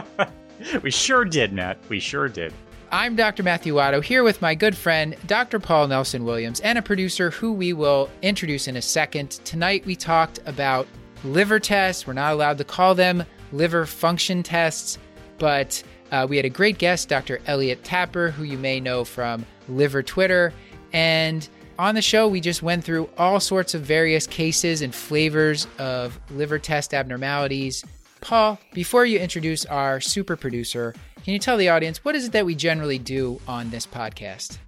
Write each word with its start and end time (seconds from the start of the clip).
we 0.82 0.90
sure 0.90 1.24
did, 1.24 1.52
Matt. 1.52 1.78
We 1.88 2.00
sure 2.00 2.28
did. 2.28 2.52
I'm 2.90 3.16
Dr. 3.16 3.42
Matthew 3.42 3.74
Watto 3.74 4.04
here 4.04 4.22
with 4.22 4.42
my 4.42 4.54
good 4.54 4.76
friend, 4.76 5.16
Dr. 5.26 5.58
Paul 5.58 5.88
Nelson 5.88 6.24
Williams, 6.24 6.60
and 6.60 6.76
a 6.78 6.82
producer 6.82 7.30
who 7.30 7.52
we 7.52 7.72
will 7.72 8.10
introduce 8.20 8.68
in 8.68 8.76
a 8.76 8.82
second. 8.82 9.30
Tonight 9.44 9.86
we 9.86 9.96
talked 9.96 10.40
about 10.44 10.86
liver 11.24 11.58
tests. 11.58 12.06
We're 12.06 12.12
not 12.12 12.34
allowed 12.34 12.58
to 12.58 12.64
call 12.64 12.94
them 12.94 13.24
liver 13.50 13.86
function 13.86 14.42
tests, 14.42 14.98
but 15.38 15.82
uh, 16.10 16.26
we 16.28 16.36
had 16.36 16.44
a 16.44 16.50
great 16.50 16.76
guest, 16.76 17.08
Dr. 17.08 17.40
Elliot 17.46 17.82
Tapper, 17.82 18.30
who 18.30 18.44
you 18.44 18.58
may 18.58 18.78
know 18.78 19.04
from 19.04 19.46
Liver 19.68 20.02
Twitter. 20.02 20.52
And 20.92 21.48
on 21.78 21.94
the 21.94 22.02
show, 22.02 22.28
we 22.28 22.40
just 22.40 22.62
went 22.62 22.84
through 22.84 23.08
all 23.16 23.40
sorts 23.40 23.74
of 23.74 23.80
various 23.80 24.26
cases 24.26 24.82
and 24.82 24.94
flavors 24.94 25.66
of 25.78 26.20
liver 26.30 26.58
test 26.58 26.92
abnormalities. 26.92 27.82
Paul, 28.22 28.58
before 28.72 29.04
you 29.04 29.18
introduce 29.18 29.66
our 29.66 30.00
super 30.00 30.36
producer, 30.36 30.94
can 31.24 31.32
you 31.32 31.38
tell 31.38 31.56
the 31.56 31.68
audience 31.68 32.04
what 32.04 32.14
is 32.14 32.26
it 32.26 32.32
that 32.32 32.46
we 32.46 32.54
generally 32.54 32.98
do 32.98 33.40
on 33.48 33.68
this 33.70 33.84
podcast? 33.84 34.58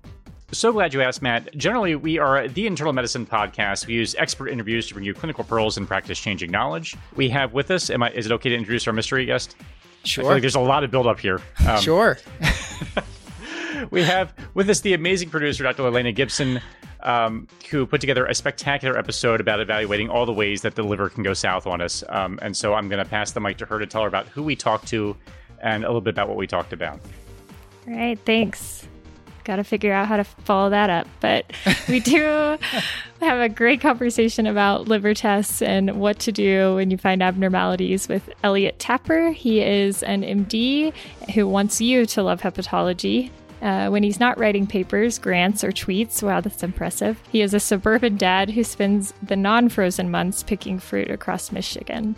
So 0.51 0.73
glad 0.73 0.93
you 0.93 1.03
asked, 1.03 1.23
Matt. 1.23 1.57
Generally, 1.57 1.97
we 1.97 2.19
are 2.19 2.49
the 2.49 2.67
internal 2.67 2.93
medicine 2.93 3.27
podcast. 3.27 3.87
We 3.87 3.95
use 3.95 4.15
expert 4.17 4.49
interviews 4.49 4.87
to 4.89 4.95
bring 4.95 5.07
you 5.07 5.15
clinical 5.15 5.45
pearls 5.45 5.77
and 5.77 5.87
practice 5.87 6.19
changing 6.19 6.51
knowledge. 6.51 6.97
We 7.17 7.29
have 7.31 7.53
with 7.53 7.71
us, 7.71 7.91
am 7.91 8.03
I, 8.03 8.11
is 8.11 8.27
it 8.27 8.33
okay 8.33 8.51
to 8.51 8.55
introduce 8.55 8.87
our 8.87 8.93
mystery 8.93 9.25
guest? 9.25 9.57
Sure. 10.03 10.23
I 10.23 10.27
feel 10.27 10.33
like 10.35 10.41
there's 10.43 10.55
a 10.55 10.61
lot 10.61 10.85
of 10.85 10.91
build 10.91 11.07
up 11.07 11.19
here. 11.19 11.41
Um, 11.67 11.81
sure. 11.81 12.19
we 13.91 14.03
have 14.03 14.35
with 14.55 14.69
us 14.69 14.81
the 14.81 14.95
amazing 14.95 15.31
producer, 15.31 15.63
Dr. 15.63 15.87
Elena 15.87 16.13
Gibson, 16.13 16.61
um, 17.05 17.47
who 17.71 17.87
put 17.87 18.01
together 18.01 18.27
a 18.27 18.35
spectacular 18.35 18.99
episode 18.99 19.41
about 19.41 19.61
evaluating 19.61 20.09
all 20.09 20.27
the 20.27 20.33
ways 20.33 20.63
that 20.63 20.75
the 20.75 20.83
liver 20.83 21.09
can 21.09 21.23
go 21.23 21.35
south 21.35 21.67
on 21.67 21.81
us. 21.81 22.03
Um, 22.09 22.39
and 22.43 22.57
so 22.57 22.75
I'm 22.75 22.89
going 22.89 23.03
to 23.03 23.09
pass 23.09 23.33
the 23.33 23.41
mic 23.41 23.59
to 23.59 23.67
her 23.67 23.79
to 23.79 23.87
tell 23.87 24.03
her 24.03 24.09
about 24.09 24.27
who 24.29 24.43
we 24.43 24.57
talked 24.57 24.89
to 24.89 25.17
and 25.63 25.85
a 25.85 25.87
little 25.87 26.01
bit 26.01 26.15
about 26.15 26.29
what 26.29 26.37
we 26.37 26.47
talked 26.47 26.73
about. 26.73 27.01
All 27.87 27.95
right, 27.95 28.19
thanks. 28.25 28.87
Got 29.45 29.57
to 29.57 29.65
figure 29.65 29.93
out 29.93 30.09
how 30.09 30.17
to 30.17 30.25
follow 30.25 30.71
that 30.71 30.89
up. 30.89 31.07
But 31.21 31.53
we 31.87 32.01
do 32.01 32.23
have 33.21 33.41
a 33.41 33.49
great 33.51 33.83
conversation 33.83 34.47
about 34.47 34.89
liver 34.89 35.13
tests 35.13 35.61
and 35.61 36.01
what 36.01 36.19
to 36.21 36.33
do 36.33 36.77
when 36.77 36.91
you 36.91 36.97
find 36.97 37.23
abnormalities 37.23 38.09
with 38.09 38.31
Elliot 38.43 38.79
Tapper. 38.79 39.33
He 39.33 39.61
is 39.61 40.03
an 40.03 40.23
MD 40.23 40.95
who 41.35 41.47
wants 41.47 41.79
you 41.83 42.07
to 42.07 42.23
love 42.23 42.41
hepatology 42.41 43.31
uh, 43.65 43.89
when 43.89 44.03
he's 44.03 44.21
not 44.21 44.39
writing 44.39 44.67
papers, 44.67 45.19
grants, 45.19 45.65
or 45.65 45.73
tweets. 45.73 46.23
Wow, 46.23 46.43
that's 46.43 46.63
impressive. 46.63 47.21
He 47.33 47.41
is 47.41 47.55
a 47.55 47.61
suburban 47.61 48.17
dad 48.17 48.51
who 48.51 48.63
spends 48.63 49.15
the 49.23 49.37
non 49.37 49.71
frozen 49.71 50.11
months 50.11 50.43
picking 50.43 50.79
fruit 50.79 51.11
across 51.11 51.51
Michigan. 51.51 52.15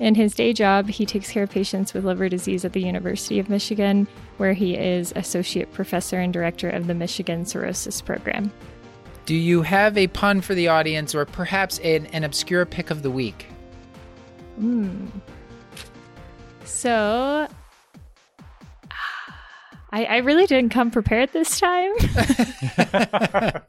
In 0.00 0.14
his 0.14 0.34
day 0.34 0.52
job, 0.52 0.88
he 0.88 1.06
takes 1.06 1.30
care 1.30 1.44
of 1.44 1.50
patients 1.50 1.94
with 1.94 2.04
liver 2.04 2.28
disease 2.28 2.64
at 2.64 2.72
the 2.72 2.82
University 2.82 3.38
of 3.38 3.48
Michigan, 3.48 4.06
where 4.36 4.52
he 4.52 4.76
is 4.76 5.12
associate 5.16 5.72
professor 5.72 6.18
and 6.18 6.32
director 6.32 6.68
of 6.68 6.88
the 6.88 6.94
Michigan 6.94 7.46
Cirrhosis 7.46 8.00
Program. 8.00 8.52
Do 9.24 9.34
you 9.34 9.62
have 9.62 9.96
a 9.96 10.08
pun 10.08 10.40
for 10.40 10.54
the 10.54 10.68
audience 10.68 11.14
or 11.14 11.24
perhaps 11.24 11.78
an, 11.80 12.06
an 12.06 12.24
obscure 12.24 12.64
pick 12.64 12.90
of 12.90 13.02
the 13.02 13.10
week? 13.10 13.46
Hmm. 14.56 15.06
So, 16.64 17.48
I, 19.90 20.04
I 20.04 20.16
really 20.18 20.46
didn't 20.46 20.70
come 20.70 20.90
prepared 20.90 21.32
this 21.32 21.58
time. 21.58 21.92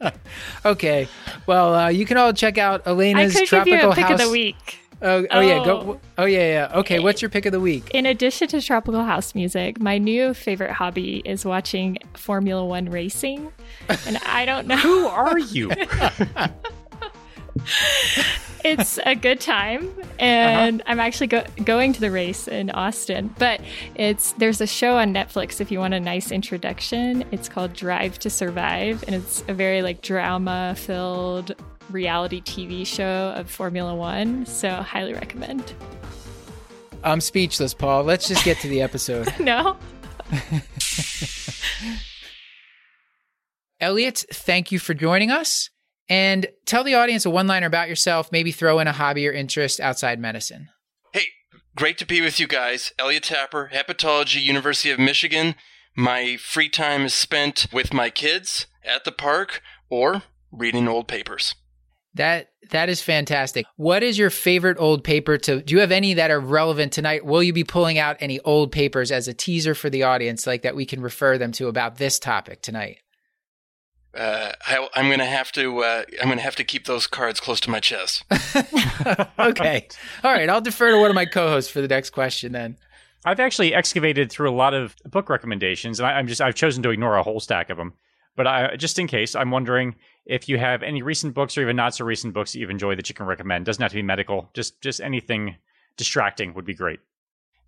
okay. 0.65 1.07
Well, 1.47 1.73
uh, 1.73 1.89
you 1.89 2.05
can 2.05 2.17
all 2.17 2.33
check 2.33 2.57
out 2.57 2.85
Elena's 2.85 3.35
I 3.35 3.39
could 3.39 3.47
tropical 3.47 3.73
give 3.73 3.83
you 3.83 3.89
a 3.89 3.95
pick 3.95 4.05
house. 4.05 4.19
of 4.19 4.27
the 4.27 4.31
week. 4.31 4.79
Oh, 5.01 5.21
oh, 5.21 5.27
oh, 5.31 5.39
yeah, 5.39 5.63
go. 5.63 5.99
Oh 6.17 6.25
yeah, 6.25 6.69
yeah. 6.69 6.79
Okay, 6.79 6.99
what's 6.99 7.21
your 7.21 7.29
pick 7.29 7.45
of 7.45 7.53
the 7.53 7.59
week? 7.61 7.89
In 7.93 8.05
addition 8.05 8.49
to 8.49 8.61
tropical 8.61 9.01
house 9.01 9.33
music, 9.33 9.79
my 9.79 9.97
new 9.97 10.33
favorite 10.33 10.73
hobby 10.73 11.21
is 11.23 11.45
watching 11.45 11.99
Formula 12.15 12.65
One 12.65 12.89
racing, 12.89 13.49
and 13.87 14.17
I 14.25 14.45
don't 14.45 14.67
know 14.67 14.75
who 14.75 15.07
are 15.07 15.39
you. 15.39 15.71
it's 18.63 18.99
a 19.05 19.15
good 19.15 19.39
time, 19.39 19.89
and 20.19 20.81
uh-huh. 20.81 20.91
I'm 20.91 20.99
actually 20.99 21.27
go- 21.27 21.45
going 21.63 21.93
to 21.93 21.99
the 21.99 22.11
race 22.11 22.47
in 22.47 22.69
Austin. 22.71 23.33
But 23.37 23.61
it's 23.95 24.33
there's 24.33 24.61
a 24.61 24.67
show 24.67 24.97
on 24.97 25.13
Netflix 25.13 25.61
if 25.61 25.71
you 25.71 25.79
want 25.79 25.93
a 25.93 25.99
nice 25.99 26.31
introduction. 26.31 27.23
It's 27.31 27.49
called 27.49 27.73
Drive 27.73 28.19
to 28.19 28.29
Survive, 28.29 29.03
and 29.07 29.15
it's 29.15 29.43
a 29.47 29.53
very 29.53 29.81
like 29.81 30.01
drama 30.01 30.75
filled 30.77 31.55
reality 31.89 32.41
TV 32.41 32.85
show 32.85 33.33
of 33.35 33.49
Formula 33.49 33.95
One. 33.95 34.45
So 34.45 34.69
highly 34.69 35.13
recommend. 35.13 35.73
I'm 37.03 37.21
speechless, 37.21 37.73
Paul. 37.73 38.03
Let's 38.03 38.27
just 38.27 38.43
get 38.43 38.59
to 38.59 38.67
the 38.67 38.81
episode. 38.81 39.33
no. 39.39 39.77
Elliot, 43.79 44.25
thank 44.33 44.73
you 44.73 44.79
for 44.79 44.93
joining 44.93 45.31
us. 45.31 45.69
And 46.09 46.47
tell 46.65 46.83
the 46.83 46.95
audience 46.95 47.25
a 47.25 47.29
one 47.29 47.47
liner 47.47 47.67
about 47.67 47.87
yourself, 47.87 48.31
maybe 48.31 48.51
throw 48.51 48.79
in 48.79 48.87
a 48.87 48.93
hobby 48.93 49.27
or 49.27 49.31
interest 49.31 49.79
outside 49.79 50.19
medicine. 50.19 50.69
Hey, 51.13 51.27
great 51.75 51.99
to 51.99 52.05
be 52.05 52.19
with 52.19 52.39
you 52.39 52.47
guys. 52.47 52.91
Elliot 52.97 53.23
Tapper, 53.23 53.69
Hepatology, 53.71 54.41
University 54.41 54.89
of 54.89 54.99
Michigan. 54.99 55.55
My 55.95 56.37
free 56.37 56.69
time 56.69 57.03
is 57.03 57.13
spent 57.13 57.67
with 57.71 57.93
my 57.93 58.09
kids 58.09 58.65
at 58.83 59.05
the 59.05 59.11
park 59.11 59.61
or 59.89 60.23
reading 60.51 60.87
old 60.87 61.07
papers. 61.07 61.53
That 62.15 62.49
that 62.71 62.89
is 62.89 63.01
fantastic. 63.01 63.65
What 63.75 64.01
is 64.01 64.17
your 64.17 64.31
favorite 64.31 64.77
old 64.79 65.03
paper 65.03 65.37
to 65.37 65.61
do 65.61 65.75
you 65.75 65.79
have 65.81 65.91
any 65.91 66.15
that 66.15 66.31
are 66.31 66.39
relevant 66.39 66.91
tonight? 66.91 67.23
Will 67.23 67.43
you 67.43 67.53
be 67.53 67.63
pulling 67.63 67.99
out 67.99 68.17
any 68.19 68.39
old 68.39 68.71
papers 68.71 69.11
as 69.11 69.27
a 69.27 69.33
teaser 69.33 69.75
for 69.75 69.89
the 69.89 70.03
audience 70.03 70.47
like 70.47 70.63
that 70.63 70.75
we 70.75 70.85
can 70.85 71.01
refer 71.01 71.37
them 71.37 71.51
to 71.53 71.67
about 71.67 71.97
this 71.97 72.17
topic 72.17 72.61
tonight? 72.61 72.97
Uh, 74.19 74.51
I, 74.67 74.89
am 74.95 75.09
gonna 75.09 75.23
have 75.23 75.49
to. 75.53 75.79
Uh, 75.79 76.03
I'm 76.21 76.27
gonna 76.27 76.41
have 76.41 76.57
to 76.57 76.65
keep 76.65 76.85
those 76.85 77.07
cards 77.07 77.39
close 77.39 77.61
to 77.61 77.69
my 77.69 77.79
chest. 77.79 78.25
okay, 79.39 79.87
all 80.25 80.33
right. 80.33 80.49
I'll 80.49 80.59
defer 80.59 80.91
to 80.91 80.99
one 80.99 81.09
of 81.09 81.15
my 81.15 81.25
co-hosts 81.25 81.71
for 81.71 81.79
the 81.79 81.87
next 81.87 82.09
question. 82.09 82.51
Then 82.51 82.75
I've 83.23 83.39
actually 83.39 83.73
excavated 83.73 84.29
through 84.29 84.49
a 84.49 84.51
lot 84.51 84.73
of 84.73 84.97
book 85.05 85.29
recommendations, 85.29 86.01
and 86.01 86.07
I, 86.07 86.19
am 86.19 86.27
just 86.27 86.41
I've 86.41 86.55
chosen 86.55 86.83
to 86.83 86.89
ignore 86.89 87.15
a 87.15 87.23
whole 87.23 87.39
stack 87.39 87.69
of 87.69 87.77
them. 87.77 87.93
But 88.35 88.45
I, 88.45 88.75
just 88.75 88.99
in 88.99 89.07
case, 89.07 89.35
I'm 89.35 89.51
wondering 89.51 89.95
if 90.25 90.49
you 90.49 90.57
have 90.57 90.83
any 90.83 91.01
recent 91.01 91.33
books 91.33 91.57
or 91.57 91.61
even 91.61 91.77
not 91.77 91.95
so 91.95 92.03
recent 92.03 92.33
books 92.33 92.51
that 92.51 92.59
you've 92.59 92.69
enjoyed 92.69 92.97
that 92.97 93.07
you 93.07 93.15
can 93.15 93.25
recommend. 93.25 93.65
Doesn't 93.65 93.81
have 93.81 93.91
to 93.91 93.97
be 93.97 94.03
medical. 94.03 94.49
Just 94.53 94.81
just 94.81 94.99
anything 94.99 95.55
distracting 95.95 96.53
would 96.55 96.65
be 96.65 96.73
great. 96.73 96.99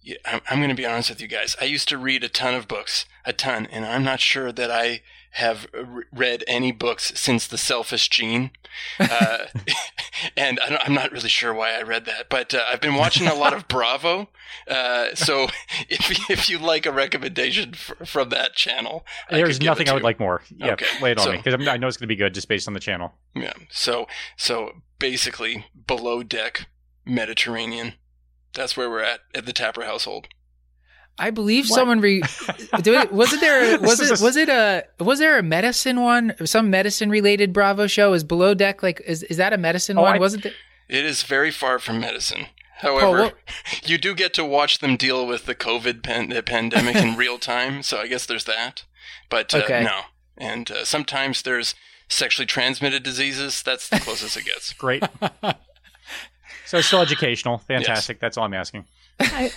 Yeah, 0.02 0.18
I'm, 0.26 0.42
I'm 0.50 0.60
going 0.60 0.70
to 0.70 0.76
be 0.76 0.86
honest 0.86 1.10
with 1.10 1.22
you 1.22 1.30
guys. 1.30 1.56
I 1.62 1.66
used 1.66 1.88
to 1.90 1.98
read 1.98 2.26
a 2.26 2.30
ton 2.30 2.56
of 2.56 2.68
books, 2.68 3.06
a 3.24 3.32
ton, 3.32 3.68
and 3.68 3.86
I'm 3.86 4.04
not 4.04 4.20
sure 4.20 4.52
that 4.52 4.70
I 4.70 5.02
have 5.36 5.68
read 6.12 6.44
any 6.48 6.72
books 6.72 7.14
since 7.16 7.48
The 7.48 7.58
Selfish 7.58 8.10
Gene. 8.10 8.52
Uh, 9.00 9.46
and 10.38 10.60
I'm 10.62 10.94
not 10.94 11.12
really 11.12 11.30
sure 11.30 11.54
why 11.54 11.72
I 11.72 11.82
read 11.82 12.06
that, 12.06 12.30
but 12.30 12.54
uh, 12.54 12.64
I've 12.72 12.82
been 12.82 12.96
watching 12.96 13.28
a 13.28 13.34
lot 13.34 13.54
of 13.54 13.68
Bravo. 13.70 14.30
Uh, 14.68 15.16
so 15.16 15.48
if, 15.90 16.30
if 16.30 16.50
you 16.50 16.60
like 16.60 16.86
a 16.86 16.92
recommendation 16.92 17.72
f- 17.74 18.08
from 18.08 18.30
that 18.30 18.54
channel, 18.54 19.06
there's 19.30 19.62
nothing 19.62 19.90
I 19.90 19.94
would 19.94 20.04
like 20.04 20.20
more. 20.20 20.42
Yeah, 20.56 20.74
okay. 20.74 20.86
lay 21.02 21.12
it 21.12 21.18
on 21.18 21.26
so, 21.26 21.32
me 21.32 21.38
because 21.38 21.68
I 21.68 21.78
know 21.78 21.88
it's 21.88 21.98
going 21.98 22.08
to 22.08 22.08
be 22.08 22.16
good 22.16 22.34
just 22.34 22.48
based 22.48 22.68
on 22.68 22.74
the 22.74 22.80
channel. 22.80 23.14
Yeah. 23.36 23.54
So, 23.70 24.08
so 24.38 24.82
basically, 25.00 25.66
below 25.88 26.24
deck 26.24 26.68
Mediterranean 27.06 27.94
that's 28.54 28.76
where 28.76 28.90
we're 28.90 29.04
at 29.04 29.22
at 29.34 29.46
the 29.46 29.54
Tapper 29.54 29.84
household. 29.84 30.28
I 31.20 31.30
believe 31.30 31.70
what? 31.70 31.76
someone 31.76 32.02
re. 32.02 32.22
it, 32.74 33.12
wasn't 33.12 33.42
there? 33.42 33.80
Was 33.80 34.00
it? 34.00 34.22
Was 34.22 34.36
it 34.36 34.50
a? 34.50 34.86
Was 35.00 35.20
there 35.20 35.38
a 35.38 35.44
medicine 35.44 36.02
one? 36.02 36.34
Some 36.46 36.70
medicine 36.70 37.10
related 37.10 37.54
Bravo 37.54 37.88
show 37.88 38.14
is 38.14 38.24
below 38.24 38.54
deck. 38.54 38.82
Like, 38.82 39.02
is 39.06 39.24
is 39.24 39.38
that 39.38 39.54
a 39.54 39.58
medicine 39.58 39.98
oh, 39.98 40.04
one? 40.04 40.16
I, 40.16 40.20
wasn't 40.20 40.46
it? 40.46 40.54
It 40.90 41.06
is 41.06 41.24
very 41.24 41.52
far 41.52 41.80
from 41.80 42.00
medicine. 42.00 42.48
However, 42.78 43.32
oh, 43.32 43.32
you 43.84 43.98
do 43.98 44.16
get 44.16 44.34
to 44.36 44.46
watch 44.46 44.80
them 44.80 44.98
deal 44.98 45.28
with 45.28 45.46
the 45.46 45.56
COVID 45.56 46.02
pan- 46.02 46.42
pandemic 46.44 46.96
in 46.96 47.16
real 47.18 47.38
time. 47.38 47.84
So 47.84 48.00
I 48.00 48.08
guess 48.08 48.26
there's 48.26 48.46
that. 48.46 48.86
But 49.30 49.54
uh, 49.54 49.60
okay. 49.60 49.84
no, 49.84 50.02
and 50.38 50.70
uh, 50.72 50.86
sometimes 50.86 51.44
there's 51.44 51.76
sexually 52.10 52.48
transmitted 52.48 53.04
diseases. 53.04 53.62
That's 53.62 53.88
the 53.90 54.00
closest 54.00 54.36
it 54.38 54.46
gets. 54.46 54.74
Great. 54.74 55.04
So 56.72 56.78
it's 56.78 56.88
still 56.88 57.02
educational. 57.02 57.58
Fantastic. 57.58 58.16
Yes. 58.16 58.22
That's 58.22 58.38
all 58.38 58.46
I'm 58.46 58.54
asking. 58.54 58.86
I, 59.20 59.52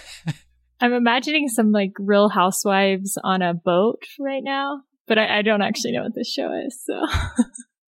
I'm 0.85 0.93
imagining 0.93 1.49
some 1.49 1.73
like 1.73 1.93
real 1.99 2.29
housewives 2.29 3.17
on 3.25 3.41
a 3.41 3.55
boat 3.55 4.03
right 4.21 4.45
now, 4.45 4.83
but 5.09 5.19
I, 5.19 5.39
I 5.39 5.43
don't 5.43 5.63
actually 5.63 5.93
know 5.93 6.03
what 6.03 6.15
this 6.15 6.31
show 6.31 6.53
is. 6.53 6.79
So 6.85 7.01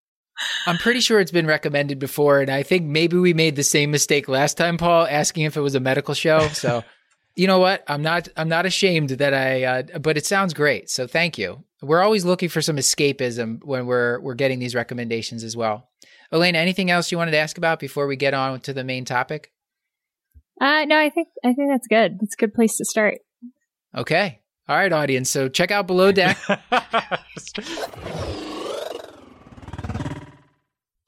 I'm 0.67 0.79
pretty 0.79 1.01
sure 1.01 1.21
it's 1.21 1.31
been 1.31 1.47
recommended 1.47 1.99
before, 1.99 2.41
and 2.41 2.51
I 2.51 2.63
think 2.63 2.87
maybe 2.87 3.19
we 3.19 3.35
made 3.35 3.55
the 3.55 3.63
same 3.63 3.91
mistake 3.91 4.29
last 4.29 4.57
time, 4.57 4.79
Paul, 4.79 5.07
asking 5.11 5.45
if 5.45 5.59
it 5.59 5.61
was 5.61 5.75
a 5.75 5.81
medical 5.81 6.15
show. 6.15 6.49
So, 6.49 6.85
you 7.37 7.47
know 7.47 7.59
what? 7.59 7.85
I'm 7.87 8.01
not. 8.01 8.31
I'm 8.35 8.49
not 8.49 8.65
ashamed 8.65 9.11
that 9.11 9.35
I. 9.35 9.65
Uh, 9.65 9.99
but 9.99 10.17
it 10.17 10.25
sounds 10.25 10.55
great. 10.55 10.89
So 10.89 11.07
thank 11.07 11.37
you. 11.37 11.65
We're 11.83 12.03
always 12.03 12.25
looking 12.25 12.49
for 12.49 12.63
some 12.63 12.77
escapism 12.77 13.63
when 13.63 13.85
we're 13.85 14.21
we're 14.21 14.33
getting 14.33 14.59
these 14.59 14.75
recommendations 14.75 15.45
as 15.45 15.55
well. 15.55 15.91
Elena, 16.33 16.57
anything 16.57 16.91
else 16.91 17.13
you 17.13 17.19
wanted 17.19 17.33
to 17.33 17.37
ask 17.37 17.59
about 17.59 17.79
before 17.79 18.07
we 18.07 18.17
get 18.17 18.33
on 18.33 18.61
to 18.61 18.73
the 18.73 18.85
main 18.85 19.05
topic? 19.05 19.53
Uh, 20.61 20.85
no, 20.87 20.99
I 20.99 21.11
think 21.11 21.29
I 21.45 21.53
think 21.53 21.71
that's 21.71 21.87
good. 21.87 22.19
That's 22.21 22.35
a 22.35 22.39
good 22.39 22.55
place 22.55 22.77
to 22.79 22.85
start. 22.85 23.19
Okay. 23.95 24.41
All 24.69 24.77
right, 24.77 24.93
audience. 24.93 25.31
So 25.31 25.49
check 25.49 25.71
out 25.71 25.87
Below 25.87 26.11
Deck. 26.13 26.37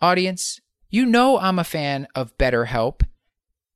audience, 0.01 0.61
you 0.91 1.05
know 1.05 1.39
I'm 1.39 1.59
a 1.59 1.65
fan 1.65 2.07
of 2.15 2.39
BetterHelp. 2.39 3.03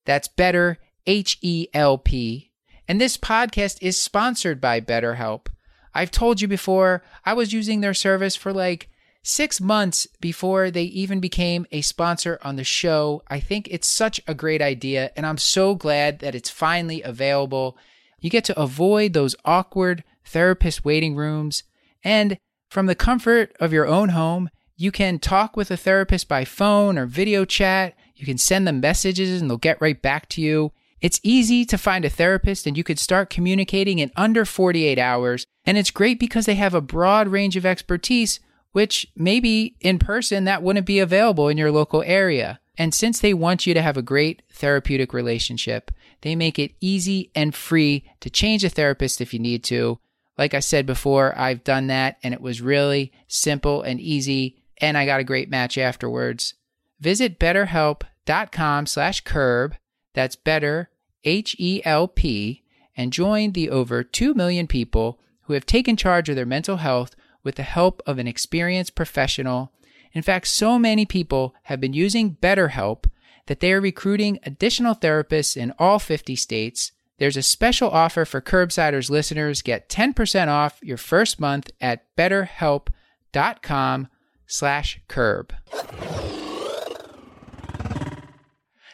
That's 0.04 0.28
Better 0.28 0.78
H 1.06 1.38
E 1.42 1.66
L 1.74 1.98
P. 1.98 2.52
And 2.86 3.00
this 3.00 3.16
podcast 3.16 3.78
is 3.80 4.00
sponsored 4.00 4.60
by 4.60 4.80
BetterHelp. 4.80 5.46
I've 5.94 6.10
told 6.10 6.40
you 6.40 6.48
before, 6.48 7.02
I 7.24 7.34
was 7.34 7.52
using 7.52 7.80
their 7.80 7.94
service 7.94 8.36
for 8.36 8.52
like 8.52 8.88
six 9.22 9.60
months 9.60 10.06
before 10.20 10.70
they 10.70 10.84
even 10.84 11.20
became 11.20 11.66
a 11.70 11.80
sponsor 11.80 12.38
on 12.42 12.56
the 12.56 12.64
show. 12.64 13.22
I 13.28 13.40
think 13.40 13.68
it's 13.70 13.88
such 13.88 14.20
a 14.26 14.34
great 14.34 14.60
idea, 14.60 15.12
and 15.16 15.24
I'm 15.24 15.38
so 15.38 15.74
glad 15.74 16.18
that 16.20 16.34
it's 16.34 16.50
finally 16.50 17.02
available. 17.02 17.76
You 18.20 18.30
get 18.30 18.44
to 18.44 18.60
avoid 18.60 19.12
those 19.12 19.36
awkward 19.44 20.04
therapist 20.24 20.84
waiting 20.84 21.14
rooms, 21.14 21.62
and 22.04 22.38
from 22.68 22.86
the 22.86 22.94
comfort 22.94 23.54
of 23.60 23.72
your 23.72 23.86
own 23.86 24.10
home, 24.10 24.48
you 24.76 24.90
can 24.90 25.18
talk 25.18 25.56
with 25.56 25.70
a 25.70 25.76
therapist 25.76 26.26
by 26.26 26.44
phone 26.44 26.96
or 26.96 27.06
video 27.06 27.44
chat. 27.44 27.94
You 28.16 28.24
can 28.24 28.38
send 28.38 28.66
them 28.66 28.80
messages 28.80 29.40
and 29.40 29.50
they'll 29.50 29.58
get 29.58 29.80
right 29.80 30.00
back 30.00 30.28
to 30.30 30.40
you. 30.40 30.72
It's 31.00 31.20
easy 31.22 31.64
to 31.66 31.76
find 31.76 32.04
a 32.04 32.10
therapist 32.10 32.66
and 32.66 32.76
you 32.76 32.82
could 32.82 32.98
start 32.98 33.28
communicating 33.28 33.98
in 33.98 34.10
under 34.16 34.44
48 34.44 34.98
hours. 34.98 35.44
And 35.66 35.76
it's 35.76 35.90
great 35.90 36.18
because 36.18 36.46
they 36.46 36.54
have 36.54 36.74
a 36.74 36.80
broad 36.80 37.28
range 37.28 37.56
of 37.56 37.66
expertise, 37.66 38.40
which 38.72 39.06
maybe 39.16 39.76
in 39.80 39.98
person 39.98 40.44
that 40.44 40.62
wouldn't 40.62 40.86
be 40.86 40.98
available 40.98 41.48
in 41.48 41.58
your 41.58 41.70
local 41.70 42.02
area. 42.02 42.60
And 42.76 42.94
since 42.94 43.20
they 43.20 43.34
want 43.34 43.66
you 43.66 43.74
to 43.74 43.82
have 43.82 43.96
a 43.96 44.02
great 44.02 44.42
therapeutic 44.50 45.12
relationship, 45.12 45.90
they 46.22 46.34
make 46.34 46.58
it 46.58 46.74
easy 46.80 47.30
and 47.34 47.54
free 47.54 48.04
to 48.20 48.30
change 48.30 48.64
a 48.64 48.70
therapist 48.70 49.20
if 49.20 49.34
you 49.34 49.38
need 49.38 49.62
to. 49.64 49.98
Like 50.38 50.54
I 50.54 50.60
said 50.60 50.86
before, 50.86 51.38
I've 51.38 51.64
done 51.64 51.88
that 51.88 52.16
and 52.22 52.32
it 52.32 52.40
was 52.40 52.62
really 52.62 53.12
simple 53.28 53.82
and 53.82 54.00
easy 54.00 54.62
and 54.78 54.96
I 54.96 55.06
got 55.06 55.20
a 55.20 55.24
great 55.24 55.50
match 55.50 55.76
afterwards. 55.76 56.54
Visit 56.98 57.38
betterhelp.com 57.38 58.86
slash 58.86 59.20
curb, 59.20 59.76
that's 60.14 60.36
better, 60.36 60.90
H-E-L-P, 61.24 62.64
and 62.96 63.12
join 63.12 63.52
the 63.52 63.70
over 63.70 64.02
2 64.02 64.34
million 64.34 64.66
people 64.66 65.20
who 65.42 65.52
have 65.52 65.66
taken 65.66 65.96
charge 65.96 66.28
of 66.28 66.36
their 66.36 66.46
mental 66.46 66.78
health 66.78 67.14
with 67.42 67.56
the 67.56 67.62
help 67.62 68.02
of 68.06 68.18
an 68.18 68.26
experienced 68.26 68.94
professional. 68.94 69.72
In 70.12 70.22
fact, 70.22 70.46
so 70.48 70.78
many 70.78 71.06
people 71.06 71.54
have 71.64 71.80
been 71.80 71.92
using 71.92 72.36
BetterHelp 72.36 73.04
that 73.46 73.60
they 73.60 73.72
are 73.72 73.80
recruiting 73.80 74.38
additional 74.44 74.94
therapists 74.94 75.56
in 75.56 75.72
all 75.78 75.98
50 75.98 76.36
states. 76.36 76.92
There's 77.18 77.36
a 77.36 77.42
special 77.42 77.90
offer 77.90 78.24
for 78.24 78.40
Curbsiders 78.40 79.10
listeners. 79.10 79.62
Get 79.62 79.88
10% 79.88 80.48
off 80.48 80.78
your 80.82 80.96
first 80.96 81.40
month 81.40 81.70
at 81.80 82.04
betterhelp.com 82.16 84.08
slash 84.46 85.00
curb. 85.08 85.52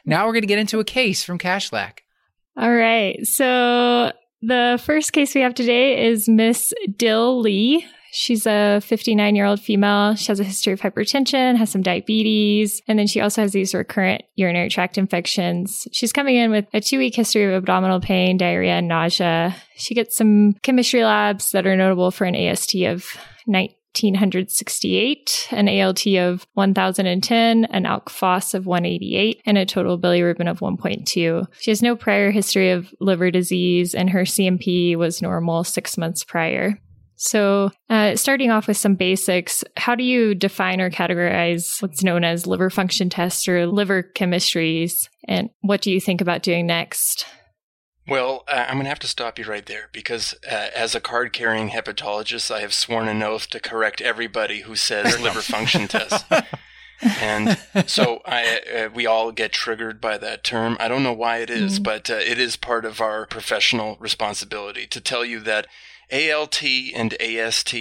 Now 0.05 0.27
we're 0.27 0.33
going 0.33 0.43
to 0.43 0.49
get 0.49 0.59
into 0.59 0.81
a 0.81 0.85
case 0.85 1.23
from 1.23 1.39
Kashlak. 1.39 1.99
All 2.57 2.75
right. 2.75 3.19
So 3.27 4.13
the 4.41 4.81
first 4.83 5.13
case 5.13 5.35
we 5.35 5.43
have 5.43 5.55
today 5.55 6.09
is 6.09 6.29
Miss 6.29 6.73
Dilly. 6.97 7.87
She's 8.19 8.47
a 8.49 8.81
59 8.81 9.37
year 9.37 9.45
old 9.45 9.61
female. 9.61 10.17
She 10.17 10.27
has 10.27 10.41
a 10.41 10.45
history 10.45 10.73
of 10.73 10.81
hypertension, 10.81 11.55
has 11.55 11.71
some 11.71 11.83
diabetes, 11.83 12.83
and 12.89 12.99
then 12.99 13.07
she 13.07 13.21
also 13.21 13.43
has 13.43 13.53
these 13.53 13.75
recurrent 13.75 14.23
urinary 14.35 14.71
tract 14.71 14.99
infections. 14.99 15.87
She's 15.93 16.13
coming 16.13 16.35
in 16.35 16.51
with 16.51 16.67
a 16.75 16.81
two 16.81 16.99
week 16.99 17.15
history 17.15 17.45
of 17.45 17.53
abdominal 17.53 18.01
pain, 18.01 18.37
diarrhea, 18.37 18.73
and 18.73 18.89
nausea. 18.89 19.55
She 19.77 19.95
gets 19.95 20.17
some 20.17 20.55
chemistry 20.65 21.05
labs 21.05 21.53
that 21.53 21.65
are 21.65 21.77
notable 21.77 22.11
for 22.11 22.25
an 22.25 22.35
AST 22.35 22.75
of 22.87 23.07
1968, 23.45 25.49
an 25.53 25.69
ALT 25.69 26.05
of 26.09 26.45
1010, 26.55 27.67
an 27.67 27.85
ALK 27.85 28.09
Phos 28.09 28.53
of 28.53 28.67
188, 28.67 29.43
and 29.47 29.57
a 29.57 29.65
total 29.65 29.97
bilirubin 29.97 30.51
of 30.51 30.59
1.2. 30.59 31.47
She 31.61 31.71
has 31.71 31.83
no 31.83 31.95
prior 31.95 32.33
history 32.33 32.73
of 32.73 32.93
liver 32.99 33.31
disease, 33.31 33.95
and 33.95 34.11
her 34.11 34.23
CMP 34.23 34.97
was 34.97 35.23
normal 35.23 35.63
six 35.63 35.97
months 35.97 36.25
prior. 36.25 36.81
So, 37.21 37.73
uh, 37.91 38.15
starting 38.15 38.53
off 38.53 38.69
with 38.69 38.77
some 38.77 38.95
basics, 38.95 39.65
how 39.77 39.97
do 39.97 40.05
you 40.05 40.37
define 40.37 40.81
or 40.81 40.89
categorize 40.89 41.83
what's 41.83 42.05
known 42.05 42.23
as 42.23 42.47
liver 42.47 42.71
function 42.71 43.11
tests 43.11 43.49
or 43.49 43.67
liver 43.67 44.05
chemistries? 44.15 45.09
And 45.27 45.51
what 45.61 45.83
do 45.83 45.91
you 45.91 46.01
think 46.01 46.21
about 46.21 46.45
doing 46.45 46.65
next? 46.65 47.27
Well, 48.07 48.45
uh, 48.47 48.67
I'm 48.69 48.75
going 48.75 48.85
to 48.85 48.91
have 48.91 49.01
to 49.01 49.09
stop 49.09 49.37
you 49.37 49.47
right 49.47 49.67
there 49.67 49.89
because, 49.93 50.37
uh, 50.49 50.69
as 50.75 50.95
a 50.95 51.01
card 51.01 51.33
carrying 51.33 51.71
hepatologist, 51.71 52.55
I 52.55 52.61
have 52.61 52.73
sworn 52.73 53.09
an 53.09 53.21
oath 53.21 53.51
to 53.51 53.59
correct 53.59 54.01
everybody 54.01 54.61
who 54.61 54.77
says 54.77 55.21
liver 55.21 55.43
function 55.43 55.89
test. 55.89 56.25
and 57.21 57.59
so 57.87 58.23
I, 58.27 58.61
uh, 58.77 58.89
we 58.95 59.07
all 59.07 59.33
get 59.33 59.51
triggered 59.51 60.01
by 60.01 60.19
that 60.19 60.45
term. 60.45 60.77
I 60.79 60.87
don't 60.87 61.03
know 61.03 61.13
why 61.13 61.39
it 61.39 61.51
is, 61.51 61.81
mm. 61.81 61.83
but 61.83 62.09
uh, 62.09 62.15
it 62.15 62.39
is 62.39 62.57
part 62.57 62.85
of 62.85 63.01
our 63.01 63.27
professional 63.27 63.97
responsibility 63.99 64.87
to 64.87 65.01
tell 65.01 65.25
you 65.25 65.41
that 65.41 65.67
ALT 66.11 66.63
and 66.63 67.15
AST, 67.21 67.75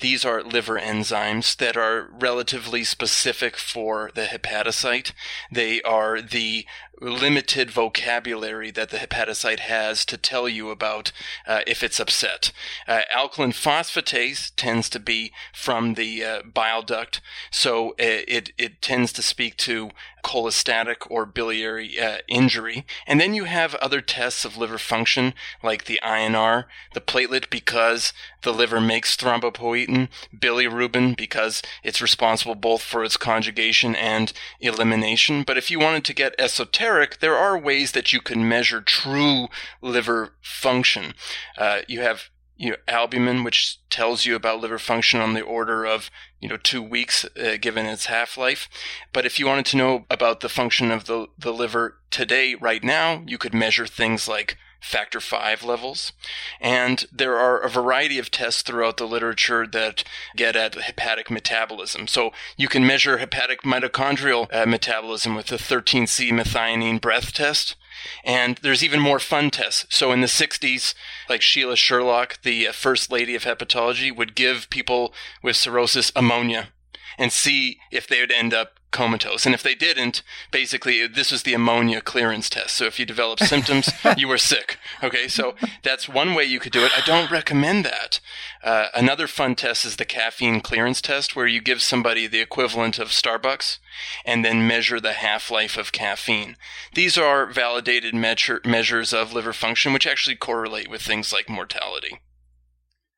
these 0.00 0.24
are 0.24 0.42
liver 0.42 0.78
enzymes 0.78 1.56
that 1.56 1.76
are 1.76 2.08
relatively 2.12 2.84
specific 2.84 3.56
for 3.56 4.10
the 4.14 4.26
hepatocyte. 4.26 5.12
They 5.50 5.82
are 5.82 6.20
the 6.22 6.66
limited 7.00 7.70
vocabulary 7.70 8.70
that 8.70 8.90
the 8.90 8.98
hepatocyte 8.98 9.60
has 9.60 10.04
to 10.06 10.16
tell 10.16 10.48
you 10.48 10.70
about 10.70 11.12
uh, 11.46 11.60
if 11.66 11.82
it's 11.82 12.00
upset. 12.00 12.52
Uh, 12.86 13.02
alkaline 13.12 13.52
phosphatase 13.52 14.52
tends 14.56 14.88
to 14.88 15.00
be 15.00 15.32
from 15.52 15.94
the 15.94 16.24
uh, 16.24 16.42
bile 16.42 16.82
duct, 16.82 17.20
so 17.50 17.90
uh, 17.90 17.94
it, 17.98 18.52
it 18.58 18.80
tends 18.80 19.12
to 19.12 19.22
speak 19.22 19.56
to 19.56 19.90
cholestatic 20.24 21.06
or 21.10 21.26
biliary 21.26 22.00
uh, 22.00 22.18
injury. 22.28 22.86
And 23.06 23.20
then 23.20 23.34
you 23.34 23.44
have 23.44 23.74
other 23.76 24.00
tests 24.00 24.44
of 24.44 24.56
liver 24.56 24.78
function 24.78 25.34
like 25.62 25.84
the 25.84 26.00
INR, 26.02 26.64
the 26.94 27.00
platelet 27.00 27.50
because 27.50 28.12
the 28.42 28.54
liver 28.54 28.80
makes 28.80 29.16
thrombopoietin, 29.16 30.08
bilirubin 30.36 31.16
because 31.16 31.62
it's 31.82 32.00
responsible 32.00 32.54
both 32.54 32.82
for 32.82 33.04
its 33.04 33.18
conjugation 33.18 33.94
and 33.94 34.32
elimination. 34.60 35.42
But 35.42 35.58
if 35.58 35.70
you 35.70 35.78
wanted 35.78 36.04
to 36.06 36.14
get 36.14 36.34
esoteric, 36.38 36.83
there 37.20 37.36
are 37.36 37.58
ways 37.58 37.92
that 37.92 38.12
you 38.12 38.20
can 38.20 38.48
measure 38.48 38.80
true 38.80 39.48
liver 39.80 40.34
function. 40.42 41.14
Uh, 41.56 41.80
you 41.88 42.00
have 42.00 42.30
you 42.56 42.70
know, 42.70 42.76
albumin, 42.86 43.42
which 43.42 43.78
tells 43.90 44.24
you 44.24 44.36
about 44.36 44.60
liver 44.60 44.78
function 44.78 45.20
on 45.20 45.34
the 45.34 45.40
order 45.40 45.84
of, 45.84 46.10
you 46.40 46.48
know, 46.48 46.56
two 46.56 46.82
weeks, 46.82 47.24
uh, 47.24 47.56
given 47.60 47.84
its 47.86 48.06
half-life. 48.06 48.68
But 49.12 49.26
if 49.26 49.40
you 49.40 49.46
wanted 49.46 49.66
to 49.66 49.76
know 49.76 50.06
about 50.08 50.40
the 50.40 50.48
function 50.48 50.90
of 50.90 51.06
the, 51.06 51.26
the 51.36 51.52
liver 51.52 51.98
today, 52.10 52.54
right 52.54 52.84
now, 52.84 53.24
you 53.26 53.38
could 53.38 53.54
measure 53.54 53.86
things 53.86 54.28
like 54.28 54.56
factor 54.84 55.18
V 55.18 55.66
levels. 55.66 56.12
And 56.60 57.06
there 57.10 57.36
are 57.36 57.58
a 57.58 57.70
variety 57.70 58.18
of 58.18 58.30
tests 58.30 58.62
throughout 58.62 58.98
the 58.98 59.06
literature 59.06 59.66
that 59.66 60.04
get 60.36 60.56
at 60.56 60.74
hepatic 60.74 61.30
metabolism. 61.30 62.06
So 62.06 62.32
you 62.56 62.68
can 62.68 62.86
measure 62.86 63.18
hepatic 63.18 63.62
mitochondrial 63.62 64.52
uh, 64.54 64.66
metabolism 64.66 65.34
with 65.34 65.46
the 65.46 65.56
13C 65.56 66.30
methionine 66.30 67.00
breath 67.00 67.32
test. 67.32 67.76
And 68.24 68.58
there's 68.58 68.84
even 68.84 69.00
more 69.00 69.18
fun 69.18 69.50
tests. 69.50 69.86
So 69.88 70.12
in 70.12 70.20
the 70.20 70.26
60s, 70.26 70.94
like 71.28 71.40
Sheila 71.40 71.76
Sherlock, 71.76 72.42
the 72.42 72.68
uh, 72.68 72.72
first 72.72 73.10
lady 73.10 73.34
of 73.34 73.44
hepatology, 73.44 74.14
would 74.14 74.34
give 74.34 74.68
people 74.68 75.14
with 75.42 75.56
cirrhosis 75.56 76.12
ammonia 76.14 76.68
and 77.16 77.32
see 77.32 77.78
if 77.90 78.06
they 78.06 78.20
would 78.20 78.32
end 78.32 78.52
up 78.52 78.80
comatose. 78.94 79.44
And 79.44 79.54
if 79.54 79.62
they 79.62 79.74
didn't, 79.74 80.22
basically, 80.50 81.06
this 81.06 81.30
was 81.30 81.42
the 81.42 81.52
ammonia 81.52 82.00
clearance 82.00 82.48
test. 82.48 82.76
So 82.76 82.84
if 82.86 82.98
you 82.98 83.04
developed 83.04 83.44
symptoms, 83.44 83.90
you 84.16 84.28
were 84.28 84.38
sick. 84.38 84.78
Okay, 85.02 85.28
so 85.28 85.54
that's 85.82 86.08
one 86.08 86.32
way 86.34 86.44
you 86.44 86.60
could 86.60 86.72
do 86.72 86.84
it. 86.84 86.92
I 86.96 87.04
don't 87.04 87.30
recommend 87.30 87.84
that. 87.84 88.20
Uh, 88.62 88.86
another 88.94 89.26
fun 89.26 89.56
test 89.56 89.84
is 89.84 89.96
the 89.96 90.04
caffeine 90.04 90.60
clearance 90.60 91.02
test, 91.02 91.36
where 91.36 91.46
you 91.46 91.60
give 91.60 91.82
somebody 91.82 92.26
the 92.26 92.40
equivalent 92.40 92.98
of 92.98 93.08
Starbucks 93.08 93.78
and 94.24 94.44
then 94.44 94.66
measure 94.66 95.00
the 95.00 95.12
half 95.12 95.50
life 95.50 95.76
of 95.76 95.92
caffeine. 95.92 96.56
These 96.94 97.18
are 97.18 97.46
validated 97.46 98.14
measure- 98.14 98.62
measures 98.64 99.12
of 99.12 99.32
liver 99.32 99.52
function, 99.52 99.92
which 99.92 100.06
actually 100.06 100.36
correlate 100.36 100.88
with 100.88 101.02
things 101.02 101.32
like 101.32 101.48
mortality. 101.50 102.20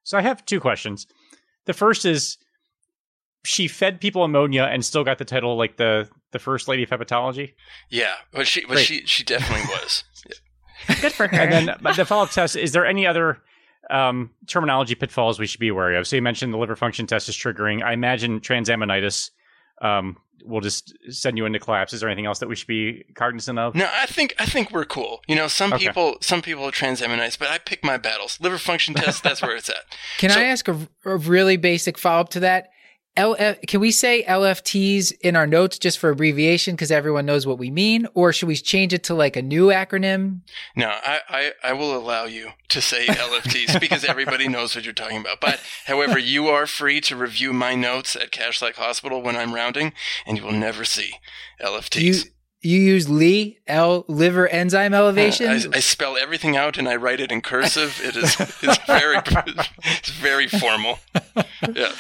So 0.03 0.17
I 0.17 0.23
have 0.23 0.45
two 0.47 0.61
questions. 0.61 1.07
The 1.67 1.75
first 1.75 2.07
is 2.07 2.39
she 3.47 3.69
fed 3.69 4.01
people 4.01 4.25
ammonia 4.25 4.65
and 4.65 4.85
still 4.85 5.05
got 5.05 5.19
the 5.19 5.25
title 5.25 5.57
like 5.57 5.77
the 5.77 6.09
the 6.33 6.39
first 6.39 6.69
lady 6.69 6.83
of 6.83 6.91
hepatology. 6.91 7.55
Yeah, 7.89 8.15
but 8.33 8.47
she, 8.47 8.65
but 8.67 8.79
she, 8.81 9.07
she 9.07 9.23
definitely 9.25 9.65
was. 9.69 10.05
Good 11.01 11.13
for 11.13 11.29
her. 11.29 11.37
And 11.37 11.69
then 11.69 11.95
the 11.97 12.05
follow 12.05 12.25
up 12.25 12.31
test 12.31 12.57
is 12.57 12.73
there 12.73 12.85
any 12.85 13.07
other 13.07 13.39
um, 13.91 14.31
terminology 14.47 14.95
pitfalls 14.95 15.39
we 15.39 15.47
should 15.47 15.61
be 15.61 15.71
wary 15.71 15.97
of? 15.97 16.07
So 16.07 16.17
you 16.17 16.23
mentioned 16.23 16.53
the 16.53 16.59
liver 16.59 16.77
function 16.77 17.07
test 17.07 17.29
is 17.29 17.37
triggering. 17.37 17.83
I 17.83 17.93
imagine 17.93 18.41
transaminitis 18.41 19.31
um, 19.81 20.17
will 20.45 20.61
just 20.61 20.95
send 21.09 21.39
you 21.39 21.47
into 21.47 21.59
collapse. 21.59 21.93
Is 21.93 22.01
there 22.01 22.09
anything 22.09 22.27
else 22.27 22.41
that 22.41 22.49
we 22.49 22.57
should 22.57 22.67
be 22.69 23.05
cognizant 23.15 23.59
of? 23.59 23.75
No, 23.75 23.89
I 23.93 24.07
think 24.07 24.35
I 24.39 24.47
think 24.47 24.71
we're 24.71 24.85
cool. 24.85 25.21
You 25.29 25.37
know, 25.37 25.49
some 25.49 25.73
Okay. 25.73 25.87
people 25.87 26.17
some 26.21 26.43
people 26.43 26.65
are 26.65 26.71
transaminitis, 26.73 27.39
but 27.39 27.49
I 27.49 27.59
pick 27.59 27.85
my 27.85 27.97
battles. 27.97 28.39
Liver 28.41 28.59
function 28.59 28.95
test, 28.95 29.23
that's 29.23 29.41
where 29.43 29.57
it's 29.57 29.69
at. 29.71 29.85
Can 30.19 30.31
So- 30.31 30.41
I 30.41 30.45
ask 30.45 30.69
a, 30.69 30.77
a 31.05 31.17
really 31.17 31.57
basic 31.57 31.97
follow 31.99 32.21
up 32.21 32.29
to 32.31 32.41
that? 32.41 32.69
LF, 33.17 33.67
can 33.67 33.81
we 33.81 33.91
say 33.91 34.23
LFTs 34.25 35.13
in 35.21 35.37
our 35.37 35.47
notes 35.47 35.79
just 35.79 35.99
for 35.99 36.11
abbreviation 36.11 36.75
because 36.75 36.91
everyone 36.91 37.27
knows 37.27 37.47
what 37.47 37.59
we 37.59 37.71
mean, 37.71 38.07
or 38.15 38.33
should 38.33 38.49
we 38.49 38.57
change 38.57 38.93
it 38.93 39.03
to 39.05 39.15
like 39.15 39.37
a 39.37 39.43
new 39.43 39.69
acronym? 39.69 40.41
No, 40.77 40.89
I, 40.89 41.21
I, 41.29 41.53
I 41.65 41.73
will 41.73 41.97
allow 41.97 42.25
you 42.25 42.51
to 42.69 42.81
say 42.81 43.07
LFTs 43.07 43.81
because 43.81 44.05
everybody 44.05 44.49
knows 44.49 44.75
what 44.75 44.85
you're 44.85 44.95
talking 44.95 45.21
about. 45.21 45.41
But 45.41 45.61
however, 45.87 46.19
you 46.19 46.49
are 46.49 46.67
free 46.67 47.01
to 47.03 47.17
review 47.17 47.53
my 47.53 47.75
notes 47.75 48.17
at 48.17 48.31
Kashlak 48.31 48.75
Hospital 48.75 49.23
when 49.23 49.37
I'm 49.37 49.55
rounding, 49.55 49.93
and 50.27 50.37
you 50.37 50.45
will 50.45 50.53
never 50.53 50.85
see 50.85 51.15
LFTs. 51.61 52.25
You 52.25 52.31
you 52.63 52.81
use 52.81 53.09
Lee 53.09 53.59
L 53.67 54.05
liver 54.09 54.49
enzyme 54.49 54.93
elevation. 54.93 55.49
I, 55.49 55.61
I 55.73 55.81
spell 55.81 56.17
everything 56.17 56.57
out 56.57 56.77
and 56.79 56.89
I 56.89 56.97
write 56.97 57.21
it 57.21 57.31
in 57.31 57.41
cursive. 57.41 58.01
It 58.03 58.17
is 58.17 58.37
it's 58.41 58.85
very 58.87 59.19
it's 59.85 60.11
very 60.11 60.49
formal. 60.49 60.99
Yeah. 61.73 61.93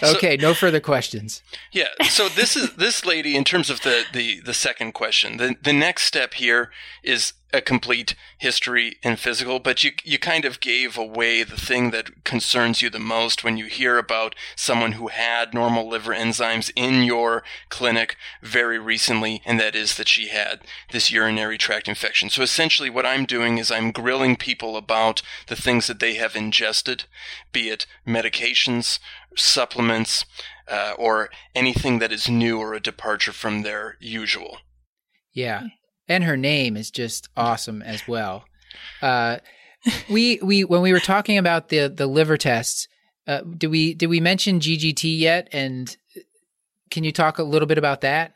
So- 0.00 0.16
okay, 0.16 0.36
no 0.36 0.52
further 0.54 0.80
questions. 0.80 1.42
Yeah. 1.72 1.88
So 2.08 2.28
this 2.28 2.56
is 2.56 2.74
this 2.74 3.04
lady 3.04 3.36
in 3.36 3.44
terms 3.44 3.70
of 3.70 3.82
the 3.82 4.04
the 4.12 4.40
the 4.40 4.54
second 4.54 4.92
question. 4.92 5.36
The 5.36 5.56
the 5.62 5.72
next 5.72 6.04
step 6.04 6.34
here 6.34 6.70
is 7.02 7.32
a 7.52 7.60
complete 7.60 8.14
history 8.38 8.96
and 9.02 9.18
physical, 9.18 9.58
but 9.58 9.84
you 9.84 9.92
you 10.04 10.18
kind 10.18 10.44
of 10.44 10.60
gave 10.60 10.98
away 10.98 11.42
the 11.42 11.56
thing 11.56 11.90
that 11.90 12.24
concerns 12.24 12.82
you 12.82 12.90
the 12.90 12.98
most 12.98 13.44
when 13.44 13.56
you 13.56 13.66
hear 13.66 13.98
about 13.98 14.34
someone 14.56 14.92
who 14.92 15.08
had 15.08 15.54
normal 15.54 15.88
liver 15.88 16.12
enzymes 16.12 16.70
in 16.74 17.02
your 17.02 17.44
clinic 17.68 18.16
very 18.42 18.78
recently 18.78 19.42
and 19.44 19.60
that 19.60 19.76
is 19.76 19.96
that 19.96 20.08
she 20.08 20.28
had 20.28 20.60
this 20.90 21.10
urinary 21.10 21.56
tract 21.56 21.88
infection. 21.88 22.28
So 22.28 22.42
essentially 22.42 22.90
what 22.90 23.06
I'm 23.06 23.24
doing 23.24 23.58
is 23.58 23.70
I'm 23.70 23.92
grilling 23.92 24.36
people 24.36 24.76
about 24.76 25.22
the 25.46 25.56
things 25.56 25.86
that 25.86 26.00
they 26.00 26.14
have 26.14 26.34
ingested, 26.34 27.04
be 27.52 27.68
it 27.70 27.86
medications, 28.06 28.98
supplements, 29.36 30.24
uh, 30.68 30.94
or 30.98 31.30
anything 31.54 32.00
that 32.00 32.12
is 32.12 32.28
new 32.28 32.58
or 32.58 32.74
a 32.74 32.80
departure 32.80 33.32
from 33.32 33.62
their 33.62 33.96
usual. 34.00 34.58
Yeah, 35.32 35.64
and 36.08 36.24
her 36.24 36.36
name 36.36 36.76
is 36.76 36.90
just 36.90 37.28
awesome 37.36 37.82
as 37.82 38.06
well. 38.06 38.44
Uh, 39.02 39.38
we 40.10 40.38
we 40.42 40.64
when 40.64 40.82
we 40.82 40.92
were 40.92 41.00
talking 41.00 41.38
about 41.38 41.68
the 41.68 41.88
the 41.88 42.06
liver 42.06 42.36
tests, 42.36 42.88
uh, 43.26 43.40
did 43.42 43.68
we 43.68 43.94
did 43.94 44.06
we 44.06 44.20
mention 44.20 44.60
GGT 44.60 45.18
yet? 45.18 45.48
And 45.52 45.96
can 46.90 47.04
you 47.04 47.12
talk 47.12 47.38
a 47.38 47.42
little 47.42 47.66
bit 47.66 47.78
about 47.78 48.00
that? 48.02 48.34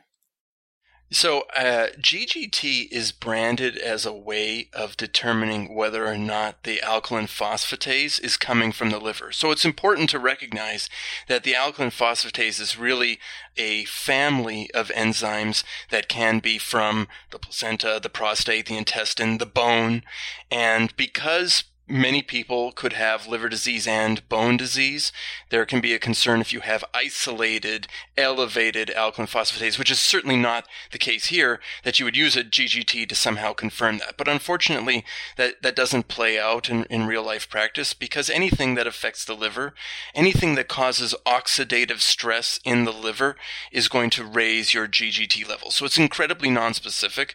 So, 1.13 1.41
uh, 1.57 1.89
GGT 1.99 2.87
is 2.93 3.11
branded 3.11 3.77
as 3.77 4.07
a 4.07 4.13
way 4.13 4.69
of 4.73 4.97
determining 4.97 5.75
whether 5.75 6.07
or 6.07 6.17
not 6.17 6.63
the 6.63 6.81
alkaline 6.83 7.27
phosphatase 7.27 8.23
is 8.23 8.37
coming 8.37 8.71
from 8.71 8.91
the 8.91 9.01
liver. 9.01 9.33
So, 9.33 9.51
it's 9.51 9.65
important 9.65 10.09
to 10.11 10.21
recognize 10.21 10.89
that 11.27 11.43
the 11.43 11.57
alkaline 11.57 11.91
phosphatase 11.91 12.61
is 12.61 12.79
really 12.79 13.19
a 13.57 13.87
family 13.87 14.71
of 14.73 14.91
enzymes 14.91 15.65
that 15.91 16.09
can 16.09 16.39
be 16.39 16.59
from 16.59 17.09
the 17.33 17.41
placenta, 17.41 17.99
the 18.01 18.09
prostate, 18.09 18.67
the 18.67 18.77
intestine, 18.77 19.39
the 19.39 19.47
bone. 19.47 20.05
And 20.49 20.95
because 20.97 21.65
many 21.91 22.23
people 22.23 22.73
could 22.73 22.93
have 22.93 23.27
liver 23.27 23.49
disease 23.49 23.87
and 23.87 24.27
bone 24.29 24.57
disease. 24.57 25.13
There 25.51 25.67
can 25.67 25.81
be 25.81 25.93
a 25.93 25.99
concern 25.99 26.41
if 26.41 26.53
you 26.53 26.61
have 26.61 26.85
isolated, 26.95 27.89
elevated 28.17 28.91
alkaline 28.91 29.27
phosphatase, 29.27 29.79
which 29.79 29.91
is 29.91 29.99
certainly 29.99 30.37
not 30.37 30.67
the 30.93 30.99
case 30.99 31.27
here, 31.27 31.61
that 31.83 31.99
you 31.99 32.05
would 32.05 32.17
use 32.17 32.37
a 32.37 32.45
GGT 32.45 33.09
to 33.09 33.15
somehow 33.15 33.53
confirm 33.53 33.99
that. 33.99 34.17
But 34.17 34.29
unfortunately, 34.29 35.05
that, 35.37 35.63
that 35.63 35.77
doesn't 35.77 36.09
play 36.09 36.39
out 36.39 36.71
in, 36.71 36.85
in 36.85 37.07
real 37.07 37.25
life 37.25 37.49
practice 37.49 37.93
because 37.93 38.31
anything 38.31 38.75
that 38.77 38.87
affects 38.87 39.25
the 39.25 39.35
liver, 39.35 39.75
anything 40.15 40.55
that 40.55 40.69
causes 40.69 41.15
oxidative 41.27 42.01
stress 42.01 42.61
in 42.65 42.85
the 42.85 42.93
liver 42.93 43.37
is 43.73 43.89
going 43.89 44.11
to 44.11 44.25
raise 44.25 44.73
your 44.73 44.87
GGT 44.87 45.49
level. 45.49 45.71
So 45.71 45.85
it's 45.85 45.99
incredibly 45.99 46.49
nonspecific. 46.49 47.35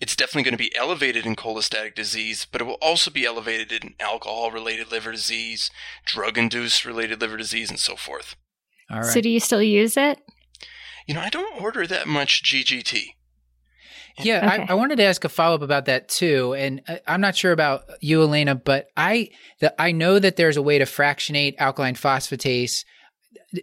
It's 0.00 0.16
definitely 0.16 0.42
going 0.42 0.52
to 0.52 0.58
be 0.58 0.74
elevated 0.76 1.24
in 1.24 1.36
cholestatic 1.36 1.94
disease, 1.94 2.46
but 2.50 2.60
it 2.60 2.64
will 2.64 2.74
also 2.74 3.10
be 3.10 3.24
elevated 3.24 3.72
in 3.72 3.94
alcohol 4.00 4.50
related 4.50 4.90
liver 4.90 5.12
disease, 5.12 5.70
drug 6.04 6.36
induced 6.36 6.84
related 6.84 7.20
liver 7.20 7.36
disease, 7.36 7.70
and 7.70 7.78
so 7.78 7.96
forth. 7.96 8.36
All 8.90 8.98
right. 8.98 9.06
So 9.06 9.20
do 9.20 9.28
you 9.28 9.40
still 9.40 9.62
use 9.62 9.96
it? 9.96 10.18
You 11.06 11.14
know, 11.14 11.20
I 11.20 11.28
don't 11.28 11.60
order 11.60 11.86
that 11.86 12.06
much 12.06 12.42
GGT. 12.42 13.14
Yeah, 14.18 14.46
Okay. 14.46 14.62
I, 14.62 14.72
I 14.72 14.74
wanted 14.74 14.96
to 14.96 15.04
ask 15.04 15.24
a 15.24 15.28
follow 15.28 15.56
up 15.56 15.62
about 15.62 15.86
that 15.86 16.08
too, 16.08 16.54
and 16.54 16.82
uh, 16.86 16.96
I'm 17.06 17.20
not 17.20 17.34
sure 17.34 17.50
about 17.50 17.82
you, 18.00 18.22
Elena, 18.22 18.54
but 18.54 18.86
I 18.96 19.30
the, 19.60 19.80
I 19.80 19.90
know 19.90 20.18
that 20.18 20.36
there's 20.36 20.56
a 20.56 20.62
way 20.62 20.78
to 20.78 20.86
fractionate 20.86 21.56
alkaline 21.58 21.96
phosphatase. 21.96 22.84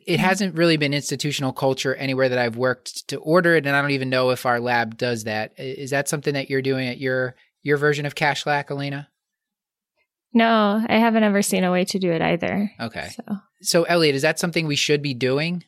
It 0.05 0.19
hasn't 0.19 0.55
really 0.55 0.77
been 0.77 0.93
institutional 0.93 1.53
culture 1.53 1.95
anywhere 1.95 2.29
that 2.29 2.37
I've 2.37 2.55
worked 2.55 3.07
to 3.09 3.17
order 3.17 3.55
it, 3.55 3.65
and 3.65 3.75
I 3.75 3.81
don't 3.81 3.91
even 3.91 4.09
know 4.09 4.29
if 4.29 4.45
our 4.45 4.59
lab 4.59 4.97
does 4.97 5.25
that. 5.25 5.53
Is 5.57 5.89
that 5.91 6.07
something 6.07 6.33
that 6.33 6.49
you're 6.49 6.61
doing 6.61 6.87
at 6.87 6.97
your 6.97 7.35
your 7.63 7.77
version 7.77 8.05
of 8.05 8.15
Kashlak, 8.15 8.71
Elena? 8.71 9.09
No, 10.33 10.83
I 10.87 10.97
haven't 10.97 11.23
ever 11.23 11.41
seen 11.41 11.63
a 11.63 11.71
way 11.71 11.83
to 11.85 11.99
do 11.99 12.11
it 12.11 12.21
either. 12.21 12.71
Okay, 12.79 13.09
So 13.09 13.37
so 13.61 13.83
Elliot, 13.83 14.15
is 14.15 14.21
that 14.21 14.39
something 14.39 14.65
we 14.65 14.75
should 14.75 15.01
be 15.01 15.13
doing? 15.13 15.63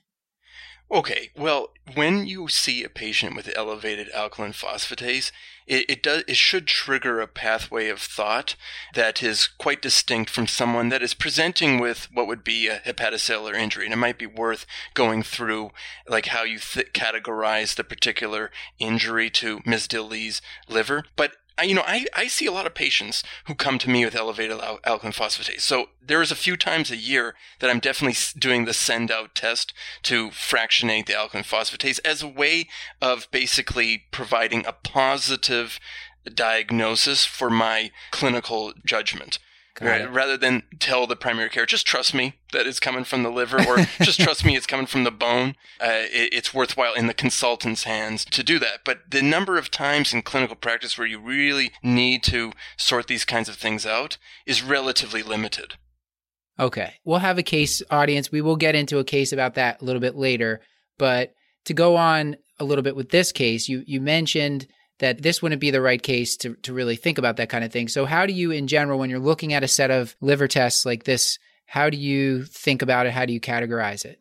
Okay, 0.94 1.32
well, 1.36 1.70
when 1.96 2.28
you 2.28 2.48
see 2.48 2.84
a 2.84 2.90
patient 2.90 3.36
with 3.36 3.50
elevated 3.56 4.12
alkaline 4.12 4.54
phosphatase, 4.54 5.32
it, 5.66 5.90
it 5.90 6.04
does 6.04 6.24
it 6.28 6.38
should 6.38 6.68
trigger 6.68 7.20
a 7.20 7.26
pathway 7.26 7.90
of 7.90 8.00
thought 8.00 8.56
that 8.94 9.24
is 9.24 9.48
quite 9.48 9.82
distinct 9.82 10.30
from 10.30 10.46
someone 10.46 10.90
that 10.90 11.02
is 11.02 11.16
presenting 11.16 11.80
with 11.80 12.10
what 12.14 12.28
would 12.28 12.44
be 12.44 12.68
a 12.68 12.78
hepatocellular 12.78 13.56
injury, 13.56 13.86
and 13.86 13.94
it 13.94 13.98
might 13.98 14.20
be 14.20 14.28
worth 14.28 14.68
going 14.94 15.24
through 15.24 15.72
like 16.08 16.28
how 16.28 16.44
you 16.44 16.60
th- 16.60 16.94
categorize 16.94 17.74
the 17.74 17.84
particular 17.84 18.52
injury 18.78 19.32
to 19.32 19.62
Ms. 19.66 19.88
Dilly's 19.88 20.44
liver, 20.70 21.06
but. 21.16 21.34
I, 21.58 21.64
you 21.64 21.76
know, 21.76 21.84
I, 21.86 22.06
I 22.16 22.28
see 22.28 22.46
a 22.46 22.52
lot 22.52 22.66
of 22.66 22.74
patients 22.74 23.24
who 23.46 23.54
come 23.54 23.78
to 23.80 23.90
me 23.90 24.04
with 24.04 24.16
elevated 24.16 24.60
al- 24.60 24.80
alkaline 24.84 25.14
phosphatase. 25.14 25.62
So 25.62 25.90
there 26.06 26.22
is 26.22 26.32
a 26.32 26.36
few 26.36 26.58
times 26.58 26.90
a 26.90 26.98
year 26.98 27.36
that 27.60 27.70
I'm 27.70 27.80
definitely 27.80 28.18
doing 28.40 28.66
the 28.66 28.74
send 28.74 29.12
out 29.12 29.36
test 29.36 29.74
to 30.04 30.32
fractionate 30.32 31.06
the 31.06 31.16
alkaline 31.16 31.44
phosphatase 31.44 32.00
as 32.04 32.24
a 32.24 32.28
way 32.28 32.68
of 33.02 33.28
basically 33.32 34.06
providing 34.12 34.66
a 34.66 34.74
positive 34.74 35.80
diagnosis 36.34 37.26
for 37.26 37.50
my 37.50 37.92
clinical 38.12 38.74
judgment. 38.86 39.38
Right, 39.82 40.12
rather 40.12 40.38
than 40.38 40.64
tell 40.80 41.08
the 41.08 41.16
primary 41.16 41.50
care, 41.50 41.66
just 41.66 41.88
trust 41.88 42.14
me 42.14 42.36
that 42.52 42.68
it's 42.68 42.80
coming 42.80 43.04
from 43.04 43.24
the 43.24 43.32
liver, 43.32 43.58
or 43.58 43.78
just 44.02 44.20
trust 44.20 44.46
me 44.46 44.56
it's 44.56 44.68
coming 44.68 44.86
from 44.86 45.04
the 45.04 45.12
bone. 45.12 45.56
Uh, 45.82 46.06
it, 46.12 46.32
it's 46.32 46.54
worthwhile 46.54 46.94
in 46.94 47.08
the 47.08 47.14
consultant's 47.14 47.84
hands 47.84 48.24
to 48.26 48.44
do 48.44 48.60
that. 48.60 48.82
But 48.86 49.10
the 49.10 49.24
number 49.24 49.58
of 49.58 49.72
times 49.72 50.14
in 50.14 50.22
clinical 50.22 50.56
practice 50.56 50.98
where 50.98 51.08
you 51.08 51.20
really 51.20 51.72
need 51.82 52.24
to 52.26 52.54
sort 52.78 53.08
these 53.08 53.26
kinds 53.26 53.50
of 53.50 53.56
things 53.56 53.86
out 53.86 54.18
is 54.46 54.62
relatively 54.62 55.24
limited. 55.24 55.74
Okay. 56.60 56.94
We'll 57.04 57.20
have 57.20 57.40
a 57.40 57.44
case 57.44 57.82
audience. 57.90 58.32
We 58.32 58.42
will 58.42 58.58
get 58.58 58.76
into 58.76 59.00
a 59.00 59.04
case 59.04 59.34
about 59.34 59.56
that 59.56 59.82
a 59.82 59.86
little 59.86 60.02
bit 60.02 60.16
later. 60.16 60.62
But 61.00 61.34
to 61.66 61.74
go 61.74 61.96
on 61.96 62.38
a 62.60 62.64
little 62.64 62.84
bit 62.84 62.96
with 62.96 63.10
this 63.10 63.32
case, 63.32 63.68
you, 63.68 63.84
you 63.88 64.00
mentioned 64.00 64.68
that 65.00 65.22
this 65.22 65.42
wouldn't 65.42 65.62
be 65.62 65.72
the 65.72 65.82
right 65.82 66.02
case 66.02 66.38
to, 66.38 66.56
to 66.64 66.74
really 66.74 66.96
think 66.96 67.18
about 67.18 67.38
that 67.38 67.50
kind 67.50 67.64
of 67.64 67.72
thing. 67.72 67.88
So, 67.88 68.06
how 68.06 68.26
do 68.26 68.34
you, 68.34 68.52
in 68.52 68.68
general, 68.68 69.00
when 69.00 69.10
you're 69.10 69.20
looking 69.20 69.54
at 69.54 69.64
a 69.64 69.68
set 69.68 69.92
of 69.92 70.16
liver 70.22 70.48
tests 70.48 70.86
like 70.86 71.04
this, 71.04 71.40
how 71.66 71.90
do 71.90 71.98
you 71.98 72.44
think 72.44 72.82
about 72.82 73.06
it? 73.06 73.14
How 73.14 73.26
do 73.26 73.34
you 73.34 73.42
categorize 73.42 74.06
it? 74.06 74.20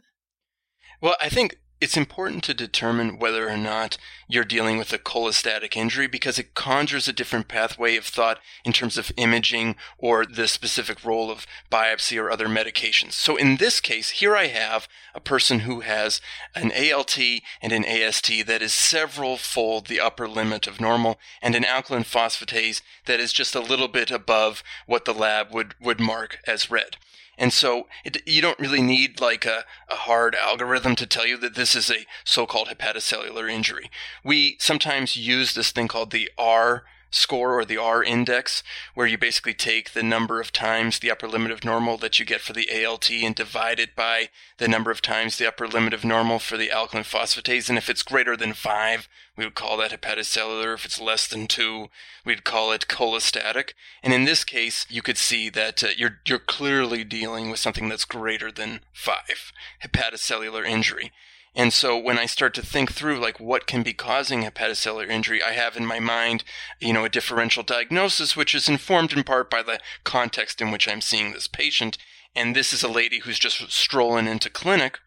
Well, 1.00 1.16
I 1.20 1.28
think 1.28 1.58
it's 1.82 1.96
important 1.96 2.44
to 2.44 2.54
determine 2.54 3.18
whether 3.18 3.48
or 3.48 3.56
not 3.56 3.98
you're 4.28 4.44
dealing 4.44 4.78
with 4.78 4.92
a 4.92 4.98
cholestatic 4.98 5.76
injury 5.76 6.06
because 6.06 6.38
it 6.38 6.54
conjures 6.54 7.08
a 7.08 7.12
different 7.12 7.48
pathway 7.48 7.96
of 7.96 8.04
thought 8.04 8.38
in 8.64 8.72
terms 8.72 8.96
of 8.96 9.10
imaging 9.16 9.74
or 9.98 10.24
the 10.24 10.46
specific 10.46 11.04
role 11.04 11.28
of 11.28 11.44
biopsy 11.72 12.22
or 12.22 12.30
other 12.30 12.46
medications. 12.46 13.14
So 13.14 13.36
in 13.36 13.56
this 13.56 13.80
case, 13.80 14.10
here 14.10 14.36
I 14.36 14.46
have 14.46 14.86
a 15.12 15.18
person 15.18 15.60
who 15.60 15.80
has 15.80 16.20
an 16.54 16.70
ALT 16.70 17.18
and 17.60 17.72
an 17.72 17.84
AST 17.84 18.46
that 18.46 18.62
is 18.62 18.72
several 18.72 19.36
fold 19.36 19.88
the 19.88 19.98
upper 19.98 20.28
limit 20.28 20.68
of 20.68 20.80
normal 20.80 21.18
and 21.42 21.56
an 21.56 21.64
alkaline 21.64 22.04
phosphatase 22.04 22.80
that 23.06 23.18
is 23.18 23.32
just 23.32 23.56
a 23.56 23.60
little 23.60 23.88
bit 23.88 24.12
above 24.12 24.62
what 24.86 25.04
the 25.04 25.12
lab 25.12 25.52
would, 25.52 25.74
would 25.80 25.98
mark 25.98 26.38
as 26.46 26.70
red. 26.70 26.96
And 27.42 27.52
so 27.52 27.88
it, 28.04 28.18
you 28.24 28.40
don't 28.40 28.60
really 28.60 28.80
need 28.80 29.20
like 29.20 29.44
a, 29.44 29.64
a 29.88 29.96
hard 29.96 30.36
algorithm 30.36 30.94
to 30.94 31.08
tell 31.08 31.26
you 31.26 31.36
that 31.38 31.56
this 31.56 31.74
is 31.74 31.90
a 31.90 32.06
so-called 32.22 32.68
hepatocellular 32.68 33.50
injury. 33.50 33.90
We 34.22 34.54
sometimes 34.60 35.16
use 35.16 35.52
this 35.52 35.72
thing 35.72 35.88
called 35.88 36.12
the 36.12 36.30
R 36.38 36.84
score 37.12 37.58
or 37.58 37.64
the 37.64 37.76
R 37.76 38.02
index, 38.02 38.62
where 38.94 39.06
you 39.06 39.16
basically 39.16 39.54
take 39.54 39.92
the 39.92 40.02
number 40.02 40.40
of 40.40 40.52
times 40.52 40.98
the 40.98 41.10
upper 41.10 41.28
limit 41.28 41.52
of 41.52 41.64
normal 41.64 41.96
that 41.98 42.18
you 42.18 42.24
get 42.24 42.40
for 42.40 42.52
the 42.52 42.84
ALT 42.84 43.10
and 43.10 43.34
divide 43.34 43.78
it 43.78 43.94
by 43.94 44.30
the 44.58 44.66
number 44.66 44.90
of 44.90 45.02
times 45.02 45.36
the 45.36 45.46
upper 45.46 45.68
limit 45.68 45.92
of 45.92 46.04
normal 46.04 46.38
for 46.38 46.56
the 46.56 46.70
alkaline 46.70 47.04
phosphatase. 47.04 47.68
And 47.68 47.78
if 47.78 47.88
it's 47.88 48.02
greater 48.02 48.36
than 48.36 48.54
five, 48.54 49.08
we 49.36 49.44
would 49.44 49.54
call 49.54 49.76
that 49.76 49.92
hepatocellular. 49.92 50.74
If 50.74 50.84
it's 50.84 51.00
less 51.00 51.28
than 51.28 51.46
two, 51.46 51.88
we'd 52.24 52.44
call 52.44 52.72
it 52.72 52.88
cholestatic. 52.88 53.74
And 54.02 54.12
in 54.12 54.24
this 54.24 54.42
case, 54.42 54.86
you 54.88 55.02
could 55.02 55.18
see 55.18 55.50
that 55.50 55.84
uh, 55.84 55.88
you're, 55.96 56.18
you're 56.26 56.38
clearly 56.38 57.04
dealing 57.04 57.50
with 57.50 57.60
something 57.60 57.88
that's 57.88 58.04
greater 58.04 58.50
than 58.50 58.80
five, 58.92 59.52
hepatocellular 59.84 60.66
injury. 60.66 61.12
And 61.54 61.72
so 61.72 61.98
when 61.98 62.18
I 62.18 62.26
start 62.26 62.54
to 62.54 62.64
think 62.64 62.92
through 62.92 63.18
like 63.18 63.38
what 63.38 63.66
can 63.66 63.82
be 63.82 63.92
causing 63.92 64.42
hepatocellular 64.42 65.08
injury, 65.08 65.42
I 65.42 65.52
have 65.52 65.76
in 65.76 65.84
my 65.84 66.00
mind, 66.00 66.44
you 66.80 66.92
know, 66.94 67.04
a 67.04 67.10
differential 67.10 67.62
diagnosis, 67.62 68.34
which 68.34 68.54
is 68.54 68.68
informed 68.68 69.12
in 69.12 69.22
part 69.22 69.50
by 69.50 69.62
the 69.62 69.78
context 70.02 70.62
in 70.62 70.70
which 70.70 70.88
I'm 70.88 71.02
seeing 71.02 71.32
this 71.32 71.46
patient. 71.46 71.98
And 72.34 72.56
this 72.56 72.72
is 72.72 72.82
a 72.82 72.88
lady 72.88 73.20
who's 73.20 73.38
just 73.38 73.70
strolling 73.70 74.26
into 74.26 74.48
clinic. 74.48 74.98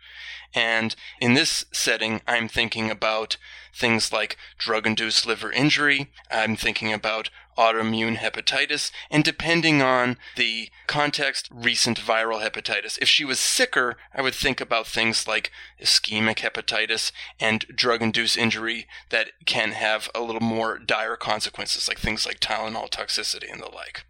And 0.54 0.96
in 1.20 1.34
this 1.34 1.66
setting, 1.74 2.22
I'm 2.28 2.48
thinking 2.48 2.92
about 2.92 3.38
things 3.74 4.14
like 4.14 4.38
drug 4.58 4.86
induced 4.86 5.26
liver 5.26 5.52
injury. 5.52 6.12
I'm 6.32 6.56
thinking 6.56 6.94
about 6.94 7.30
autoimmune 7.58 8.18
hepatitis, 8.18 8.92
and 9.10 9.24
depending 9.24 9.82
on 9.82 10.18
the 10.36 10.70
context, 10.88 11.50
recent 11.52 12.00
viral 12.00 12.42
hepatitis. 12.42 12.98
If 13.02 13.08
she 13.08 13.26
was 13.26 13.40
sicker, 13.40 13.98
I 14.14 14.22
would 14.22 14.36
think 14.36 14.62
about 14.62 14.88
things 14.88 15.28
like 15.28 15.52
ischemic 15.82 16.38
hepatitis 16.38 17.12
and 17.40 17.66
drug 17.74 18.02
induced 18.02 18.38
injury 18.38 18.88
that 19.10 19.32
can 19.46 19.72
have 19.72 20.10
a 20.14 20.22
little 20.22 20.42
more 20.42 20.78
dire 20.78 21.16
consequences, 21.16 21.88
like 21.88 22.00
things 22.00 22.26
like 22.26 22.40
Tylenol 22.40 22.90
toxicity 22.90 23.52
and 23.52 23.62
the 23.62 23.70
like. 23.70 24.06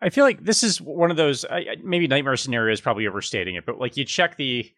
I 0.00 0.10
feel 0.10 0.24
like 0.24 0.44
this 0.44 0.62
is 0.62 0.80
one 0.80 1.10
of 1.10 1.16
those 1.16 1.44
maybe 1.82 2.06
nightmare 2.06 2.36
scenarios, 2.36 2.80
probably 2.80 3.06
overstating 3.06 3.54
it, 3.54 3.64
but 3.64 3.78
like 3.78 3.96
you 3.96 4.04
check 4.04 4.36
the 4.36 4.70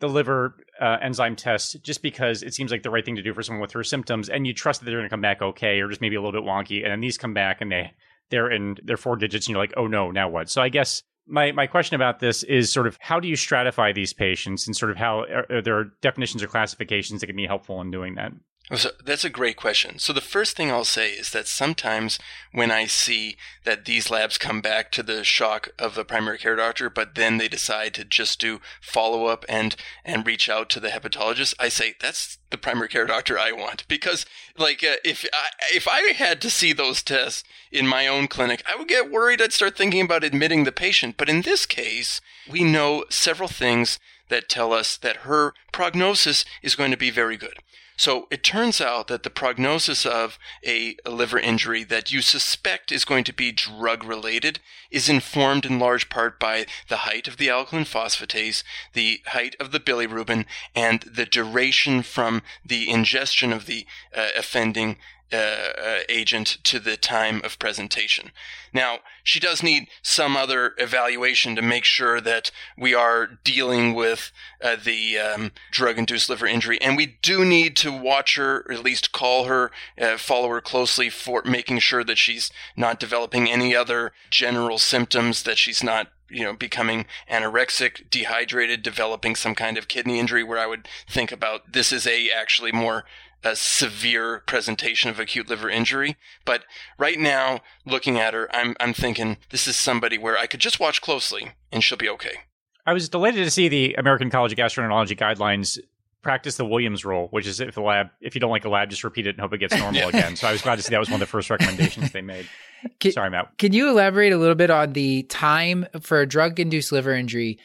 the 0.00 0.08
liver 0.08 0.56
uh, 0.80 0.96
enzyme 1.00 1.36
test 1.36 1.76
just 1.82 2.02
because 2.02 2.42
it 2.42 2.54
seems 2.54 2.70
like 2.70 2.82
the 2.82 2.90
right 2.90 3.04
thing 3.04 3.16
to 3.16 3.22
do 3.22 3.32
for 3.32 3.42
someone 3.42 3.60
with 3.60 3.72
her 3.72 3.84
symptoms, 3.84 4.28
and 4.28 4.46
you 4.46 4.52
trust 4.52 4.80
that 4.80 4.86
they're 4.86 4.98
going 4.98 5.04
to 5.04 5.10
come 5.10 5.20
back 5.20 5.40
okay, 5.42 5.80
or 5.80 5.88
just 5.88 6.00
maybe 6.00 6.16
a 6.16 6.22
little 6.22 6.38
bit 6.38 6.48
wonky, 6.48 6.82
and 6.82 6.90
then 6.90 7.00
these 7.00 7.18
come 7.18 7.34
back 7.34 7.60
and 7.60 7.70
they 7.70 7.92
they're 8.30 8.50
in 8.50 8.76
their 8.82 8.96
four 8.96 9.16
digits, 9.16 9.46
and 9.46 9.52
you're 9.52 9.62
like, 9.62 9.74
oh 9.76 9.86
no, 9.86 10.10
now 10.10 10.28
what? 10.28 10.48
So 10.48 10.62
I 10.62 10.68
guess 10.68 11.02
my 11.26 11.52
my 11.52 11.66
question 11.66 11.94
about 11.94 12.18
this 12.18 12.42
is 12.42 12.72
sort 12.72 12.86
of 12.86 12.96
how 13.00 13.20
do 13.20 13.28
you 13.28 13.36
stratify 13.36 13.94
these 13.94 14.12
patients, 14.12 14.66
and 14.66 14.74
sort 14.74 14.90
of 14.90 14.96
how 14.96 15.20
are, 15.20 15.46
are 15.50 15.62
there 15.62 15.84
definitions 16.00 16.42
or 16.42 16.48
classifications 16.48 17.20
that 17.20 17.26
can 17.26 17.36
be 17.36 17.46
helpful 17.46 17.80
in 17.80 17.90
doing 17.90 18.14
that? 18.16 18.32
So 18.76 18.90
that's 19.04 19.24
a 19.24 19.30
great 19.30 19.56
question. 19.56 19.98
So 19.98 20.12
the 20.12 20.20
first 20.20 20.56
thing 20.56 20.70
I'll 20.70 20.84
say 20.84 21.10
is 21.10 21.30
that 21.30 21.48
sometimes 21.48 22.20
when 22.52 22.70
I 22.70 22.86
see 22.86 23.36
that 23.64 23.84
these 23.84 24.10
labs 24.10 24.38
come 24.38 24.60
back 24.60 24.92
to 24.92 25.02
the 25.02 25.24
shock 25.24 25.70
of 25.76 25.98
a 25.98 26.04
primary 26.04 26.38
care 26.38 26.54
doctor, 26.54 26.88
but 26.88 27.16
then 27.16 27.38
they 27.38 27.48
decide 27.48 27.94
to 27.94 28.04
just 28.04 28.40
do 28.40 28.60
follow 28.80 29.26
up 29.26 29.44
and 29.48 29.74
and 30.04 30.24
reach 30.24 30.48
out 30.48 30.70
to 30.70 30.80
the 30.80 30.90
hepatologist, 30.90 31.54
I 31.58 31.68
say 31.68 31.94
that's 32.00 32.38
the 32.50 32.58
primary 32.58 32.88
care 32.88 33.06
doctor 33.06 33.36
I 33.36 33.50
want 33.50 33.88
because 33.88 34.24
like 34.56 34.84
uh, 34.84 34.96
if 35.04 35.24
I, 35.32 35.48
if 35.74 35.88
I 35.88 36.12
had 36.12 36.40
to 36.42 36.50
see 36.50 36.72
those 36.72 37.02
tests 37.02 37.42
in 37.72 37.88
my 37.88 38.06
own 38.06 38.28
clinic, 38.28 38.62
I 38.72 38.76
would 38.76 38.88
get 38.88 39.10
worried. 39.10 39.42
I'd 39.42 39.52
start 39.52 39.76
thinking 39.76 40.02
about 40.02 40.22
admitting 40.22 40.62
the 40.62 40.72
patient. 40.72 41.16
But 41.16 41.28
in 41.28 41.42
this 41.42 41.66
case, 41.66 42.20
we 42.48 42.62
know 42.62 43.04
several 43.10 43.48
things 43.48 43.98
that 44.28 44.48
tell 44.48 44.72
us 44.72 44.96
that 44.96 45.16
her 45.18 45.54
prognosis 45.72 46.44
is 46.62 46.76
going 46.76 46.92
to 46.92 46.96
be 46.96 47.10
very 47.10 47.36
good. 47.36 47.54
So 48.00 48.28
it 48.30 48.42
turns 48.42 48.80
out 48.80 49.08
that 49.08 49.24
the 49.24 49.28
prognosis 49.28 50.06
of 50.06 50.38
a, 50.66 50.96
liver 51.04 51.38
injury 51.38 51.84
that 51.84 52.10
you 52.10 52.22
suspect 52.22 52.90
is 52.90 53.04
going 53.04 53.24
to 53.24 53.32
be 53.34 53.52
drug 53.52 54.04
related 54.04 54.58
is 54.90 55.10
informed 55.10 55.66
in 55.66 55.78
large 55.78 56.08
part 56.08 56.40
by 56.40 56.64
the 56.88 57.04
height 57.04 57.28
of 57.28 57.36
the 57.36 57.50
alkaline 57.50 57.84
phosphatase, 57.84 58.64
the 58.94 59.20
height 59.26 59.54
of 59.60 59.70
the 59.70 59.80
bilirubin, 59.80 60.46
and 60.74 61.02
the 61.02 61.26
duration 61.26 62.00
from 62.02 62.40
the 62.64 62.88
ingestion 62.88 63.52
of 63.52 63.66
the 63.66 63.84
uh, 64.16 64.28
offending 64.34 64.96
uh, 65.32 65.36
uh, 65.36 65.98
agent 66.08 66.58
to 66.64 66.78
the 66.78 66.96
time 66.96 67.40
of 67.44 67.58
presentation. 67.58 68.30
Now, 68.72 68.98
she 69.22 69.40
does 69.40 69.62
need 69.62 69.88
some 70.02 70.36
other 70.36 70.74
evaluation 70.78 71.56
to 71.56 71.62
make 71.62 71.84
sure 71.84 72.20
that 72.20 72.50
we 72.76 72.94
are 72.94 73.38
dealing 73.44 73.94
with 73.94 74.32
uh, 74.62 74.76
the 74.82 75.18
um, 75.18 75.52
drug 75.70 75.98
induced 75.98 76.28
liver 76.28 76.46
injury. 76.46 76.80
And 76.80 76.96
we 76.96 77.18
do 77.22 77.44
need 77.44 77.76
to 77.76 77.92
watch 77.92 78.36
her, 78.36 78.64
or 78.68 78.72
at 78.72 78.84
least 78.84 79.12
call 79.12 79.44
her, 79.44 79.70
uh, 80.00 80.16
follow 80.16 80.48
her 80.48 80.60
closely 80.60 81.10
for 81.10 81.42
making 81.44 81.78
sure 81.80 82.04
that 82.04 82.18
she's 82.18 82.50
not 82.76 83.00
developing 83.00 83.48
any 83.48 83.74
other 83.74 84.12
general 84.30 84.78
symptoms, 84.78 85.42
that 85.44 85.58
she's 85.58 85.82
not 85.82 86.08
you 86.30 86.44
know, 86.44 86.52
becoming 86.52 87.06
anorexic, 87.30 88.08
dehydrated, 88.08 88.82
developing 88.82 89.34
some 89.34 89.54
kind 89.54 89.76
of 89.76 89.88
kidney 89.88 90.18
injury 90.18 90.44
where 90.44 90.58
I 90.58 90.66
would 90.66 90.88
think 91.08 91.32
about 91.32 91.72
this 91.72 91.92
is 91.92 92.06
a 92.06 92.30
actually 92.30 92.72
more 92.72 93.04
a 93.42 93.56
severe 93.56 94.42
presentation 94.46 95.10
of 95.10 95.18
acute 95.18 95.48
liver 95.48 95.70
injury. 95.70 96.16
But 96.44 96.64
right 96.98 97.18
now, 97.18 97.60
looking 97.86 98.18
at 98.18 98.34
her, 98.34 98.48
I'm, 98.54 98.76
I'm 98.80 98.92
thinking 98.92 99.38
this 99.50 99.66
is 99.66 99.76
somebody 99.76 100.18
where 100.18 100.36
I 100.36 100.46
could 100.46 100.60
just 100.60 100.80
watch 100.80 101.00
closely 101.00 101.52
and 101.72 101.82
she'll 101.82 101.98
be 101.98 102.08
okay. 102.10 102.40
I 102.86 102.92
was 102.92 103.08
delighted 103.08 103.44
to 103.44 103.50
see 103.50 103.68
the 103.68 103.94
American 103.94 104.30
College 104.30 104.52
of 104.52 104.58
Gastroenterology 104.58 105.18
guidelines 105.18 105.78
practice 106.22 106.56
the 106.56 106.66
Williams 106.66 107.04
rule, 107.04 107.28
which 107.30 107.46
is 107.46 107.60
if 107.60 107.74
the 107.74 107.80
lab, 107.80 108.08
if 108.20 108.34
you 108.34 108.40
don't 108.40 108.50
like 108.50 108.64
a 108.64 108.68
lab, 108.68 108.90
just 108.90 109.04
repeat 109.04 109.26
it 109.26 109.30
and 109.30 109.40
hope 109.40 109.52
it 109.52 109.58
gets 109.58 109.74
normal 109.78 110.08
again. 110.08 110.36
So 110.36 110.48
I 110.48 110.52
was 110.52 110.62
glad 110.62 110.76
to 110.76 110.82
see 110.82 110.90
that 110.90 110.98
was 110.98 111.08
one 111.08 111.14
of 111.14 111.20
the 111.20 111.26
first 111.26 111.50
recommendations 111.50 112.12
they 112.12 112.20
made. 112.20 112.48
Can, 113.00 113.12
Sorry, 113.12 113.30
Matt. 113.30 113.56
Can 113.58 113.72
you 113.72 113.88
elaborate 113.88 114.32
a 114.32 114.38
little 114.38 114.54
bit 114.54 114.70
on 114.70 114.92
the 114.92 115.22
time 115.24 115.86
for 116.00 116.20
a 116.20 116.26
drug-induced 116.26 116.92
liver 116.92 117.14
injury? 117.14 117.58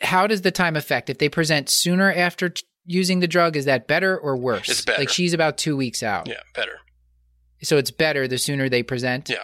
How 0.00 0.26
does 0.26 0.42
the 0.42 0.50
time 0.50 0.76
affect 0.76 1.10
if 1.10 1.18
they 1.18 1.28
present 1.28 1.68
sooner 1.68 2.12
after 2.12 2.50
t- 2.50 2.64
using 2.86 3.20
the 3.20 3.28
drug? 3.28 3.56
Is 3.56 3.64
that 3.64 3.86
better 3.86 4.16
or 4.16 4.36
worse? 4.36 4.68
It's 4.68 4.84
better. 4.84 5.00
Like 5.00 5.08
she's 5.08 5.32
about 5.32 5.56
two 5.56 5.76
weeks 5.76 6.02
out. 6.02 6.28
Yeah, 6.28 6.40
better. 6.54 6.80
So 7.62 7.78
it's 7.78 7.90
better 7.90 8.28
the 8.28 8.38
sooner 8.38 8.68
they 8.68 8.82
present. 8.82 9.28
Yeah. 9.28 9.42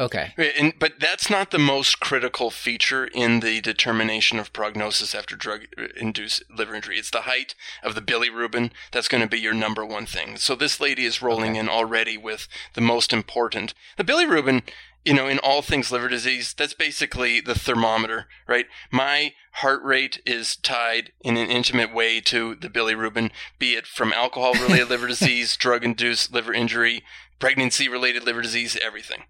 Okay. 0.00 0.32
And, 0.56 0.74
but 0.78 1.00
that's 1.00 1.28
not 1.28 1.50
the 1.50 1.58
most 1.58 1.98
critical 1.98 2.50
feature 2.50 3.06
in 3.06 3.40
the 3.40 3.60
determination 3.60 4.38
of 4.38 4.52
prognosis 4.52 5.12
after 5.12 5.34
drug 5.34 5.62
induced 5.96 6.44
liver 6.56 6.74
injury. 6.76 6.98
It's 6.98 7.10
the 7.10 7.22
height 7.22 7.56
of 7.82 7.96
the 7.96 8.00
bilirubin. 8.00 8.70
That's 8.92 9.08
going 9.08 9.22
to 9.22 9.28
be 9.28 9.40
your 9.40 9.54
number 9.54 9.84
one 9.84 10.06
thing. 10.06 10.36
So 10.36 10.54
this 10.54 10.78
lady 10.78 11.04
is 11.04 11.20
rolling 11.20 11.52
okay. 11.52 11.60
in 11.60 11.68
already 11.68 12.16
with 12.16 12.46
the 12.74 12.80
most 12.80 13.12
important. 13.12 13.74
The 13.96 14.04
bilirubin 14.04 14.62
you 15.04 15.14
know, 15.14 15.26
in 15.26 15.38
all 15.38 15.62
things 15.62 15.90
liver 15.90 16.08
disease, 16.08 16.54
that's 16.56 16.74
basically 16.74 17.40
the 17.40 17.54
thermometer, 17.54 18.26
right? 18.46 18.66
My 18.90 19.32
heart 19.54 19.82
rate 19.82 20.20
is 20.26 20.56
tied 20.56 21.12
in 21.20 21.36
an 21.36 21.50
intimate 21.50 21.94
way 21.94 22.20
to 22.22 22.54
the 22.54 22.68
bilirubin, 22.68 23.30
be 23.58 23.74
it 23.74 23.86
from 23.86 24.12
alcohol 24.12 24.54
related 24.54 24.88
liver 24.90 25.06
disease, 25.06 25.56
drug 25.56 25.84
induced 25.84 26.32
liver 26.32 26.52
injury, 26.52 27.02
pregnancy 27.38 27.88
related 27.88 28.24
liver 28.24 28.42
disease, 28.42 28.76
everything. 28.82 29.24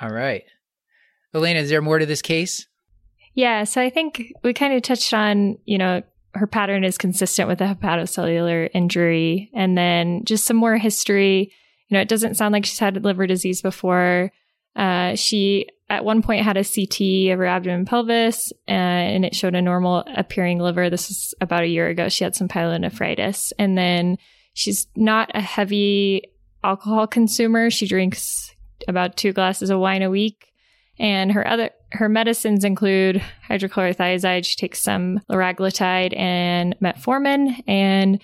All 0.00 0.12
right. 0.12 0.44
Elena, 1.34 1.60
is 1.60 1.70
there 1.70 1.82
more 1.82 1.98
to 1.98 2.06
this 2.06 2.22
case? 2.22 2.66
Yeah, 3.34 3.64
so 3.64 3.82
I 3.82 3.90
think 3.90 4.32
we 4.42 4.54
kind 4.54 4.74
of 4.74 4.82
touched 4.82 5.12
on, 5.12 5.58
you 5.64 5.76
know, 5.76 6.02
her 6.34 6.46
pattern 6.46 6.84
is 6.84 6.98
consistent 6.98 7.48
with 7.48 7.60
a 7.60 7.66
hepatocellular 7.66 8.70
injury 8.74 9.50
and 9.54 9.76
then 9.76 10.24
just 10.24 10.44
some 10.44 10.56
more 10.56 10.76
history 10.76 11.52
you 11.88 11.96
know, 11.96 12.00
it 12.00 12.08
doesn't 12.08 12.36
sound 12.36 12.52
like 12.52 12.64
she's 12.64 12.78
had 12.78 13.02
liver 13.04 13.26
disease 13.26 13.62
before. 13.62 14.32
Uh, 14.74 15.14
she 15.14 15.66
at 15.88 16.04
one 16.04 16.20
point 16.20 16.44
had 16.44 16.56
a 16.56 16.64
CT 16.64 17.32
of 17.32 17.38
her 17.38 17.46
abdomen 17.46 17.78
and 17.80 17.86
pelvis, 17.86 18.52
uh, 18.68 18.72
and 18.72 19.24
it 19.24 19.34
showed 19.34 19.54
a 19.54 19.62
normal 19.62 20.04
appearing 20.16 20.58
liver. 20.58 20.90
This 20.90 21.08
was 21.08 21.34
about 21.40 21.62
a 21.62 21.68
year 21.68 21.88
ago. 21.88 22.08
She 22.08 22.24
had 22.24 22.34
some 22.34 22.48
pyelonephritis, 22.48 23.52
and 23.58 23.78
then 23.78 24.18
she's 24.52 24.88
not 24.96 25.30
a 25.34 25.40
heavy 25.40 26.22
alcohol 26.64 27.06
consumer. 27.06 27.70
She 27.70 27.86
drinks 27.86 28.54
about 28.88 29.16
two 29.16 29.32
glasses 29.32 29.70
of 29.70 29.78
wine 29.78 30.02
a 30.02 30.10
week, 30.10 30.52
And 30.98 31.32
her 31.32 31.46
other 31.46 31.70
her 31.92 32.08
medicines 32.08 32.64
include 32.64 33.22
hydrochlorothiazide. 33.48 34.44
She 34.44 34.56
takes 34.56 34.82
some 34.82 35.20
liraglutide 35.30 36.18
and 36.18 36.74
metformin. 36.82 37.62
And 37.66 38.22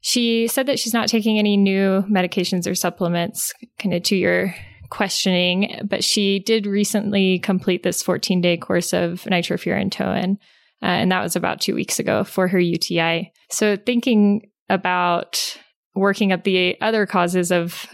she 0.00 0.46
said 0.46 0.66
that 0.66 0.78
she's 0.78 0.94
not 0.94 1.08
taking 1.08 1.38
any 1.38 1.56
new 1.56 2.02
medications 2.10 2.70
or 2.70 2.74
supplements, 2.74 3.52
kind 3.78 3.94
of 3.94 4.02
to 4.04 4.16
your 4.16 4.54
questioning. 4.88 5.80
But 5.84 6.02
she 6.04 6.40
did 6.40 6.66
recently 6.66 7.38
complete 7.38 7.82
this 7.82 8.02
14 8.02 8.40
day 8.40 8.56
course 8.56 8.92
of 8.92 9.22
nitrofurantoin. 9.22 10.36
Uh, 10.82 10.86
and 10.86 11.12
that 11.12 11.22
was 11.22 11.36
about 11.36 11.60
two 11.60 11.74
weeks 11.74 11.98
ago 11.98 12.24
for 12.24 12.48
her 12.48 12.58
UTI. 12.58 13.32
So 13.50 13.76
thinking 13.76 14.50
about 14.68 15.58
working 15.94 16.32
up 16.32 16.44
the 16.44 16.80
other 16.80 17.04
causes 17.06 17.52
of 17.52 17.86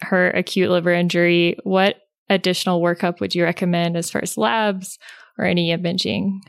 her 0.00 0.30
acute 0.30 0.70
liver 0.70 0.92
injury, 0.92 1.56
what 1.64 1.96
additional 2.30 2.80
workup 2.80 3.20
would 3.20 3.34
you 3.34 3.44
recommend 3.44 3.96
as 3.96 4.10
far 4.10 4.22
as 4.22 4.38
labs 4.38 4.98
or 5.36 5.44
any 5.44 5.70
imaging? 5.70 6.40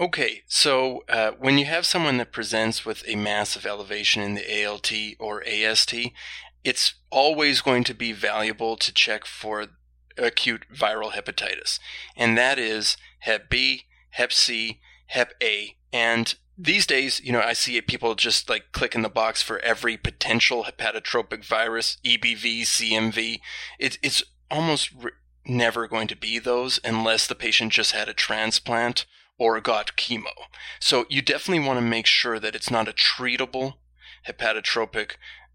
Okay, 0.00 0.44
so 0.48 1.04
uh, 1.10 1.32
when 1.32 1.58
you 1.58 1.66
have 1.66 1.84
someone 1.84 2.16
that 2.16 2.32
presents 2.32 2.86
with 2.86 3.04
a 3.06 3.16
massive 3.16 3.66
elevation 3.66 4.22
in 4.22 4.34
the 4.34 4.64
ALT 4.64 4.90
or 5.18 5.46
AST, 5.46 5.94
it's 6.64 6.94
always 7.10 7.60
going 7.60 7.84
to 7.84 7.92
be 7.92 8.12
valuable 8.12 8.76
to 8.78 8.94
check 8.94 9.26
for 9.26 9.66
acute 10.16 10.64
viral 10.74 11.12
hepatitis, 11.12 11.78
and 12.16 12.38
that 12.38 12.58
is 12.58 12.96
Hep 13.18 13.50
B, 13.50 13.82
Hep 14.12 14.32
C, 14.32 14.80
Hep 15.08 15.34
A, 15.42 15.76
and 15.92 16.34
these 16.56 16.86
days, 16.86 17.20
you 17.20 17.32
know, 17.32 17.40
I 17.40 17.52
see 17.52 17.78
people 17.82 18.14
just 18.14 18.48
like 18.48 18.72
click 18.72 18.94
in 18.94 19.02
the 19.02 19.10
box 19.10 19.42
for 19.42 19.58
every 19.58 19.98
potential 19.98 20.64
hepatotropic 20.64 21.44
virus, 21.44 21.98
EBV, 22.04 22.62
CMV. 22.62 23.40
It, 23.78 23.98
it's 24.02 24.22
almost 24.50 24.90
re- 24.92 25.12
never 25.46 25.88
going 25.88 26.06
to 26.08 26.16
be 26.16 26.38
those 26.38 26.78
unless 26.84 27.26
the 27.26 27.34
patient 27.34 27.72
just 27.72 27.92
had 27.92 28.10
a 28.10 28.14
transplant 28.14 29.06
or 29.40 29.58
got 29.58 29.96
chemo. 29.96 30.34
So 30.78 31.06
you 31.08 31.22
definitely 31.22 31.66
want 31.66 31.78
to 31.78 31.84
make 31.84 32.06
sure 32.06 32.38
that 32.38 32.54
it's 32.54 32.70
not 32.70 32.86
a 32.86 32.92
treatable 32.92 33.74
hepatotropic 34.28 35.12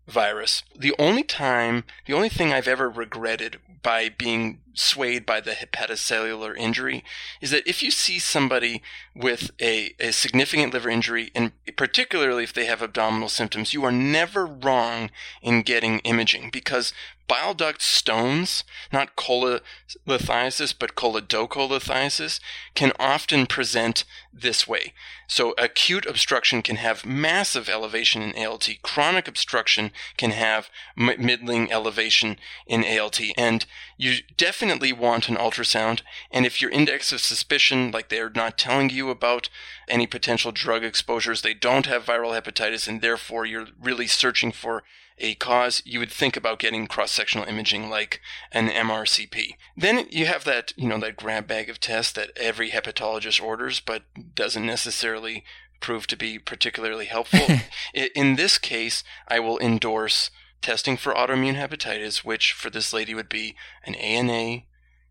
virus. 0.08 0.64
The 0.76 0.96
only 0.98 1.24
time, 1.24 1.84
the 2.08 2.14
only 2.14 2.30
thing 2.30 2.52
I've 2.52 2.68
ever 2.68 2.90
regretted 2.90 3.60
by 3.84 4.10
being 4.10 4.62
swayed 4.76 5.26
by 5.26 5.42
the 5.42 5.52
hepatocellular 5.52 6.56
injury 6.58 7.04
is 7.42 7.52
that 7.52 7.68
if 7.68 7.82
you 7.82 7.90
see 7.90 8.20
somebody 8.20 8.82
with 9.16 9.52
a, 9.62 9.94
a 10.00 10.12
significant 10.12 10.74
liver 10.74 10.90
injury, 10.90 11.32
and 11.34 11.52
particularly 11.76 12.44
if 12.44 12.54
they 12.54 12.66
have 12.66 12.82
abdominal 12.82 13.30
symptoms, 13.30 13.74
you 13.74 13.84
are 13.84 13.92
never 13.92 14.46
wrong 14.46 15.10
in 15.42 15.62
getting 15.62 16.00
imaging 16.00 16.50
because 16.52 16.94
bile 17.28 17.54
duct 17.54 17.82
stones, 17.82 18.64
not 18.92 19.16
cholelithiasis, 19.16 20.74
but 20.78 20.96
choledocholithiasis, 20.96 22.40
can 22.76 22.92
often 23.00 23.46
present 23.48 24.04
this 24.34 24.68
way. 24.68 24.94
So 25.28 25.54
acute 25.58 26.06
obstruction 26.06 26.62
can 26.62 26.76
have 26.76 27.06
massive 27.06 27.68
elevation 27.68 28.22
in 28.22 28.46
ALT. 28.46 28.70
Chronic 28.84 29.28
obstruction 29.28 29.92
can 30.18 30.32
have 30.32 30.70
middling 30.96 31.72
elevation 31.72 32.38
in 32.68 32.84
ALT. 32.84 33.20
And 33.38 33.66
you 33.98 34.18
definitely 34.36 34.92
want 34.92 35.30
an 35.30 35.36
ultrasound. 35.36 36.02
And 36.32 36.46
if 36.46 36.62
your 36.62 36.72
index 36.72 37.12
of 37.12 37.22
suspicion, 37.22 37.92
like 37.92 38.10
they're 38.10 38.30
not 38.30 38.58
telling 38.58 38.90
you 38.90 39.10
about 39.10 39.50
any 39.88 40.08
potential 40.08 40.52
drug 40.52 40.84
exposures, 40.84 41.42
they 41.42 41.54
don't 41.54 41.86
have 41.86 42.06
viral 42.06 42.40
hepatitis, 42.40 42.88
and 42.88 43.02
therefore 43.02 43.46
you're 43.46 43.68
really 43.82 44.08
searching 44.08 44.52
for 44.52 44.84
a 45.18 45.36
cause, 45.36 45.82
you 45.86 46.00
would 46.00 46.12
think 46.12 46.36
about 46.36 46.60
getting 46.60 46.88
cross-sectional 46.88 47.48
imaging 47.48 47.90
like 47.90 48.20
an 48.52 48.68
MRCP. 48.68 49.56
Then 49.78 50.08
you 50.10 50.26
have 50.26 50.44
that, 50.44 50.74
you 50.76 50.88
know, 50.88 51.00
that 51.00 51.16
grab 51.16 51.48
bag 51.48 51.70
of 51.70 51.80
tests 51.80 52.12
that 52.14 52.32
every 52.36 52.72
hepatologist 52.72 53.42
orders, 53.42 53.80
but 53.80 54.04
doesn't 54.36 54.66
necessarily 54.66 55.46
prove 55.80 56.08
to 56.08 56.18
be 56.18 56.38
particularly 56.38 57.06
helpful. 57.06 57.48
In 57.94 58.36
this 58.36 58.58
case, 58.58 59.04
I 59.28 59.40
will 59.40 59.60
endorse 59.60 60.32
testing 60.66 60.98
for 60.98 61.14
autoimmune 61.14 61.56
hepatitis, 61.56 62.26
which 62.26 62.52
for 62.52 62.72
this 62.72 62.92
lady 62.92 63.14
would 63.14 63.30
be 63.30 63.56
an 63.84 63.94
ANA, 63.94 64.64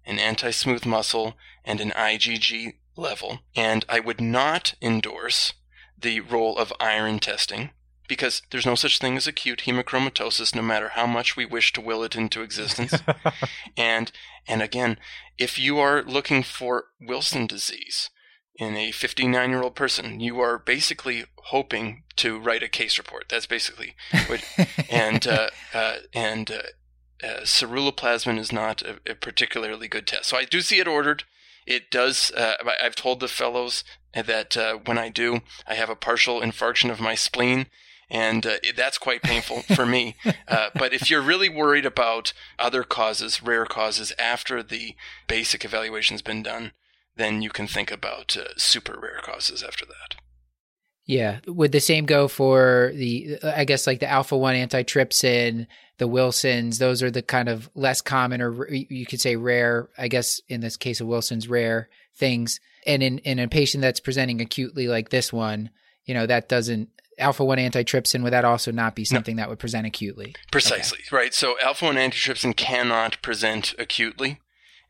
an 0.05 0.19
anti-smooth 0.19 0.85
muscle, 0.85 1.35
and 1.65 1.81
an 1.81 1.93
IgG 1.93 2.75
level. 2.97 3.39
And 3.55 3.85
I 3.89 4.01
would 4.01 4.21
not 4.21 4.75
endorse 4.83 5.53
the 5.97 6.19
role 6.19 6.59
of 6.59 6.73
iron 6.81 7.21
testing 7.21 7.71
because 8.09 8.43
there's 8.51 8.67
no 8.67 8.75
such 8.75 8.99
thing 8.99 9.17
as 9.17 9.29
acute 9.29 9.63
hemochromatosis 9.65 10.57
no 10.57 10.61
matter 10.61 10.91
how 10.91 11.07
much 11.07 11.37
we 11.37 11.47
wish 11.47 11.73
to 11.73 11.81
will 11.81 12.03
it 12.03 12.17
into 12.17 12.43
existence 12.43 12.93
and 13.79 14.13
and 14.47 14.61
again 14.61 14.99
if 15.39 15.59
you 15.59 15.79
are 15.79 16.03
looking 16.03 16.43
for 16.43 16.89
wilson 17.01 17.47
disease 17.47 18.11
in 18.57 18.77
a 18.77 18.93
59 18.93 19.51
year 19.51 19.63
old 19.63 19.75
person. 19.75 20.21
You 20.21 20.41
are 20.41 20.59
basically 20.59 21.25
hoping 21.45 22.05
to 22.17 22.39
write 22.39 22.63
a 22.63 22.69
case 22.69 22.99
report. 22.99 23.27
That's 23.29 23.47
basically 23.47 23.95
what 24.27 24.45
and 24.91 25.27
uh, 25.27 25.49
uh, 25.73 25.97
and 26.13 26.51
uh, 26.51 27.27
uh, 27.27 27.41
ceruloplasmin 27.43 28.39
is 28.39 28.53
not 28.53 28.83
a, 28.83 29.01
a, 29.07 29.15
particularly 29.15 29.89
good 29.89 30.07
test. 30.07 30.29
So 30.29 30.37
i 30.37 30.45
do 30.45 30.61
see 30.61 30.79
it 30.79 30.89
ordered. 30.89 31.25
It 31.67 31.91
does 31.91 32.31
uh, 32.33 32.57
i've 32.83 32.95
told 32.95 33.21
the 33.21 33.29
fellows 33.29 33.85
that 34.13 34.57
uh, 34.57 34.75
when 34.85 34.99
i 34.99 35.09
do 35.09 35.41
i 35.67 35.75
have 35.75 35.89
a 35.89 35.97
partial 35.97 36.41
infarction 36.41 36.91
of 36.91 37.01
my 37.01 37.15
spleen 37.15 37.67
and 38.11 38.47
uh, 38.47 38.57
that's 38.77 38.99
quite 38.99 39.23
painful 39.23 39.63
for 39.75 39.87
me. 39.87 40.17
Uh, 40.47 40.71
but 40.75 40.93
if 40.93 41.11
you're 41.11 41.23
really 41.23 41.49
worried 41.49 41.87
about 41.87 42.33
other 42.59 42.85
causes, 42.85 43.43
rare 43.43 43.67
causes, 43.67 44.13
after 44.19 44.63
the 44.63 44.95
basic 45.27 45.65
evaluation's 45.65 46.23
been 46.23 46.43
done, 46.43 46.73
then 47.17 47.43
you 47.43 47.51
can 47.51 47.67
think 47.67 47.91
about 47.91 48.37
uh, 48.37 48.57
super 48.57 48.99
rare 49.01 49.21
causes 49.23 49.63
after 49.63 49.85
that. 49.87 50.17
Yeah, 51.07 51.41
would 51.47 51.73
the 51.73 51.81
same 51.81 52.07
go 52.07 52.29
for 52.29 52.91
the? 52.95 53.39
I 53.43 53.65
guess 53.65 53.87
like 53.87 54.01
the 54.01 54.11
alpha 54.11 54.37
one 54.39 54.55
antitrypsin, 54.55 55.67
the 55.99 56.09
Wilsons. 56.09 56.79
Those 56.79 57.03
are 57.03 57.11
the 57.11 57.21
kind 57.21 57.51
of 57.51 57.69
less 57.75 58.01
common, 58.01 58.41
or 58.41 58.71
you 58.71 59.05
could 59.05 59.21
say 59.21 59.37
rare. 59.37 59.91
I 59.99 60.09
guess 60.09 60.41
in 60.49 60.63
this 60.63 60.79
case 60.79 61.03
of 61.03 61.07
Wilson's, 61.07 61.47
rare 61.47 61.91
things. 62.17 62.59
And 62.87 63.03
in 63.03 63.19
in 63.19 63.39
a 63.39 63.49
patient 63.49 63.83
that's 63.83 64.01
presenting 64.01 64.41
acutely 64.41 64.89
like 64.89 65.11
this 65.11 65.31
one, 65.31 65.69
you 66.07 66.15
know 66.15 66.27
that 66.27 66.49
doesn't 66.49 66.89
alpha 67.19 67.45
1 67.45 67.59
antitrypsin 67.59 68.23
would 68.23 68.33
that 68.33 68.45
also 68.45 68.73
not 68.73 68.97
be 68.97 69.05
something 69.05 69.37
no. 69.37 69.43
that 69.43 69.49
would 69.49 69.59
present 69.61 69.87
acutely 69.87 70.35
precisely 70.51 70.99
okay. 71.07 71.17
right 71.17 71.35
so 71.35 71.57
alpha 71.63 71.85
1 71.85 71.95
antitrypsin 71.95 72.57
cannot 72.57 73.23
present 73.23 73.73
acutely 73.79 74.41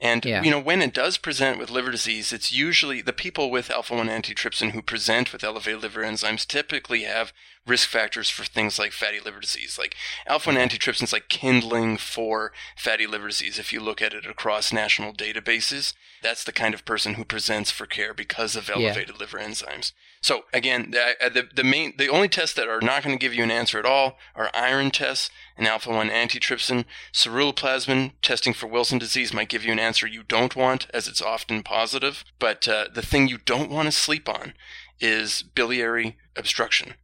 and 0.04 0.24
yeah. 0.24 0.42
you 0.42 0.50
know 0.50 0.60
when 0.60 0.82
it 0.82 0.92
does 0.92 1.16
present 1.16 1.58
with 1.58 1.70
liver 1.70 1.90
disease 1.90 2.32
it's 2.32 2.52
usually 2.52 3.00
the 3.00 3.12
people 3.12 3.50
with 3.50 3.70
alpha 3.70 3.94
1 3.94 4.06
antitrypsin 4.06 4.70
who 4.70 4.82
present 4.82 5.32
with 5.32 5.42
elevated 5.42 5.82
liver 5.82 6.02
enzymes 6.02 6.46
typically 6.46 7.02
have 7.02 7.32
risk 7.66 7.88
factors 7.88 8.28
for 8.28 8.44
things 8.44 8.78
like 8.78 8.92
fatty 8.92 9.18
liver 9.18 9.40
disease 9.40 9.78
like 9.78 9.96
alpha 10.26 10.50
1 10.50 10.58
antitrypsin 10.58 11.04
is 11.04 11.12
like 11.12 11.28
kindling 11.28 11.96
for 11.96 12.52
fatty 12.76 13.06
liver 13.06 13.28
disease 13.28 13.58
if 13.58 13.72
you 13.72 13.80
look 13.80 14.02
at 14.02 14.14
it 14.14 14.26
across 14.26 14.72
national 14.72 15.12
databases 15.12 15.94
that's 16.22 16.44
the 16.44 16.52
kind 16.52 16.74
of 16.74 16.84
person 16.84 17.14
who 17.14 17.24
presents 17.24 17.70
for 17.70 17.86
care 17.86 18.12
because 18.12 18.54
of 18.54 18.68
elevated 18.68 19.14
yeah. 19.14 19.20
liver 19.20 19.38
enzymes 19.38 19.92
so 20.24 20.46
again, 20.54 20.92
the, 20.92 21.22
uh, 21.22 21.28
the, 21.28 21.48
the 21.54 21.62
main, 21.62 21.92
the 21.98 22.08
only 22.08 22.30
tests 22.30 22.56
that 22.56 22.66
are 22.66 22.80
not 22.80 23.02
going 23.02 23.14
to 23.14 23.20
give 23.20 23.34
you 23.34 23.44
an 23.44 23.50
answer 23.50 23.78
at 23.78 23.84
all 23.84 24.16
are 24.34 24.50
iron 24.54 24.90
tests 24.90 25.28
and 25.54 25.66
alpha 25.68 25.90
one 25.90 26.08
antitrypsin. 26.08 26.86
Ceruloplasmin 27.12 28.12
testing 28.22 28.54
for 28.54 28.66
Wilson 28.66 28.98
disease 28.98 29.34
might 29.34 29.50
give 29.50 29.66
you 29.66 29.72
an 29.72 29.78
answer 29.78 30.06
you 30.06 30.22
don't 30.22 30.56
want, 30.56 30.86
as 30.94 31.06
it's 31.06 31.20
often 31.20 31.62
positive. 31.62 32.24
But 32.38 32.66
uh, 32.66 32.86
the 32.90 33.02
thing 33.02 33.28
you 33.28 33.36
don't 33.36 33.70
want 33.70 33.84
to 33.84 33.92
sleep 33.92 34.26
on 34.26 34.54
is 34.98 35.42
biliary 35.42 36.16
obstruction. 36.36 36.94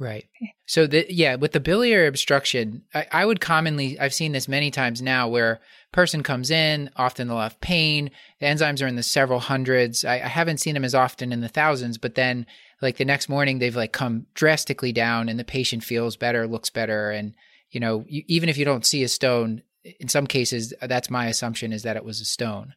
Right. 0.00 0.24
So 0.64 0.86
the 0.86 1.04
yeah, 1.10 1.34
with 1.34 1.52
the 1.52 1.60
biliary 1.60 2.06
obstruction, 2.06 2.84
I, 2.94 3.06
I, 3.12 3.26
would 3.26 3.38
commonly 3.38 4.00
I've 4.00 4.14
seen 4.14 4.32
this 4.32 4.48
many 4.48 4.70
times 4.70 5.02
now 5.02 5.28
where 5.28 5.60
person 5.92 6.22
comes 6.22 6.50
in, 6.50 6.88
often 6.96 7.28
they'll 7.28 7.38
have 7.38 7.60
pain. 7.60 8.10
The 8.40 8.46
enzymes 8.46 8.82
are 8.82 8.86
in 8.86 8.96
the 8.96 9.02
several 9.02 9.40
hundreds. 9.40 10.02
I, 10.02 10.14
I 10.14 10.28
haven't 10.28 10.56
seen 10.56 10.72
them 10.72 10.86
as 10.86 10.94
often 10.94 11.32
in 11.32 11.42
the 11.42 11.48
thousands, 11.48 11.98
but 11.98 12.14
then 12.14 12.46
like 12.80 12.96
the 12.96 13.04
next 13.04 13.28
morning 13.28 13.58
they've 13.58 13.76
like 13.76 13.92
come 13.92 14.24
drastically 14.32 14.90
down 14.90 15.28
and 15.28 15.38
the 15.38 15.44
patient 15.44 15.84
feels 15.84 16.16
better, 16.16 16.46
looks 16.46 16.70
better. 16.70 17.10
And, 17.10 17.34
you 17.70 17.78
know, 17.78 18.06
you, 18.08 18.22
even 18.26 18.48
if 18.48 18.56
you 18.56 18.64
don't 18.64 18.86
see 18.86 19.02
a 19.02 19.08
stone, 19.08 19.62
in 19.98 20.08
some 20.08 20.26
cases, 20.26 20.72
that's 20.80 21.10
my 21.10 21.26
assumption 21.26 21.74
is 21.74 21.82
that 21.82 21.96
it 21.96 22.06
was 22.06 22.22
a 22.22 22.24
stone. 22.24 22.72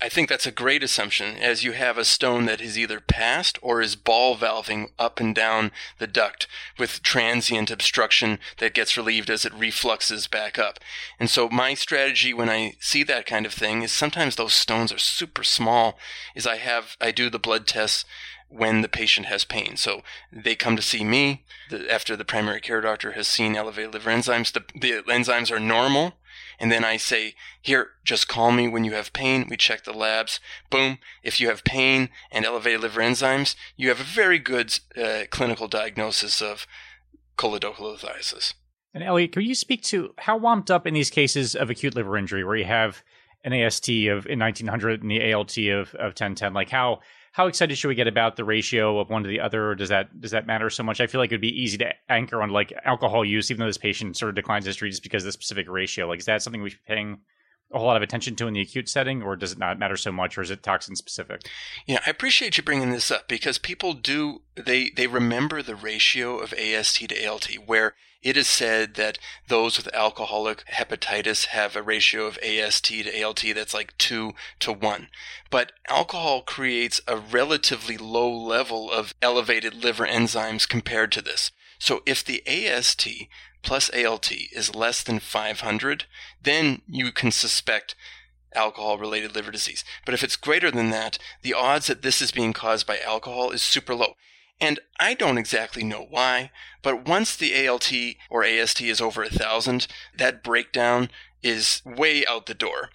I 0.00 0.08
think 0.08 0.28
that's 0.28 0.48
a 0.48 0.52
great 0.52 0.82
assumption, 0.82 1.36
as 1.36 1.62
you 1.62 1.72
have 1.72 1.96
a 1.96 2.04
stone 2.04 2.46
that 2.46 2.60
is 2.60 2.76
either 2.76 2.98
passed 2.98 3.56
or 3.62 3.80
is 3.80 3.94
ball 3.94 4.36
valving 4.36 4.88
up 4.98 5.20
and 5.20 5.32
down 5.32 5.70
the 5.98 6.08
duct 6.08 6.48
with 6.76 7.02
transient 7.02 7.70
obstruction 7.70 8.40
that 8.58 8.74
gets 8.74 8.96
relieved 8.96 9.30
as 9.30 9.44
it 9.44 9.52
refluxes 9.52 10.28
back 10.28 10.58
up. 10.58 10.80
And 11.20 11.30
so 11.30 11.48
my 11.48 11.74
strategy 11.74 12.34
when 12.34 12.50
I 12.50 12.74
see 12.80 13.04
that 13.04 13.26
kind 13.26 13.46
of 13.46 13.54
thing 13.54 13.82
is 13.82 13.92
sometimes 13.92 14.34
those 14.34 14.54
stones 14.54 14.92
are 14.92 14.98
super 14.98 15.44
small, 15.44 15.96
is 16.34 16.48
I 16.48 16.56
have 16.56 16.96
I 17.00 17.12
do 17.12 17.30
the 17.30 17.38
blood 17.38 17.68
tests 17.68 18.04
when 18.48 18.80
the 18.82 18.88
patient 18.88 19.26
has 19.26 19.44
pain. 19.44 19.76
So 19.76 20.02
they 20.32 20.56
come 20.56 20.76
to 20.76 20.82
see 20.82 21.04
me 21.04 21.44
the, 21.70 21.90
after 21.90 22.16
the 22.16 22.24
primary 22.24 22.60
care 22.60 22.80
doctor 22.80 23.12
has 23.12 23.28
seen 23.28 23.56
elevated 23.56 23.94
liver 23.94 24.10
enzymes. 24.10 24.52
The, 24.52 24.64
the 24.78 25.02
enzymes 25.10 25.50
are 25.50 25.60
normal 25.60 26.14
And 26.62 26.70
then 26.70 26.84
I 26.84 26.96
say, 26.96 27.34
here, 27.60 27.88
just 28.04 28.28
call 28.28 28.52
me 28.52 28.68
when 28.68 28.84
you 28.84 28.92
have 28.92 29.12
pain. 29.12 29.48
We 29.50 29.56
check 29.56 29.82
the 29.82 29.92
labs. 29.92 30.38
Boom. 30.70 30.98
If 31.24 31.40
you 31.40 31.48
have 31.48 31.64
pain 31.64 32.08
and 32.30 32.44
elevated 32.44 32.82
liver 32.82 33.00
enzymes, 33.00 33.56
you 33.76 33.88
have 33.88 33.98
a 33.98 34.04
very 34.04 34.38
good 34.38 34.78
uh, 34.96 35.24
clinical 35.28 35.66
diagnosis 35.66 36.40
of 36.40 36.68
choledocholithiasis. 37.36 38.54
And 38.94 39.02
Elliot, 39.02 39.32
can 39.32 39.42
you 39.42 39.56
speak 39.56 39.82
to 39.84 40.14
how 40.18 40.38
womped 40.38 40.70
up 40.70 40.86
in 40.86 40.94
these 40.94 41.10
cases 41.10 41.56
of 41.56 41.68
acute 41.68 41.96
liver 41.96 42.16
injury 42.16 42.44
where 42.44 42.54
you 42.54 42.64
have 42.64 43.02
an 43.42 43.52
AST 43.52 43.88
of 43.88 44.26
in 44.26 44.38
1900 44.38 45.02
and 45.02 45.10
the 45.10 45.32
ALT 45.32 45.58
of, 45.58 45.96
of 45.96 46.10
1010? 46.10 46.54
Like 46.54 46.70
how 46.70 47.00
how 47.32 47.46
excited 47.46 47.76
should 47.78 47.88
we 47.88 47.94
get 47.94 48.06
about 48.06 48.36
the 48.36 48.44
ratio 48.44 48.98
of 49.00 49.08
one 49.08 49.22
to 49.22 49.28
the 49.28 49.40
other? 49.40 49.70
Or 49.70 49.74
does 49.74 49.88
that 49.88 50.20
does 50.20 50.30
that 50.30 50.46
matter 50.46 50.68
so 50.68 50.82
much? 50.82 51.00
I 51.00 51.06
feel 51.06 51.20
like 51.20 51.28
it'd 51.28 51.40
be 51.40 51.60
easy 51.60 51.78
to 51.78 51.92
anchor 52.08 52.42
on 52.42 52.50
like 52.50 52.72
alcohol 52.84 53.24
use, 53.24 53.50
even 53.50 53.60
though 53.60 53.66
this 53.66 53.78
patient 53.78 54.16
sort 54.18 54.28
of 54.28 54.34
declines 54.34 54.66
history 54.66 54.90
just 54.90 55.02
because 55.02 55.22
of 55.22 55.28
the 55.28 55.32
specific 55.32 55.68
ratio. 55.68 56.06
Like, 56.06 56.20
is 56.20 56.26
that 56.26 56.42
something 56.42 56.62
we 56.62 56.70
should 56.70 56.80
be 56.86 56.94
paying 56.94 57.20
a 57.72 57.78
whole 57.78 57.86
lot 57.86 57.96
of 57.96 58.02
attention 58.02 58.36
to 58.36 58.46
in 58.46 58.54
the 58.54 58.60
acute 58.60 58.88
setting, 58.88 59.22
or 59.22 59.36
does 59.36 59.52
it 59.52 59.58
not 59.58 59.78
matter 59.78 59.96
so 59.96 60.12
much, 60.12 60.36
or 60.36 60.42
is 60.42 60.50
it 60.50 60.62
toxin 60.62 60.96
specific? 60.96 61.42
Yeah, 61.86 62.00
I 62.06 62.10
appreciate 62.10 62.56
you 62.56 62.62
bringing 62.62 62.90
this 62.90 63.10
up 63.10 63.28
because 63.28 63.58
people 63.58 63.94
do 63.94 64.42
they 64.54 64.90
they 64.90 65.06
remember 65.06 65.62
the 65.62 65.74
ratio 65.74 66.38
of 66.38 66.52
AST 66.52 67.08
to 67.08 67.26
ALT, 67.26 67.48
where 67.66 67.94
it 68.22 68.36
is 68.36 68.46
said 68.46 68.94
that 68.94 69.18
those 69.48 69.76
with 69.76 69.92
alcoholic 69.92 70.64
hepatitis 70.66 71.46
have 71.46 71.74
a 71.74 71.82
ratio 71.82 72.26
of 72.26 72.38
AST 72.38 72.84
to 72.86 73.22
ALT 73.22 73.42
that's 73.54 73.74
like 73.74 73.98
two 73.98 74.32
to 74.60 74.72
one. 74.72 75.08
But 75.50 75.72
alcohol 75.88 76.42
creates 76.42 77.00
a 77.08 77.16
relatively 77.16 77.96
low 77.96 78.30
level 78.32 78.90
of 78.90 79.14
elevated 79.20 79.74
liver 79.74 80.06
enzymes 80.06 80.68
compared 80.68 81.10
to 81.12 81.22
this. 81.22 81.50
So 81.80 82.02
if 82.06 82.24
the 82.24 82.46
AST 82.46 83.08
plus 83.62 83.90
ALT 83.90 84.30
is 84.52 84.74
less 84.74 85.02
than 85.02 85.18
500, 85.18 86.04
then 86.42 86.82
you 86.88 87.12
can 87.12 87.30
suspect 87.30 87.94
alcohol 88.54 88.98
related 88.98 89.34
liver 89.34 89.50
disease. 89.50 89.84
But 90.04 90.14
if 90.14 90.22
it's 90.22 90.36
greater 90.36 90.70
than 90.70 90.90
that, 90.90 91.18
the 91.42 91.54
odds 91.54 91.86
that 91.86 92.02
this 92.02 92.20
is 92.20 92.30
being 92.30 92.52
caused 92.52 92.86
by 92.86 92.98
alcohol 92.98 93.50
is 93.50 93.62
super 93.62 93.94
low. 93.94 94.14
And 94.60 94.78
I 95.00 95.14
don't 95.14 95.38
exactly 95.38 95.82
know 95.82 96.06
why, 96.08 96.50
but 96.82 97.06
once 97.06 97.34
the 97.34 97.66
ALT 97.66 97.90
or 98.30 98.44
AST 98.44 98.80
is 98.82 99.00
over 99.00 99.22
a 99.22 99.28
thousand, 99.28 99.86
that 100.16 100.44
breakdown 100.44 101.10
is 101.42 101.82
way 101.84 102.24
out 102.26 102.46
the 102.46 102.54
door 102.54 102.90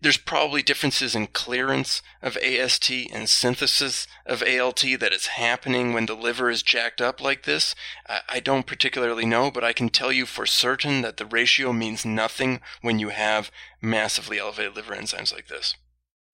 there's 0.00 0.16
probably 0.16 0.62
differences 0.62 1.14
in 1.14 1.28
clearance 1.28 2.02
of 2.20 2.36
AST 2.38 2.90
and 3.12 3.28
synthesis 3.28 4.06
of 4.26 4.42
ALT 4.42 4.80
that 4.98 5.12
is 5.12 5.26
happening 5.28 5.92
when 5.92 6.06
the 6.06 6.14
liver 6.14 6.50
is 6.50 6.62
jacked 6.62 7.00
up 7.00 7.20
like 7.20 7.44
this. 7.44 7.74
I 8.28 8.40
don't 8.40 8.66
particularly 8.66 9.24
know, 9.24 9.50
but 9.50 9.64
I 9.64 9.72
can 9.72 9.88
tell 9.88 10.10
you 10.10 10.26
for 10.26 10.46
certain 10.46 11.02
that 11.02 11.16
the 11.16 11.26
ratio 11.26 11.72
means 11.72 12.04
nothing 12.04 12.60
when 12.82 12.98
you 12.98 13.10
have 13.10 13.50
massively 13.80 14.38
elevated 14.38 14.74
liver 14.74 14.94
enzymes 14.94 15.32
like 15.32 15.46
this. 15.46 15.74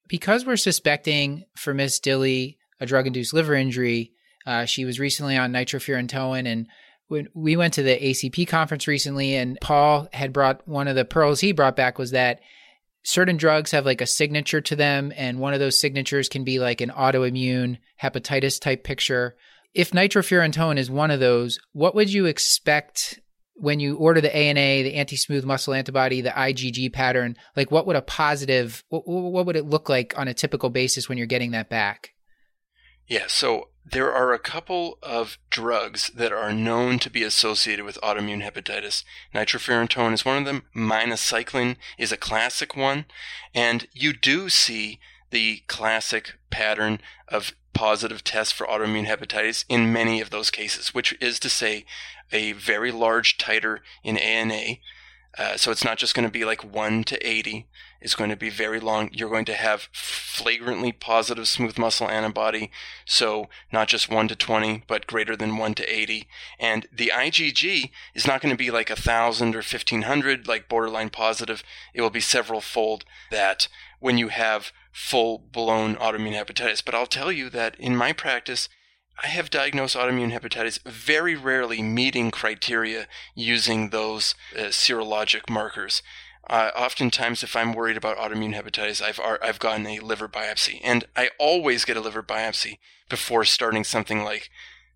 Because 0.08 0.46
we're 0.46 0.56
suspecting 0.56 1.44
for 1.56 1.74
Miss 1.74 1.98
Dilly 1.98 2.58
a 2.80 2.86
drug 2.86 3.06
induced 3.06 3.32
liver 3.32 3.54
injury, 3.54 4.12
uh, 4.46 4.64
she 4.64 4.84
was 4.84 5.00
recently 5.00 5.36
on 5.36 5.52
nitrofurantoin 5.52 6.46
and 6.46 6.66
when 7.08 7.28
we 7.34 7.54
went 7.56 7.74
to 7.74 7.82
the 7.82 7.98
ACP 7.98 8.48
conference 8.48 8.88
recently 8.88 9.36
and 9.36 9.58
Paul 9.60 10.08
had 10.12 10.32
brought 10.32 10.66
one 10.66 10.88
of 10.88 10.96
the 10.96 11.04
pearls 11.04 11.40
he 11.40 11.52
brought 11.52 11.76
back 11.76 11.98
was 11.98 12.12
that 12.12 12.40
certain 13.04 13.36
drugs 13.36 13.70
have 13.70 13.86
like 13.86 14.00
a 14.00 14.06
signature 14.06 14.60
to 14.62 14.74
them, 14.74 15.12
and 15.16 15.38
one 15.38 15.54
of 15.54 15.60
those 15.60 15.80
signatures 15.80 16.28
can 16.28 16.42
be 16.42 16.58
like 16.58 16.80
an 16.80 16.90
autoimmune 16.90 17.78
hepatitis 18.02 18.60
type 18.60 18.82
picture. 18.82 19.36
If 19.72 19.90
nitrofurantoin 19.92 20.78
is 20.78 20.90
one 20.90 21.10
of 21.10 21.20
those, 21.20 21.58
what 21.72 21.94
would 21.94 22.12
you 22.12 22.26
expect 22.26 23.20
when 23.56 23.78
you 23.78 23.96
order 23.96 24.20
the 24.20 24.34
ANA, 24.34 24.82
the 24.82 24.94
anti-smooth 24.94 25.44
muscle 25.44 25.74
antibody, 25.74 26.20
the 26.20 26.30
IgG 26.30 26.92
pattern? 26.92 27.36
Like, 27.56 27.70
what 27.70 27.86
would 27.86 27.96
a 27.96 28.02
positive, 28.02 28.82
what, 28.88 29.06
what 29.06 29.46
would 29.46 29.56
it 29.56 29.66
look 29.66 29.88
like 29.88 30.14
on 30.16 30.28
a 30.28 30.34
typical 30.34 30.70
basis 30.70 31.08
when 31.08 31.18
you're 31.18 31.26
getting 31.26 31.52
that 31.52 31.68
back? 31.68 32.10
Yeah, 33.06 33.24
so 33.28 33.68
there 33.84 34.12
are 34.12 34.32
a 34.32 34.38
couple 34.38 34.98
of 35.02 35.36
drugs 35.50 36.10
that 36.14 36.32
are 36.32 36.52
known 36.52 36.98
to 37.00 37.10
be 37.10 37.22
associated 37.22 37.84
with 37.84 38.00
autoimmune 38.02 38.42
hepatitis. 38.42 39.04
Nitrofurantoin 39.34 40.12
is 40.14 40.24
one 40.24 40.38
of 40.38 40.44
them. 40.46 40.62
Minocycline 40.74 41.76
is 41.98 42.10
a 42.10 42.16
classic 42.16 42.74
one. 42.76 43.04
And 43.54 43.86
you 43.92 44.14
do 44.14 44.48
see 44.48 45.00
the 45.30 45.62
classic 45.66 46.38
pattern 46.50 47.00
of 47.28 47.52
positive 47.74 48.24
tests 48.24 48.52
for 48.52 48.66
autoimmune 48.66 49.06
hepatitis 49.06 49.64
in 49.68 49.92
many 49.92 50.20
of 50.20 50.30
those 50.30 50.50
cases, 50.50 50.94
which 50.94 51.14
is 51.20 51.38
to 51.40 51.50
say 51.50 51.84
a 52.32 52.52
very 52.52 52.90
large 52.90 53.36
titer 53.36 53.80
in 54.02 54.16
ANA, 54.16 54.78
uh, 55.36 55.56
so 55.56 55.70
it's 55.70 55.84
not 55.84 55.98
just 55.98 56.14
going 56.14 56.26
to 56.26 56.30
be 56.30 56.44
like 56.44 56.62
1 56.62 57.04
to 57.04 57.26
80. 57.26 57.66
It's 58.00 58.14
going 58.14 58.30
to 58.30 58.36
be 58.36 58.50
very 58.50 58.78
long. 58.78 59.10
You're 59.12 59.30
going 59.30 59.46
to 59.46 59.54
have 59.54 59.88
flagrantly 59.92 60.92
positive 60.92 61.48
smooth 61.48 61.78
muscle 61.78 62.08
antibody. 62.08 62.70
So 63.04 63.48
not 63.72 63.88
just 63.88 64.10
1 64.10 64.28
to 64.28 64.36
20, 64.36 64.84
but 64.86 65.06
greater 65.06 65.36
than 65.36 65.56
1 65.56 65.74
to 65.74 65.84
80. 65.84 66.28
And 66.60 66.86
the 66.92 67.10
IgG 67.14 67.90
is 68.14 68.26
not 68.26 68.40
going 68.40 68.54
to 68.54 68.58
be 68.58 68.70
like 68.70 68.90
1,000 68.90 69.54
or 69.54 69.58
1,500, 69.58 70.46
like 70.46 70.68
borderline 70.68 71.10
positive. 71.10 71.64
It 71.94 72.00
will 72.00 72.10
be 72.10 72.20
several 72.20 72.60
fold 72.60 73.04
that 73.30 73.68
when 73.98 74.18
you 74.18 74.28
have 74.28 74.72
full 74.92 75.38
blown 75.38 75.96
autoimmune 75.96 76.38
hepatitis. 76.38 76.84
But 76.84 76.94
I'll 76.94 77.06
tell 77.06 77.32
you 77.32 77.50
that 77.50 77.74
in 77.80 77.96
my 77.96 78.12
practice, 78.12 78.68
I 79.22 79.28
have 79.28 79.50
diagnosed 79.50 79.96
autoimmune 79.96 80.38
hepatitis 80.38 80.82
very 80.82 81.36
rarely 81.36 81.82
meeting 81.82 82.30
criteria 82.30 83.06
using 83.34 83.90
those 83.90 84.34
uh, 84.56 84.64
serologic 84.64 85.48
markers. 85.48 86.02
Uh, 86.50 86.70
oftentimes, 86.76 87.42
if 87.42 87.56
I'm 87.56 87.72
worried 87.72 87.96
about 87.96 88.18
autoimmune 88.18 88.54
hepatitis, 88.54 89.00
I've 89.00 89.20
I've 89.42 89.58
gotten 89.58 89.86
a 89.86 90.00
liver 90.00 90.28
biopsy, 90.28 90.80
and 90.84 91.04
I 91.16 91.30
always 91.38 91.84
get 91.84 91.96
a 91.96 92.00
liver 92.00 92.22
biopsy 92.22 92.78
before 93.08 93.44
starting 93.44 93.84
something 93.84 94.24
like 94.24 94.50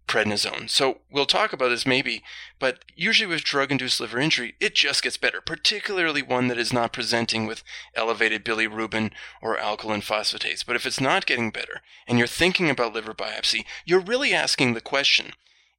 prednisone. 0.08 0.68
So 0.68 0.98
we'll 1.10 1.26
talk 1.26 1.52
about 1.52 1.68
this 1.68 1.86
maybe, 1.86 2.22
but 2.58 2.84
usually 2.96 3.26
with 3.26 3.44
drug 3.44 3.70
induced 3.70 4.00
liver 4.00 4.18
injury, 4.18 4.54
it 4.58 4.74
just 4.74 5.02
gets 5.02 5.16
better, 5.16 5.40
particularly 5.40 6.22
one 6.22 6.48
that 6.48 6.58
is 6.58 6.72
not 6.72 6.92
presenting 6.92 7.46
with 7.46 7.62
elevated 7.94 8.44
bilirubin 8.44 9.12
or 9.40 9.58
alkaline 9.58 10.00
phosphatase. 10.00 10.66
But 10.66 10.76
if 10.76 10.86
it's 10.86 11.00
not 11.00 11.26
getting 11.26 11.50
better 11.50 11.80
and 12.06 12.18
you're 12.18 12.26
thinking 12.26 12.68
about 12.70 12.92
liver 12.92 13.14
biopsy, 13.14 13.64
you're 13.84 14.00
really 14.00 14.34
asking 14.34 14.74
the 14.74 14.80
question 14.80 15.32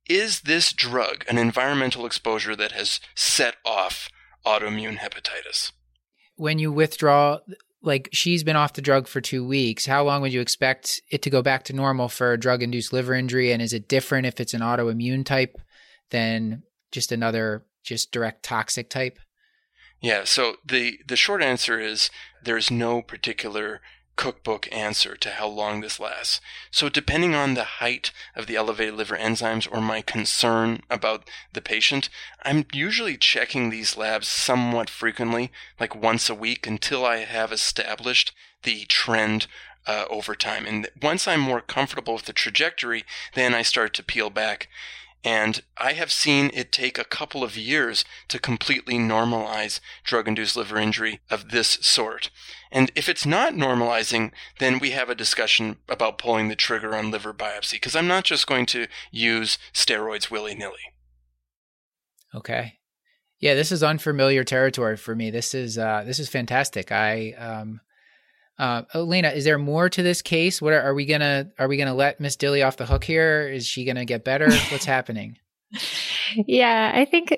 is 0.07 0.41
this 0.41 0.73
drug 0.73 1.23
an 1.29 1.37
environmental 1.37 2.05
exposure 2.05 2.55
that 2.55 2.71
has 2.71 2.99
set 3.15 3.57
off 3.63 4.09
autoimmune 4.45 4.97
hepatitis? 4.97 5.71
When 6.35 6.57
you 6.57 6.71
withdraw 6.71 7.39
like 7.81 8.09
she's 8.11 8.43
been 8.43 8.55
off 8.55 8.73
the 8.73 8.81
drug 8.81 9.07
for 9.07 9.21
two 9.21 9.45
weeks. 9.45 9.85
How 9.85 10.03
long 10.03 10.21
would 10.21 10.33
you 10.33 10.41
expect 10.41 11.01
it 11.09 11.21
to 11.21 11.29
go 11.29 11.41
back 11.41 11.63
to 11.65 11.73
normal 11.73 12.09
for 12.09 12.33
a 12.33 12.39
drug 12.39 12.61
induced 12.61 12.91
liver 12.91 13.13
injury? 13.13 13.51
And 13.51 13.61
is 13.61 13.73
it 13.73 13.87
different 13.87 14.27
if 14.27 14.39
it's 14.39 14.53
an 14.53 14.61
autoimmune 14.61 15.25
type 15.25 15.57
than 16.09 16.63
just 16.91 17.11
another 17.11 17.65
just 17.83 18.11
direct 18.11 18.43
toxic 18.43 18.89
type? 18.89 19.19
Yeah, 20.01 20.23
so 20.23 20.55
the 20.65 20.99
the 21.07 21.15
short 21.15 21.41
answer 21.41 21.79
is 21.79 22.09
there's 22.43 22.71
no 22.71 23.01
particular 23.01 23.81
cookbook 24.19 24.67
answer 24.69 25.15
to 25.15 25.29
how 25.29 25.47
long 25.47 25.79
this 25.79 25.97
lasts. 25.97 26.41
So, 26.71 26.89
depending 26.89 27.33
on 27.35 27.53
the 27.53 27.79
height 27.79 28.11
of 28.35 28.47
the 28.47 28.57
elevated 28.57 28.95
liver 28.95 29.15
enzymes 29.15 29.65
or 29.71 29.79
my 29.79 30.01
concern 30.01 30.83
about 30.89 31.23
the 31.53 31.61
patient, 31.61 32.09
I'm 32.43 32.65
usually 32.73 33.15
checking 33.15 33.69
these 33.69 33.95
labs 33.95 34.27
somewhat 34.27 34.89
frequently, 34.89 35.53
like 35.79 35.95
once 35.95 36.29
a 36.29 36.35
week, 36.35 36.67
until 36.67 37.05
I 37.05 37.19
have 37.19 37.53
established 37.53 38.33
the 38.63 38.83
trend 38.89 39.47
uh, 39.87 40.03
over 40.09 40.35
time. 40.35 40.65
And 40.65 40.89
once 41.01 41.25
I'm 41.25 41.39
more 41.39 41.61
comfortable 41.61 42.15
with 42.15 42.25
the 42.25 42.33
trajectory, 42.33 43.05
then 43.35 43.55
I 43.55 43.61
start 43.61 43.93
to 43.93 44.03
peel 44.03 44.29
back 44.29 44.67
and 45.23 45.61
I 45.77 45.93
have 45.93 46.11
seen 46.11 46.49
it 46.53 46.71
take 46.71 46.97
a 46.97 47.03
couple 47.03 47.43
of 47.43 47.57
years 47.57 48.05
to 48.29 48.39
completely 48.39 48.95
normalize 48.95 49.79
drug 50.03 50.27
induced 50.27 50.55
liver 50.55 50.77
injury 50.77 51.19
of 51.29 51.49
this 51.49 51.77
sort. 51.81 52.29
And 52.71 52.91
if 52.95 53.09
it's 53.09 53.25
not 53.25 53.53
normalizing, 53.53 54.31
then 54.59 54.79
we 54.79 54.91
have 54.91 55.09
a 55.09 55.15
discussion 55.15 55.77
about 55.89 56.17
pulling 56.17 56.47
the 56.47 56.55
trigger 56.55 56.95
on 56.95 57.11
liver 57.11 57.33
biopsy, 57.33 57.73
because 57.73 57.95
I'm 57.95 58.07
not 58.07 58.23
just 58.23 58.47
going 58.47 58.65
to 58.67 58.87
use 59.11 59.57
steroids 59.73 60.31
willy 60.31 60.55
nilly. 60.55 60.93
Okay. 62.33 62.79
Yeah, 63.39 63.55
this 63.55 63.71
is 63.71 63.83
unfamiliar 63.83 64.43
territory 64.43 64.97
for 64.97 65.15
me. 65.15 65.31
This 65.31 65.53
is 65.53 65.77
uh, 65.77 66.03
this 66.05 66.19
is 66.19 66.29
fantastic. 66.29 66.91
I 66.91 67.31
um, 67.33 67.81
uh, 68.59 68.83
Elena, 68.93 69.29
is 69.29 69.45
there 69.45 69.57
more 69.57 69.89
to 69.89 70.03
this 70.03 70.21
case? 70.21 70.61
What 70.61 70.73
are, 70.73 70.81
are 70.81 70.93
we 70.93 71.05
gonna 71.05 71.49
are 71.57 71.67
we 71.69 71.77
gonna 71.77 71.95
let 71.95 72.19
Miss 72.19 72.35
Dilly 72.35 72.61
off 72.61 72.75
the 72.75 72.85
hook 72.85 73.05
here? 73.05 73.47
Is 73.47 73.65
she 73.65 73.85
gonna 73.85 74.05
get 74.05 74.25
better? 74.25 74.51
What's 74.51 74.85
happening? 74.85 75.37
Yeah, 76.35 76.91
I 76.93 77.05
think 77.05 77.35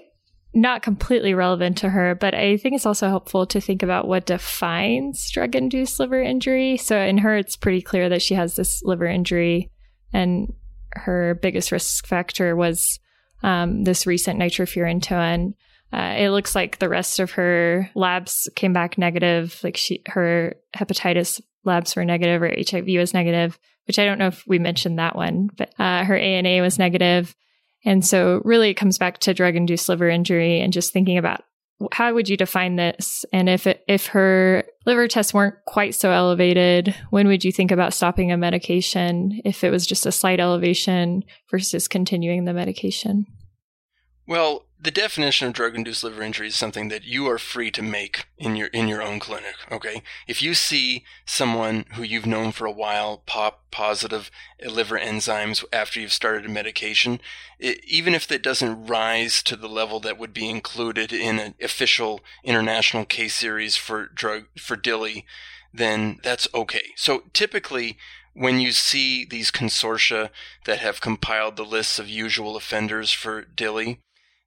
not 0.53 0.81
completely 0.81 1.33
relevant 1.33 1.77
to 1.77 1.89
her, 1.89 2.15
but 2.15 2.33
I 2.33 2.57
think 2.57 2.75
it's 2.75 2.87
also 2.87 3.07
helpful 3.07 3.45
to 3.45 3.61
think 3.61 3.83
about 3.83 4.07
what 4.07 4.25
defines 4.25 5.29
drug 5.29 5.55
induced 5.55 5.99
liver 5.99 6.21
injury. 6.21 6.77
So 6.77 6.99
in 6.99 7.19
her, 7.19 7.37
it's 7.37 7.55
pretty 7.55 7.81
clear 7.81 8.09
that 8.09 8.21
she 8.21 8.33
has 8.33 8.55
this 8.55 8.81
liver 8.83 9.05
injury, 9.05 9.69
and 10.11 10.53
her 10.93 11.39
biggest 11.41 11.71
risk 11.71 12.07
factor 12.07 12.55
was 12.55 12.99
um, 13.43 13.83
this 13.83 14.07
recent 14.07 14.39
nitrofurantoin 14.39 15.53
Uh, 15.93 16.15
it 16.17 16.29
looks 16.29 16.55
like 16.55 16.79
the 16.79 16.89
rest 16.89 17.19
of 17.19 17.31
her 17.31 17.89
labs 17.95 18.49
came 18.55 18.73
back 18.73 18.97
negative. 18.97 19.59
Like 19.63 19.77
she, 19.77 20.01
her 20.07 20.55
hepatitis 20.75 21.41
labs 21.63 21.95
were 21.95 22.05
negative 22.05 22.41
or 22.41 22.53
HIV 22.57 22.87
was 22.87 23.13
negative, 23.13 23.59
which 23.87 23.99
I 23.99 24.05
don't 24.05 24.17
know 24.17 24.27
if 24.27 24.45
we 24.47 24.59
mentioned 24.59 24.99
that 24.99 25.15
one, 25.15 25.49
but 25.55 25.73
uh, 25.77 26.03
her 26.05 26.15
ANA 26.15 26.61
was 26.61 26.79
negative. 26.79 27.35
And 27.83 28.05
so 28.05 28.41
really 28.45 28.69
it 28.69 28.75
comes 28.75 28.97
back 28.97 29.19
to 29.19 29.33
drug 29.33 29.55
induced 29.55 29.89
liver 29.89 30.09
injury 30.09 30.61
and 30.61 30.71
just 30.71 30.93
thinking 30.93 31.17
about 31.17 31.43
how 31.91 32.13
would 32.13 32.29
you 32.29 32.37
define 32.37 32.75
this? 32.75 33.25
And 33.33 33.49
if 33.49 33.65
it, 33.65 33.83
if 33.87 34.07
her 34.07 34.63
liver 34.85 35.07
tests 35.07 35.33
weren't 35.33 35.55
quite 35.65 35.95
so 35.95 36.11
elevated, 36.11 36.95
when 37.09 37.27
would 37.27 37.43
you 37.43 37.51
think 37.51 37.71
about 37.71 37.93
stopping 37.93 38.31
a 38.31 38.37
medication 38.37 39.41
if 39.45 39.63
it 39.63 39.71
was 39.71 39.87
just 39.87 40.05
a 40.05 40.11
slight 40.11 40.39
elevation 40.39 41.23
versus 41.49 41.87
continuing 41.87 42.45
the 42.45 42.53
medication? 42.53 43.25
Well, 44.27 44.65
the 44.83 44.91
definition 44.91 45.47
of 45.47 45.53
drug-induced 45.53 46.03
liver 46.03 46.23
injury 46.23 46.47
is 46.47 46.55
something 46.55 46.87
that 46.89 47.03
you 47.03 47.29
are 47.29 47.37
free 47.37 47.69
to 47.69 47.83
make 47.83 48.25
in 48.39 48.55
your 48.55 48.67
in 48.67 48.87
your 48.87 49.03
own 49.03 49.19
clinic. 49.19 49.55
Okay, 49.71 50.01
if 50.27 50.41
you 50.41 50.55
see 50.55 51.03
someone 51.23 51.85
who 51.93 52.01
you've 52.01 52.25
known 52.25 52.51
for 52.51 52.65
a 52.65 52.71
while 52.71 53.21
pop 53.27 53.69
positive 53.69 54.31
liver 54.65 54.97
enzymes 54.97 55.63
after 55.71 55.99
you've 55.99 56.11
started 56.11 56.45
a 56.45 56.49
medication, 56.49 57.21
it, 57.59 57.83
even 57.85 58.15
if 58.15 58.27
that 58.27 58.41
doesn't 58.41 58.87
rise 58.87 59.43
to 59.43 59.55
the 59.55 59.69
level 59.69 59.99
that 59.99 60.17
would 60.17 60.33
be 60.33 60.49
included 60.49 61.13
in 61.13 61.37
an 61.37 61.53
official 61.61 62.21
international 62.43 63.05
case 63.05 63.35
series 63.35 63.75
for 63.75 64.07
drug 64.07 64.45
for 64.57 64.75
DILI, 64.75 65.25
then 65.71 66.19
that's 66.23 66.47
okay. 66.55 66.91
So 66.95 67.23
typically 67.33 67.97
when 68.33 68.59
you 68.59 68.71
see 68.71 69.25
these 69.25 69.51
consortia 69.51 70.29
that 70.65 70.79
have 70.79 71.01
compiled 71.01 71.57
the 71.57 71.65
lists 71.65 71.99
of 71.99 72.07
usual 72.07 72.55
offenders 72.55 73.11
for 73.11 73.43
DILI, 73.43 73.99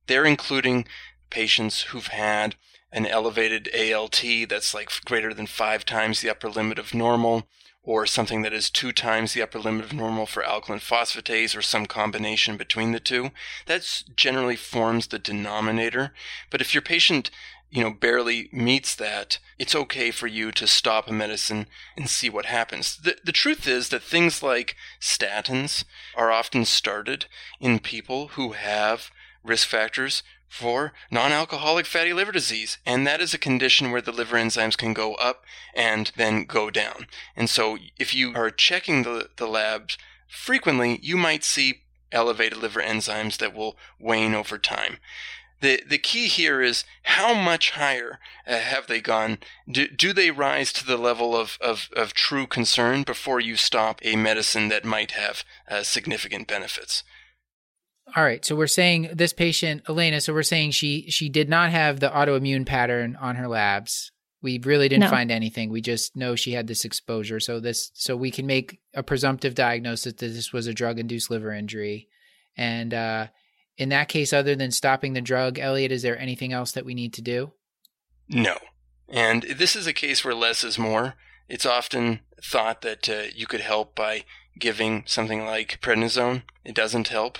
they're 0.06 0.24
including 0.24 0.86
patients 1.30 1.82
who've 1.82 2.08
had 2.08 2.54
an 2.92 3.06
elevated 3.06 3.68
ALT 3.74 4.22
that's 4.48 4.72
like 4.72 4.90
greater 5.04 5.34
than 5.34 5.46
five 5.46 5.84
times 5.84 6.20
the 6.20 6.30
upper 6.30 6.48
limit 6.48 6.78
of 6.78 6.94
normal, 6.94 7.48
or 7.82 8.06
something 8.06 8.42
that 8.42 8.52
is 8.54 8.70
two 8.70 8.92
times 8.92 9.34
the 9.34 9.42
upper 9.42 9.58
limit 9.58 9.84
of 9.84 9.92
normal 9.92 10.24
for 10.24 10.44
alkaline 10.44 10.80
phosphatase, 10.80 11.56
or 11.56 11.60
some 11.60 11.86
combination 11.86 12.56
between 12.56 12.92
the 12.92 13.00
two. 13.00 13.30
That 13.66 14.02
generally 14.16 14.56
forms 14.56 15.08
the 15.08 15.18
denominator. 15.18 16.14
But 16.50 16.60
if 16.60 16.72
your 16.72 16.82
patient 16.82 17.30
you 17.74 17.82
know, 17.82 17.90
barely 17.90 18.48
meets 18.52 18.94
that, 18.94 19.40
it's 19.58 19.74
okay 19.74 20.12
for 20.12 20.28
you 20.28 20.52
to 20.52 20.64
stop 20.64 21.08
a 21.08 21.12
medicine 21.12 21.66
and 21.96 22.08
see 22.08 22.30
what 22.30 22.46
happens. 22.46 22.96
The, 22.96 23.16
the 23.24 23.32
truth 23.32 23.66
is 23.66 23.88
that 23.88 24.02
things 24.04 24.44
like 24.44 24.76
statins 25.00 25.84
are 26.14 26.30
often 26.30 26.66
started 26.66 27.26
in 27.58 27.80
people 27.80 28.28
who 28.28 28.52
have 28.52 29.10
risk 29.44 29.68
factors 29.68 30.22
for 30.48 30.92
non-alcoholic 31.10 31.86
fatty 31.86 32.12
liver 32.12 32.32
disease 32.32 32.78
and 32.86 33.06
that 33.06 33.20
is 33.20 33.34
a 33.34 33.38
condition 33.38 33.90
where 33.90 34.00
the 34.00 34.12
liver 34.12 34.36
enzymes 34.36 34.76
can 34.76 34.92
go 34.92 35.14
up 35.14 35.44
and 35.74 36.12
then 36.16 36.44
go 36.44 36.70
down 36.70 37.06
and 37.36 37.50
so 37.50 37.76
if 37.98 38.14
you 38.14 38.34
are 38.34 38.50
checking 38.50 39.02
the, 39.02 39.28
the 39.36 39.46
labs 39.46 39.98
frequently 40.28 40.98
you 41.02 41.16
might 41.16 41.44
see 41.44 41.82
elevated 42.12 42.58
liver 42.58 42.80
enzymes 42.80 43.38
that 43.38 43.54
will 43.54 43.76
wane 43.98 44.34
over 44.34 44.58
time 44.58 44.98
the, 45.64 45.82
the 45.88 45.98
key 45.98 46.26
here 46.26 46.60
is 46.60 46.84
how 47.04 47.32
much 47.32 47.70
higher 47.70 48.18
uh, 48.46 48.58
have 48.58 48.86
they 48.86 49.00
gone? 49.00 49.38
Do, 49.66 49.88
do 49.88 50.12
they 50.12 50.30
rise 50.30 50.74
to 50.74 50.84
the 50.84 50.98
level 50.98 51.34
of, 51.34 51.56
of, 51.58 51.88
of 51.96 52.12
true 52.12 52.46
concern 52.46 53.02
before 53.02 53.40
you 53.40 53.56
stop 53.56 53.98
a 54.02 54.14
medicine 54.14 54.68
that 54.68 54.84
might 54.84 55.12
have 55.12 55.42
uh, 55.66 55.82
significant 55.82 56.48
benefits? 56.48 57.02
All 58.16 58.22
right, 58.22 58.44
so 58.44 58.54
we're 58.54 58.66
saying 58.66 59.10
this 59.12 59.32
patient, 59.32 59.82
Elena. 59.88 60.20
So 60.20 60.32
we're 60.32 60.42
saying 60.42 60.72
she 60.72 61.10
she 61.10 61.28
did 61.28 61.48
not 61.48 61.70
have 61.70 62.00
the 62.00 62.10
autoimmune 62.10 62.66
pattern 62.66 63.16
on 63.16 63.36
her 63.36 63.48
labs. 63.48 64.12
We 64.42 64.58
really 64.58 64.88
didn't 64.88 65.04
no. 65.04 65.10
find 65.10 65.30
anything. 65.30 65.70
We 65.70 65.80
just 65.80 66.14
know 66.14 66.36
she 66.36 66.52
had 66.52 66.66
this 66.66 66.84
exposure. 66.84 67.40
So 67.40 67.60
this 67.60 67.90
so 67.94 68.14
we 68.14 68.30
can 68.30 68.46
make 68.46 68.78
a 68.94 69.02
presumptive 69.02 69.54
diagnosis 69.54 70.12
that 70.12 70.18
this 70.18 70.52
was 70.52 70.66
a 70.66 70.74
drug 70.74 70.98
induced 70.98 71.30
liver 71.30 71.52
injury. 71.52 72.08
And 72.56 72.92
uh, 72.92 73.28
in 73.76 73.88
that 73.88 74.08
case, 74.08 74.32
other 74.32 74.54
than 74.54 74.70
stopping 74.70 75.14
the 75.14 75.20
drug, 75.20 75.58
Elliot, 75.58 75.90
is 75.90 76.02
there 76.02 76.18
anything 76.18 76.52
else 76.52 76.72
that 76.72 76.84
we 76.84 76.94
need 76.94 77.14
to 77.14 77.22
do? 77.22 77.52
No. 78.28 78.58
And 79.08 79.42
this 79.42 79.74
is 79.74 79.86
a 79.86 79.92
case 79.92 80.24
where 80.24 80.34
less 80.34 80.62
is 80.62 80.78
more. 80.78 81.14
It's 81.48 81.66
often 81.66 82.20
thought 82.42 82.82
that 82.82 83.08
uh, 83.08 83.22
you 83.34 83.46
could 83.46 83.60
help 83.60 83.94
by 83.94 84.24
giving 84.58 85.04
something 85.06 85.44
like 85.44 85.80
prednisone. 85.80 86.42
It 86.64 86.74
doesn't 86.74 87.08
help. 87.08 87.38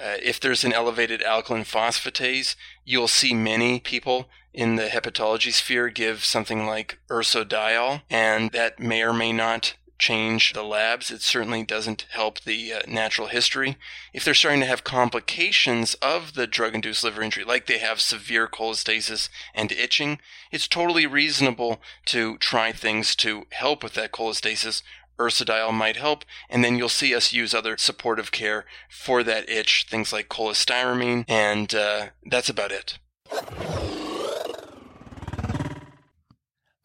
Uh, 0.00 0.16
if 0.22 0.40
there's 0.40 0.64
an 0.64 0.72
elevated 0.72 1.22
alkaline 1.22 1.64
phosphatase, 1.64 2.56
you'll 2.84 3.08
see 3.08 3.34
many 3.34 3.80
people 3.80 4.28
in 4.52 4.76
the 4.76 4.88
hepatology 4.88 5.52
sphere 5.52 5.90
give 5.90 6.24
something 6.24 6.66
like 6.66 6.98
ursodiol, 7.08 8.02
and 8.08 8.50
that 8.52 8.80
may 8.80 9.02
or 9.02 9.12
may 9.12 9.32
not 9.32 9.74
change 10.00 10.54
the 10.54 10.62
labs. 10.62 11.10
It 11.10 11.20
certainly 11.20 11.62
doesn't 11.62 12.06
help 12.10 12.40
the 12.40 12.72
uh, 12.72 12.80
natural 12.88 13.28
history. 13.28 13.76
If 14.14 14.24
they're 14.24 14.34
starting 14.34 14.60
to 14.60 14.66
have 14.66 14.82
complications 14.82 15.94
of 15.94 16.34
the 16.34 16.46
drug 16.46 16.74
induced 16.74 17.04
liver 17.04 17.22
injury, 17.22 17.44
like 17.44 17.66
they 17.66 17.78
have 17.78 18.00
severe 18.00 18.48
cholestasis 18.48 19.28
and 19.54 19.70
itching, 19.70 20.18
it's 20.50 20.66
totally 20.66 21.06
reasonable 21.06 21.80
to 22.06 22.38
try 22.38 22.72
things 22.72 23.14
to 23.16 23.46
help 23.50 23.82
with 23.82 23.92
that 23.94 24.10
cholestasis 24.10 24.82
ursodiol 25.20 25.72
might 25.72 25.96
help, 25.96 26.24
and 26.48 26.64
then 26.64 26.76
you'll 26.76 26.88
see 26.88 27.14
us 27.14 27.32
use 27.32 27.54
other 27.54 27.76
supportive 27.76 28.32
care 28.32 28.64
for 28.88 29.22
that 29.22 29.48
itch, 29.48 29.86
things 29.88 30.12
like 30.12 30.28
cholestyramine, 30.28 31.24
and 31.28 31.74
uh, 31.74 32.06
that's 32.26 32.48
about 32.48 32.72
it. 32.72 32.98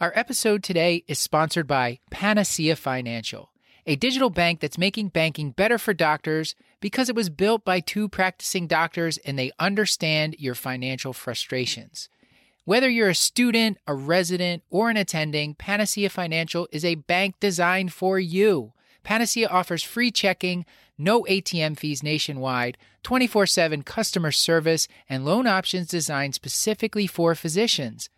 Our 0.02 0.12
episode 0.14 0.62
today 0.62 1.06
is 1.08 1.20
sponsored 1.20 1.68
by 1.68 2.00
Panacea 2.12 2.76
Financial, 2.76 3.52
a 3.86 3.96
digital 3.96 4.30
bank 4.30 4.60
that's 4.60 4.78
making 4.78 5.10
banking 5.10 5.52
better 5.52 5.78
for 5.78 5.94
doctors 5.94 6.54
because 6.82 7.08
it 7.08 7.16
was 7.16 7.30
built 7.30 7.64
by 7.64 7.80
two 7.80 8.10
practicing 8.10 8.68
doctors 8.68 9.18
and 9.20 9.40
they 9.40 9.52
understand 9.58 10.36
your 10.38 10.54
financial 10.54 11.14
frustrations. 11.14 12.10
Whether 12.66 12.90
you're 12.90 13.10
a 13.10 13.16
student, 13.16 13.78
a 13.86 13.94
resident, 13.94 14.64
or 14.72 14.90
an 14.90 14.98
attending, 14.98 15.54
Panacea 15.54 16.10
Financial 16.10 16.68
is 16.72 16.84
a 16.84 16.96
bank 16.96 17.36
designed 17.40 17.94
for 17.94 18.18
you. 18.18 18.74
Panacea 19.04 19.48
offers 19.48 19.84
free 19.84 20.10
checking, 20.10 20.66
no 20.98 21.22
ATM 21.26 21.78
fees 21.78 22.02
nationwide, 22.02 22.80
24 23.04 23.46
7 23.46 23.84
customer 23.84 24.32
service, 24.32 24.88
and 25.08 25.24
loan 25.24 25.46
options 25.46 25.88
designed 25.88 26.34
specifically 26.34 27.06
for 27.06 27.36
physicians. 27.36 28.10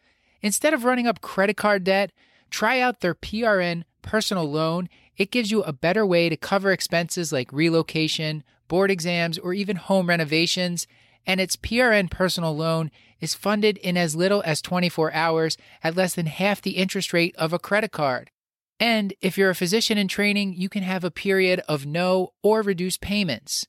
Instead 0.41 0.73
of 0.73 0.86
running 0.86 1.07
up 1.07 1.19
credit 1.19 1.57
card 1.57 1.83
debt, 1.83 2.13
try 2.49 2.79
out 2.79 3.01
their 3.01 3.15
PRN 3.15 3.83
personal 4.01 4.49
loan. 4.49 4.88
It 5.17 5.29
gives 5.29 5.51
you 5.51 5.62
a 5.63 5.73
better 5.73 6.05
way 6.05 6.29
to 6.29 6.38
cover 6.38 6.71
expenses 6.71 7.33
like 7.33 7.51
relocation, 7.51 8.45
board 8.69 8.91
exams, 8.91 9.38
or 9.38 9.53
even 9.53 9.75
home 9.75 10.07
renovations. 10.07 10.88
And 11.25 11.41
its 11.41 11.57
PRN 11.57 12.10
personal 12.10 12.55
loan 12.55 12.89
is 13.19 13.36
funded 13.36 13.77
in 13.77 13.97
as 13.97 14.15
little 14.15 14.43
as 14.45 14.62
24 14.62 15.13
hours 15.13 15.58
at 15.84 15.95
less 15.95 16.13
than 16.13 16.25
half 16.25 16.62
the 16.62 16.77
interest 16.77 17.13
rate 17.13 17.36
of 17.38 17.53
a 17.53 17.60
credit 17.60 17.91
card. 17.91 18.32
And 18.80 19.13
if 19.21 19.38
you're 19.38 19.49
a 19.49 19.56
physician 19.56 19.97
in 19.97 20.08
training, 20.08 20.53
you 20.53 20.69
can 20.69 20.84
have 20.84 21.03
a 21.03 21.12
period 21.12 21.62
of 21.67 21.86
no 21.86 22.34
or 22.43 22.62
reduced 22.62 23.01
payments. 23.01 23.65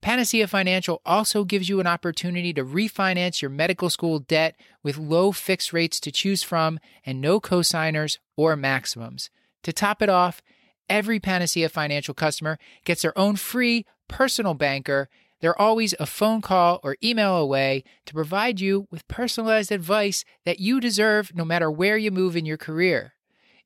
Panacea 0.00 0.46
Financial 0.46 1.02
also 1.04 1.44
gives 1.44 1.68
you 1.68 1.80
an 1.80 1.86
opportunity 1.86 2.52
to 2.52 2.64
refinance 2.64 3.42
your 3.42 3.50
medical 3.50 3.90
school 3.90 4.20
debt 4.20 4.54
with 4.82 4.96
low 4.96 5.32
fixed 5.32 5.72
rates 5.72 5.98
to 6.00 6.12
choose 6.12 6.42
from 6.42 6.78
and 7.04 7.20
no 7.20 7.40
cosigners 7.40 8.18
or 8.36 8.54
maximums. 8.56 9.30
To 9.64 9.72
top 9.72 10.00
it 10.00 10.08
off, 10.08 10.40
every 10.88 11.18
Panacea 11.18 11.68
Financial 11.68 12.14
customer 12.14 12.58
gets 12.84 13.02
their 13.02 13.16
own 13.18 13.36
free 13.36 13.86
personal 14.06 14.54
banker 14.54 15.08
they're 15.40 15.60
always 15.60 15.94
a 15.98 16.06
phone 16.06 16.40
call 16.40 16.80
or 16.82 16.96
email 17.02 17.36
away 17.36 17.84
to 18.06 18.14
provide 18.14 18.60
you 18.60 18.86
with 18.90 19.06
personalized 19.08 19.70
advice 19.70 20.24
that 20.44 20.60
you 20.60 20.80
deserve 20.80 21.34
no 21.34 21.44
matter 21.44 21.70
where 21.70 21.96
you 21.96 22.10
move 22.10 22.36
in 22.36 22.46
your 22.46 22.56
career. 22.56 23.14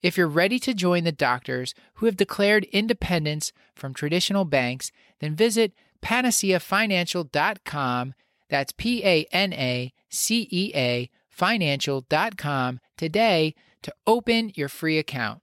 If 0.02 0.16
you're 0.16 0.28
ready 0.28 0.58
to 0.60 0.72
join 0.74 1.04
the 1.04 1.12
doctors 1.12 1.74
who 1.94 2.06
have 2.06 2.16
declared 2.16 2.64
independence 2.64 3.52
from 3.74 3.94
traditional 3.94 4.44
banks, 4.44 4.90
then 5.20 5.36
visit 5.36 5.72
panaceafinancial.com. 6.02 8.14
That's 8.48 8.72
P 8.72 9.04
A 9.04 9.26
N 9.32 9.52
A 9.52 9.92
C 10.08 10.48
E 10.50 10.72
A 10.74 11.08
financial.com 11.30 12.80
today 12.96 13.54
to 13.82 13.94
open 14.06 14.52
your 14.54 14.68
free 14.68 14.98
account. 14.98 15.40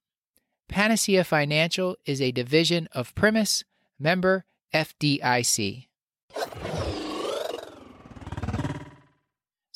Panacea 0.67 1.23
Financial 1.23 1.95
is 2.05 2.21
a 2.21 2.31
division 2.31 2.87
of 2.91 3.15
Primis, 3.15 3.63
member 3.97 4.45
FDIC. 4.73 5.88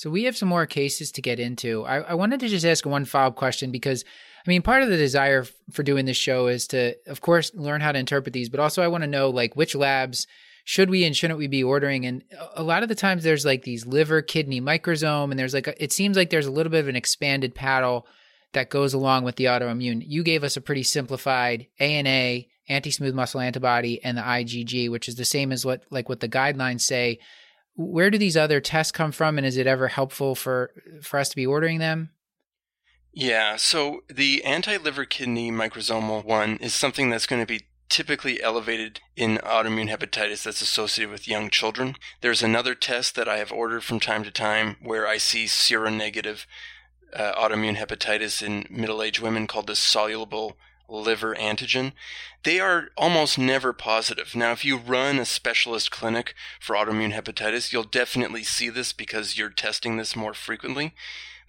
So 0.04 0.10
we 0.10 0.26
have 0.26 0.36
some 0.36 0.50
more 0.50 0.66
cases 0.66 1.14
to 1.14 1.22
get 1.22 1.40
into. 1.40 1.86
I, 1.86 2.00
I 2.00 2.14
wanted 2.16 2.42
to 2.42 2.50
just 2.50 2.66
ask 2.66 2.86
one 2.86 3.06
follow 3.06 3.28
up 3.28 3.36
question 3.38 3.72
because, 3.72 4.04
I 4.46 4.50
mean, 4.50 4.62
part 4.62 4.84
of 4.84 4.90
the 4.90 4.98
desire 4.98 5.46
for 5.72 5.82
doing 5.82 6.04
this 6.04 6.18
show 6.18 6.48
is 6.48 6.68
to, 6.68 6.96
of 7.08 7.22
course, 7.22 7.54
learn 7.54 7.80
how 7.80 7.94
to 7.94 8.00
interpret 8.00 8.34
these, 8.34 8.50
but 8.50 8.60
also 8.60 8.82
I 8.82 8.90
want 8.90 9.06
to 9.06 9.10
know 9.10 9.30
like 9.30 9.56
which 9.56 9.76
labs 9.76 10.28
should 10.66 10.90
we 10.90 11.06
and 11.06 11.16
shouldn't 11.16 11.40
we 11.40 11.48
be 11.48 11.64
ordering? 11.64 12.06
And 12.06 12.24
a 12.54 12.64
lot 12.64 12.84
of 12.84 12.90
the 12.90 12.96
times 12.96 13.24
there's 13.24 13.46
like 13.46 13.64
these 13.64 13.86
liver 13.86 14.22
kidney 14.22 14.60
microsome, 14.60 15.32
and 15.32 15.40
there's 15.40 15.54
like 15.54 15.68
a, 15.68 15.84
it 15.84 15.94
seems 15.94 16.18
like 16.18 16.30
there's 16.30 16.48
a 16.48 16.52
little 16.52 16.72
bit 16.72 16.82
of 16.82 16.90
an 16.90 16.98
expanded 16.98 17.56
paddle 17.56 18.06
that 18.52 18.70
goes 18.70 18.94
along 18.94 19.24
with 19.24 19.38
the 19.38 19.46
autoimmune. 19.46 20.04
You 20.06 20.24
gave 20.24 20.44
us 20.44 20.58
a 20.58 20.62
pretty 20.62 20.84
simplified 20.84 21.68
ANA 21.80 22.42
anti 22.68 22.92
smooth 22.92 23.14
muscle 23.14 23.40
antibody 23.40 24.04
and 24.04 24.18
the 24.18 24.22
IgG, 24.22 24.90
which 24.90 25.08
is 25.08 25.16
the 25.16 25.26
same 25.26 25.52
as 25.52 25.66
what 25.66 25.84
like 25.90 26.10
what 26.10 26.20
the 26.20 26.30
guidelines 26.30 26.82
say. 26.82 27.20
Where 27.76 28.12
do 28.12 28.18
these 28.18 28.38
other 28.38 28.62
tests 28.62 28.92
come 28.92 29.12
from, 29.12 29.38
and 29.38 29.48
is 29.48 29.58
it 29.58 29.68
ever 29.68 29.88
helpful 29.88 30.36
for 30.36 30.72
for 31.02 31.20
us 31.20 31.30
to 31.30 31.36
be 31.36 31.46
ordering 31.46 31.80
them? 31.80 32.12
Yeah, 33.14 33.58
so 33.58 34.02
the 34.08 34.44
anti 34.44 34.78
liver 34.78 35.06
kidney 35.06 35.52
microsomal 35.52 36.26
one 36.26 36.58
is 36.58 36.74
something 36.74 37.10
that's 37.10 37.28
going 37.28 37.42
to 37.42 37.48
be 37.48 37.68
typically 37.90 38.42
elevated 38.42 39.02
in 39.16 39.38
autoimmune 39.38 39.96
hepatitis 39.96 40.44
that's 40.44 40.62
associated 40.62 41.12
with 41.12 41.28
young 41.28 41.50
children. 41.50 41.96
There's 42.22 42.42
another 42.42 42.74
test 42.74 43.14
that 43.16 43.28
I 43.28 43.38
have 43.38 43.52
ordered 43.52 43.84
from 43.84 44.00
time 44.00 44.24
to 44.24 44.32
time 44.32 44.78
where 44.82 45.08
I 45.08 45.18
see 45.18 45.46
seronegative 45.46 46.48
uh, 47.16 47.34
autoimmune 47.34 47.78
hepatitis 47.78 48.42
in 48.42 48.66
middle 48.68 49.04
aged 49.04 49.20
women 49.20 49.46
called 49.46 49.68
the 49.68 49.76
soluble 49.76 50.58
liver 50.88 51.36
antigen. 51.36 51.94
They 52.44 52.60
are 52.60 52.90
almost 52.98 53.38
never 53.38 53.74
positive. 53.74 54.36
Now, 54.36 54.52
if 54.52 54.66
you 54.66 54.78
run 54.78 55.18
a 55.20 55.26
specialist 55.26 55.92
clinic 55.92 56.34
for 56.60 56.76
autoimmune 56.76 57.14
hepatitis, 57.14 57.72
you'll 57.72 57.84
definitely 57.84 58.44
see 58.44 58.70
this 58.70 58.94
because 58.94 59.38
you're 59.38 59.50
testing 59.50 59.98
this 59.98 60.16
more 60.16 60.34
frequently. 60.34 60.94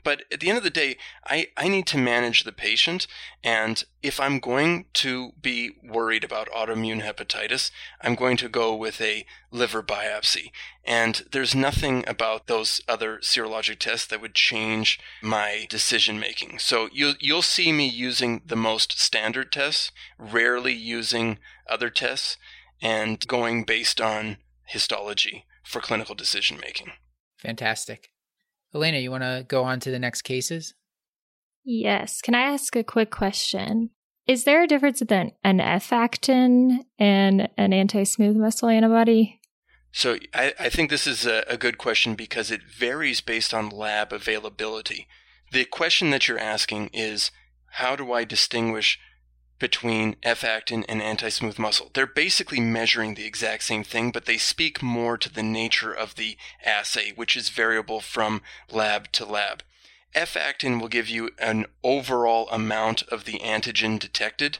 But 0.04 0.24
at 0.30 0.40
the 0.40 0.50
end 0.50 0.58
of 0.58 0.64
the 0.64 0.70
day, 0.70 0.96
I, 1.26 1.48
I 1.56 1.68
need 1.68 1.86
to 1.88 1.98
manage 1.98 2.44
the 2.44 2.52
patient. 2.52 3.06
And 3.42 3.82
if 4.02 4.20
I'm 4.20 4.38
going 4.38 4.84
to 4.94 5.32
be 5.40 5.72
worried 5.82 6.22
about 6.22 6.50
autoimmune 6.50 7.02
hepatitis, 7.02 7.70
I'm 8.02 8.14
going 8.14 8.36
to 8.36 8.48
go 8.50 8.76
with 8.76 9.00
a 9.00 9.24
liver 9.50 9.82
biopsy. 9.82 10.52
And 10.84 11.24
there's 11.32 11.54
nothing 11.54 12.04
about 12.06 12.46
those 12.46 12.82
other 12.86 13.18
serologic 13.18 13.78
tests 13.78 14.06
that 14.08 14.20
would 14.20 14.34
change 14.34 15.00
my 15.22 15.66
decision 15.70 16.20
making. 16.20 16.58
So 16.58 16.90
you'll, 16.92 17.14
you'll 17.18 17.42
see 17.42 17.72
me 17.72 17.88
using 17.88 18.42
the 18.44 18.56
most 18.56 19.00
standard 19.00 19.50
tests, 19.50 19.90
rarely 20.18 20.74
using 20.74 21.38
other 21.68 21.88
tests, 21.88 22.36
and 22.82 23.26
going 23.26 23.64
based 23.64 24.00
on 24.00 24.36
histology 24.66 25.46
for 25.62 25.80
clinical 25.80 26.14
decision 26.14 26.58
making. 26.60 26.92
Fantastic. 27.38 28.10
Elena, 28.74 28.98
you 28.98 29.10
want 29.10 29.22
to 29.22 29.44
go 29.46 29.64
on 29.64 29.80
to 29.80 29.90
the 29.90 29.98
next 29.98 30.22
cases? 30.22 30.74
Yes. 31.64 32.20
Can 32.20 32.34
I 32.34 32.42
ask 32.42 32.74
a 32.76 32.84
quick 32.84 33.10
question? 33.10 33.90
Is 34.26 34.44
there 34.44 34.62
a 34.62 34.66
difference 34.66 35.02
in 35.02 35.32
an 35.42 35.60
F 35.60 35.92
actin 35.92 36.84
and 36.98 37.48
an 37.56 37.72
anti 37.72 38.04
smooth 38.04 38.36
muscle 38.36 38.68
antibody? 38.68 39.40
So 39.92 40.18
I, 40.34 40.54
I 40.58 40.68
think 40.70 40.90
this 40.90 41.06
is 41.06 41.24
a, 41.24 41.44
a 41.48 41.56
good 41.56 41.78
question 41.78 42.14
because 42.14 42.50
it 42.50 42.62
varies 42.62 43.20
based 43.20 43.54
on 43.54 43.68
lab 43.68 44.12
availability. 44.12 45.06
The 45.52 45.64
question 45.66 46.10
that 46.10 46.26
you're 46.26 46.38
asking 46.38 46.90
is 46.92 47.30
how 47.72 47.94
do 47.94 48.12
I 48.12 48.24
distinguish 48.24 48.98
between 49.58 50.16
F-actin 50.22 50.84
and 50.88 51.00
anti-smooth 51.00 51.58
muscle. 51.58 51.90
They're 51.94 52.06
basically 52.06 52.60
measuring 52.60 53.14
the 53.14 53.26
exact 53.26 53.62
same 53.62 53.84
thing, 53.84 54.10
but 54.10 54.26
they 54.26 54.38
speak 54.38 54.82
more 54.82 55.16
to 55.18 55.32
the 55.32 55.42
nature 55.42 55.92
of 55.92 56.16
the 56.16 56.36
assay, 56.64 57.12
which 57.14 57.36
is 57.36 57.48
variable 57.48 58.00
from 58.00 58.42
lab 58.70 59.12
to 59.12 59.24
lab. 59.24 59.62
F-actin 60.14 60.78
will 60.78 60.88
give 60.88 61.08
you 61.08 61.30
an 61.38 61.66
overall 61.82 62.48
amount 62.50 63.02
of 63.04 63.24
the 63.24 63.40
antigen 63.40 63.98
detected 63.98 64.58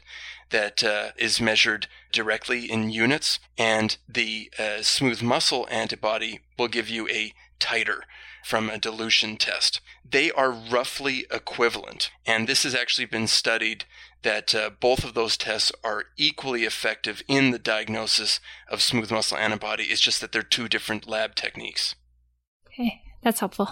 that 0.49 0.83
uh, 0.83 1.09
is 1.17 1.41
measured 1.41 1.87
directly 2.11 2.69
in 2.71 2.89
units, 2.89 3.39
and 3.57 3.97
the 4.07 4.51
uh, 4.59 4.81
smooth 4.81 5.21
muscle 5.21 5.67
antibody 5.71 6.39
will 6.57 6.67
give 6.67 6.89
you 6.89 7.07
a 7.09 7.33
titer 7.59 8.01
from 8.43 8.69
a 8.69 8.77
dilution 8.77 9.37
test. 9.37 9.81
They 10.07 10.31
are 10.31 10.51
roughly 10.51 11.25
equivalent, 11.31 12.11
and 12.25 12.47
this 12.47 12.63
has 12.63 12.75
actually 12.75 13.05
been 13.05 13.27
studied 13.27 13.85
that 14.25 14.55
uh, 14.55 14.71
both 14.79 15.05
of 15.05 15.13
those 15.13 15.37
tests 15.37 15.71
are 15.83 16.05
equally 16.17 16.63
effective 16.63 17.21
in 17.27 17.51
the 17.51 17.59
diagnosis 17.59 18.39
of 18.67 18.81
smooth 18.81 19.11
muscle 19.11 19.37
antibody. 19.37 19.85
It's 19.85 20.01
just 20.01 20.19
that 20.19 20.31
they're 20.31 20.41
two 20.41 20.67
different 20.67 21.07
lab 21.07 21.35
techniques. 21.35 21.95
Okay, 22.67 23.01
that's 23.23 23.39
helpful. 23.39 23.69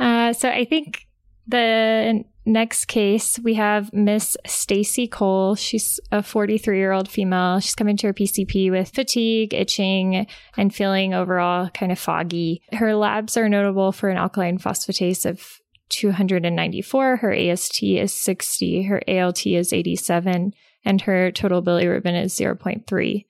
Uh, 0.00 0.32
so 0.32 0.48
I 0.48 0.64
think 0.64 1.06
the 1.46 2.24
next 2.46 2.86
case 2.86 3.38
we 3.38 3.54
have 3.54 3.92
Miss 3.92 4.36
Stacy 4.46 5.06
Cole. 5.06 5.54
She's 5.54 6.00
a 6.10 6.22
43 6.22 6.78
year 6.78 6.92
old 6.92 7.08
female. 7.08 7.60
She's 7.60 7.74
coming 7.74 7.96
to 7.98 8.08
her 8.08 8.14
PCP 8.14 8.70
with 8.70 8.88
fatigue, 8.88 9.52
itching, 9.52 10.26
and 10.56 10.74
feeling 10.74 11.12
overall 11.12 11.68
kind 11.70 11.92
of 11.92 11.98
foggy. 11.98 12.62
Her 12.72 12.94
labs 12.94 13.36
are 13.36 13.50
notable 13.50 13.92
for 13.92 14.08
an 14.08 14.16
alkaline 14.16 14.58
phosphatase 14.58 15.26
of 15.26 15.60
294. 15.92 17.16
Her 17.16 17.32
AST 17.32 17.82
is 17.82 18.12
60. 18.12 18.82
Her 18.84 19.00
ALT 19.08 19.46
is 19.46 19.72
87. 19.72 20.54
And 20.84 21.00
her 21.02 21.30
total 21.30 21.62
bilirubin 21.62 22.20
is 22.20 22.34
0.3. 22.34 23.24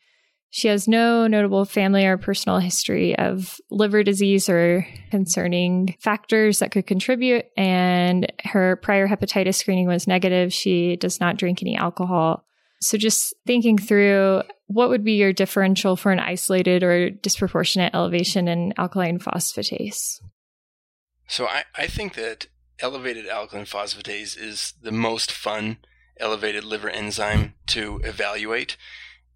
She 0.55 0.69
has 0.69 0.87
no 0.87 1.27
notable 1.27 1.65
family 1.65 2.05
or 2.05 2.19
personal 2.19 2.59
history 2.59 3.17
of 3.19 3.59
liver 3.71 4.03
disease 4.03 4.51
or 4.51 4.87
concerning 5.11 5.97
factors 5.99 6.59
that 6.59 6.71
could 6.73 6.87
contribute. 6.87 7.47
And 7.57 8.31
her 8.45 8.77
prior 8.77 9.09
hepatitis 9.09 9.55
screening 9.55 9.87
was 9.87 10.07
negative. 10.07 10.53
She 10.53 10.97
does 10.97 11.21
not 11.21 11.39
drink 11.39 11.63
any 11.63 11.75
alcohol. 11.75 12.45
So, 12.83 12.99
just 12.99 13.33
thinking 13.47 13.79
through 13.79 14.43
what 14.67 14.91
would 14.91 15.05
be 15.05 15.13
your 15.13 15.33
differential 15.33 15.97
for 15.97 16.13
an 16.13 16.19
isolated 16.19 16.83
or 16.83 17.09
disproportionate 17.09 17.95
elevation 17.95 18.47
in 18.47 18.75
alkaline 18.77 19.21
phosphatase? 19.21 20.21
So, 21.29 21.47
I, 21.47 21.65
I 21.77 21.87
think 21.87 22.15
that 22.15 22.49
elevated 22.83 23.27
alkaline 23.29 23.65
phosphatase 23.65 24.37
is 24.37 24.75
the 24.83 24.93
most 24.93 25.33
fun 25.33 25.79
elevated 26.19 26.65
liver 26.65 26.91
enzyme 26.91 27.55
to 27.69 28.01
evaluate. 28.05 28.77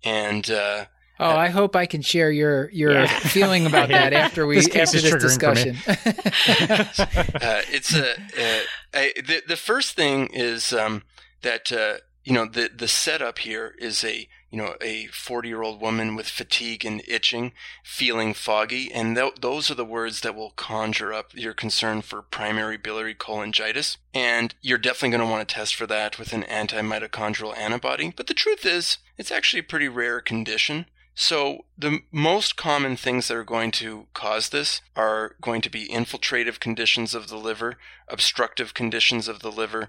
And 0.05 0.51
uh, 0.51 0.87
Oh, 1.19 1.31
I 1.31 1.49
hope 1.49 1.75
I 1.75 1.87
can 1.87 2.03
share 2.03 2.31
your 2.31 2.71
your 2.71 2.93
yeah. 2.93 3.07
feeling 3.21 3.65
about 3.67 3.89
that 3.89 4.13
after 4.13 4.47
we 4.47 4.57
this 4.57 4.69
after 4.69 5.01
this 5.01 5.23
discussion. 5.23 5.77
uh, 5.87 7.63
it's 7.71 7.95
a, 7.95 8.13
uh, 8.13 8.63
a, 8.95 9.13
the 9.23 9.43
the 9.49 9.57
first 9.57 9.97
thing 9.97 10.27
is 10.27 10.75
um, 10.75 11.05
that 11.41 11.73
uh, 11.73 11.95
you 12.25 12.35
know 12.35 12.45
the 12.45 12.71
the 12.75 12.89
setup 12.89 13.39
here 13.39 13.75
is 13.79 14.05
a 14.05 14.29
you 14.51 14.59
know, 14.59 14.75
a 14.81 15.07
40 15.07 15.49
year 15.49 15.63
old 15.63 15.81
woman 15.81 16.15
with 16.15 16.29
fatigue 16.29 16.85
and 16.85 17.03
itching, 17.07 17.53
feeling 17.83 18.33
foggy. 18.35 18.93
And 18.93 19.17
th- 19.17 19.35
those 19.41 19.71
are 19.71 19.75
the 19.75 19.85
words 19.85 20.21
that 20.21 20.35
will 20.35 20.51
conjure 20.51 21.13
up 21.13 21.35
your 21.35 21.53
concern 21.55 22.03
for 22.03 22.23
primary 22.23 22.77
biliary 22.77 23.15
cholangitis. 23.15 23.97
And 24.15 24.55
you're 24.63 24.79
definitely 24.79 25.17
going 25.17 25.29
to 25.29 25.31
want 25.31 25.49
to 25.49 25.55
test 25.55 25.75
for 25.75 25.87
that 25.89 26.19
with 26.19 26.33
an 26.33 26.45
anti 26.45 26.81
mitochondrial 26.81 27.57
antibody. 27.57 28.13
But 28.17 28.29
the 28.29 28.35
truth 28.35 28.65
is, 28.65 28.99
it's 29.19 29.33
actually 29.33 29.61
a 29.61 29.65
pretty 29.65 29.89
rare 29.89 30.21
condition. 30.21 30.87
So, 31.19 31.65
the 31.79 32.01
most 32.13 32.57
common 32.57 32.95
things 32.95 33.29
that 33.29 33.39
are 33.39 33.45
going 33.45 33.71
to 33.73 34.07
cause 34.13 34.51
this 34.51 34.83
are 34.95 35.35
going 35.41 35.63
to 35.63 35.71
be 35.71 35.89
infiltrative 35.89 36.61
conditions 36.61 37.15
of 37.15 37.29
the 37.29 37.39
liver, 37.39 37.79
obstructive 38.07 38.75
conditions 38.75 39.27
of 39.27 39.41
the 39.41 39.51
liver, 39.51 39.89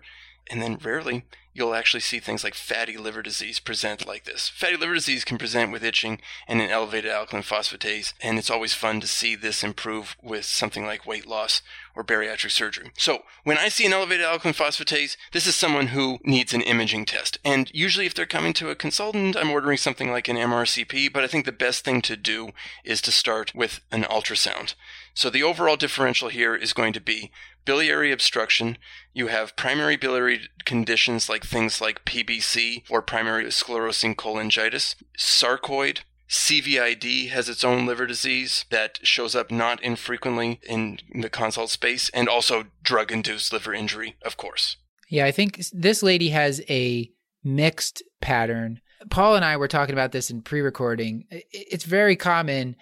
and 0.50 0.62
then 0.62 0.78
rarely 0.84 1.26
you'll 1.58 1.74
actually 1.74 2.00
see 2.00 2.20
things 2.20 2.44
like 2.44 2.54
fatty 2.54 2.96
liver 2.98 3.24
disease 3.24 3.60
present 3.60 4.06
like 4.06 4.26
this. 4.26 4.48
Fatty 4.48 4.78
liver 4.78 4.94
disease 4.94 5.26
can 5.26 5.40
present 5.40 5.72
with 5.72 5.84
itching 5.84 6.22
and 6.48 6.62
an 6.62 6.70
elevated 6.70 7.10
alkaline 7.10 7.42
phosphatase, 7.42 8.14
and 8.22 8.38
it's 8.38 8.52
always 8.52 8.76
fun 8.76 9.02
to 9.02 9.08
see 9.08 9.36
this 9.36 9.64
improve 9.64 10.16
with 10.22 10.46
something 10.46 10.86
like 10.86 11.08
weight 11.08 11.26
loss 11.26 11.64
or 11.96 12.04
bariatric 12.04 12.52
surgery. 12.52 12.92
So, 12.96 13.24
when 13.44 13.58
I 13.58 13.70
see 13.70 13.88
an 13.88 13.94
elevated 13.94 14.24
alkaline 14.24 14.54
phosphatase, 14.54 15.18
this 15.34 15.48
is 15.48 15.56
someone 15.56 15.88
who 15.88 16.20
needs 16.24 16.54
an 16.54 16.62
imaging 16.62 17.06
test. 17.06 17.40
And 17.44 17.72
usually, 17.74 18.06
if 18.06 18.14
they're 18.14 18.28
coming 18.28 18.54
to 18.54 18.70
a 18.70 18.76
consultant, 18.76 19.36
I'm 19.36 19.50
ordering 19.50 19.78
something 19.78 20.12
like 20.12 20.28
an 20.28 20.38
MRCP, 20.38 21.12
but 21.12 21.24
I 21.24 21.28
think 21.28 21.46
the 21.46 21.52
best 21.52 21.84
thing 21.84 22.04
to 22.04 22.16
do 22.16 22.50
is 22.86 23.02
to 23.02 23.12
start 23.12 23.56
with 23.56 23.80
an 23.92 24.04
ultrasound. 24.04 24.76
So, 25.16 25.32
the 25.32 25.42
overall 25.42 25.76
differential 25.76 26.30
here 26.30 26.56
is 26.56 26.74
going 26.74 26.94
to 26.94 27.02
be 27.02 27.32
biliary 27.68 28.12
obstruction, 28.12 28.78
you 29.14 29.28
have 29.28 29.56
primary 29.56 29.98
biliary 29.98 30.50
conditions 30.66 31.30
like 31.30 31.46
things 31.46 31.80
like 31.80 32.06
PBC 32.06 32.90
or 32.90 33.02
primary 33.04 33.46
sclerosing 33.46 34.16
cholangitis, 34.16 34.96
sarcoid, 35.20 36.00
CVID 36.30 37.30
has 37.30 37.48
its 37.48 37.64
own 37.64 37.86
liver 37.86 38.06
disease 38.06 38.66
that 38.70 39.00
shows 39.04 39.36
up 39.36 39.52
not 39.52 39.82
infrequently 39.82 40.60
in 40.68 41.00
the 41.14 41.30
consult 41.30 41.70
space, 41.70 42.10
and 42.10 42.28
also 42.28 42.66
drug 42.84 43.12
induced 43.12 43.54
liver 43.54 43.74
injury, 43.74 44.16
of 44.24 44.36
course. 44.36 44.78
Yeah, 45.10 45.26
I 45.26 45.32
think 45.32 45.62
this 45.72 46.04
lady 46.04 46.30
has 46.30 46.62
a 46.70 47.10
mixed 47.44 48.04
pattern. 48.20 48.82
Paul 49.10 49.36
and 49.36 49.46
I 49.46 49.56
were 49.56 49.70
talking 49.70 49.94
about 49.94 50.12
this 50.12 50.30
in 50.30 50.42
pre 50.42 50.60
recording. 50.60 51.26
It's 51.30 51.86
very 51.86 52.16
common 52.18 52.76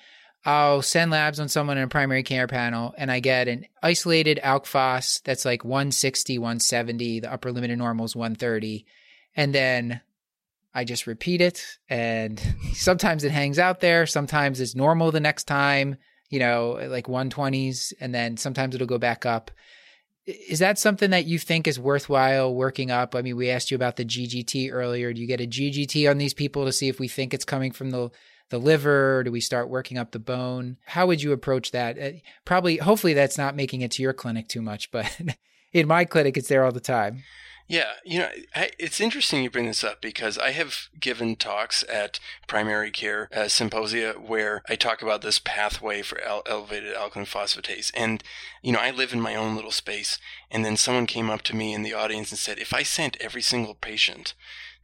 I'll 0.46 0.84
send 0.84 1.10
labs 1.10 1.40
on 1.40 1.50
someone 1.50 1.78
in 1.78 1.84
a 1.84 1.88
primary 1.88 2.22
care 2.22 2.46
panel 2.46 2.94
and 3.00 3.12
I 3.12 3.20
get 3.20 3.48
an 3.48 3.66
isolated 3.82 4.40
alk 4.44 4.68
phos 4.68 5.20
that's 5.26 5.44
like 5.44 5.66
160, 5.66 6.38
170. 6.38 7.22
The 7.22 7.34
upper 7.34 7.52
limit 7.52 7.72
of 7.72 7.80
normal 7.80 8.06
is 8.06 8.16
130. 8.16 8.86
And 9.36 9.56
then 9.56 10.02
I 10.72 10.84
just 10.84 11.08
repeat 11.08 11.42
it. 11.42 11.66
And 11.90 12.40
sometimes 12.74 13.24
it 13.24 13.32
hangs 13.32 13.58
out 13.58 13.80
there. 13.80 14.06
Sometimes 14.06 14.62
it's 14.62 14.76
normal 14.76 15.12
the 15.12 15.20
next 15.20 15.46
time, 15.46 15.98
you 16.30 16.38
know, 16.38 16.80
like 16.90 17.08
120s. 17.08 17.94
And 18.00 18.14
then 18.14 18.38
sometimes 18.38 18.76
it'll 18.76 18.86
go 18.86 19.00
back 19.00 19.26
up. 19.26 19.50
Is 20.28 20.60
that 20.60 20.78
something 20.78 21.10
that 21.10 21.26
you 21.26 21.40
think 21.40 21.68
is 21.68 21.80
worthwhile 21.80 22.54
working 22.54 22.92
up? 22.92 23.16
I 23.16 23.24
mean, 23.24 23.36
we 23.36 23.50
asked 23.50 23.72
you 23.72 23.76
about 23.76 23.96
the 23.96 24.06
GGT 24.06 24.72
earlier. 24.72 25.12
Do 25.12 25.22
you 25.22 25.28
get 25.28 25.42
a 25.42 25.48
GGT 25.48 26.10
on 26.10 26.20
these 26.20 26.34
people 26.36 26.66
to 26.66 26.72
see 26.72 26.88
if 26.88 27.00
we 27.00 27.08
think 27.08 27.34
it's 27.34 27.46
coming 27.46 27.72
from 27.72 27.90
the 27.90 28.12
the 28.50 28.60
liver? 28.60 29.24
do 29.24 29.32
we 29.32 29.42
start 29.42 29.70
working 29.70 29.98
up 29.98 30.12
the 30.12 30.20
bone? 30.20 30.78
How 30.86 31.08
would 31.08 31.22
you 31.22 31.32
approach 31.32 31.72
that? 31.72 32.00
Uh, 32.00 32.20
probably, 32.46 32.78
hopefully, 32.78 33.14
that's 33.14 33.38
not 33.38 33.56
making 33.56 33.82
it 33.82 33.92
to 33.92 34.02
your 34.02 34.14
clinic 34.14 34.48
too 34.48 34.62
much, 34.62 34.92
but 34.92 35.20
in 35.74 35.88
my 35.88 36.06
clinic, 36.06 36.38
it's 36.38 36.48
there 36.48 36.64
all 36.64 36.72
the 36.72 36.80
time. 36.80 37.24
Yeah, 37.68 37.94
you 38.04 38.20
know, 38.20 38.30
I, 38.56 38.70
it's 38.78 39.02
interesting 39.02 39.44
you 39.44 39.50
bring 39.50 39.66
this 39.66 39.84
up 39.84 40.00
because 40.00 40.38
I 40.38 40.52
have 40.52 40.88
given 41.00 41.36
talks 41.36 41.84
at 41.92 42.20
primary 42.48 42.92
care 42.92 43.28
uh, 43.36 43.48
symposia 43.48 44.14
where 44.14 44.62
I 44.70 44.76
talk 44.76 45.02
about 45.02 45.24
this 45.24 45.40
pathway 45.40 46.04
for 46.04 46.22
el- 46.22 46.44
elevated 46.46 46.94
alkaline 46.94 47.26
phosphatase. 47.26 47.92
And, 47.96 48.24
you 48.62 48.72
know, 48.72 48.80
I 48.80 48.92
live 48.92 49.14
in 49.14 49.22
my 49.22 49.34
own 49.34 49.56
little 49.56 49.72
space. 49.72 50.20
And 50.52 50.64
then 50.64 50.78
someone 50.78 51.08
came 51.08 51.32
up 51.32 51.42
to 51.44 51.56
me 51.56 51.74
in 51.74 51.82
the 51.82 51.94
audience 51.94 52.30
and 52.30 52.38
said, 52.38 52.60
if 52.60 52.72
I 52.72 52.84
sent 52.84 53.18
every 53.20 53.42
single 53.42 53.74
patient 53.74 54.36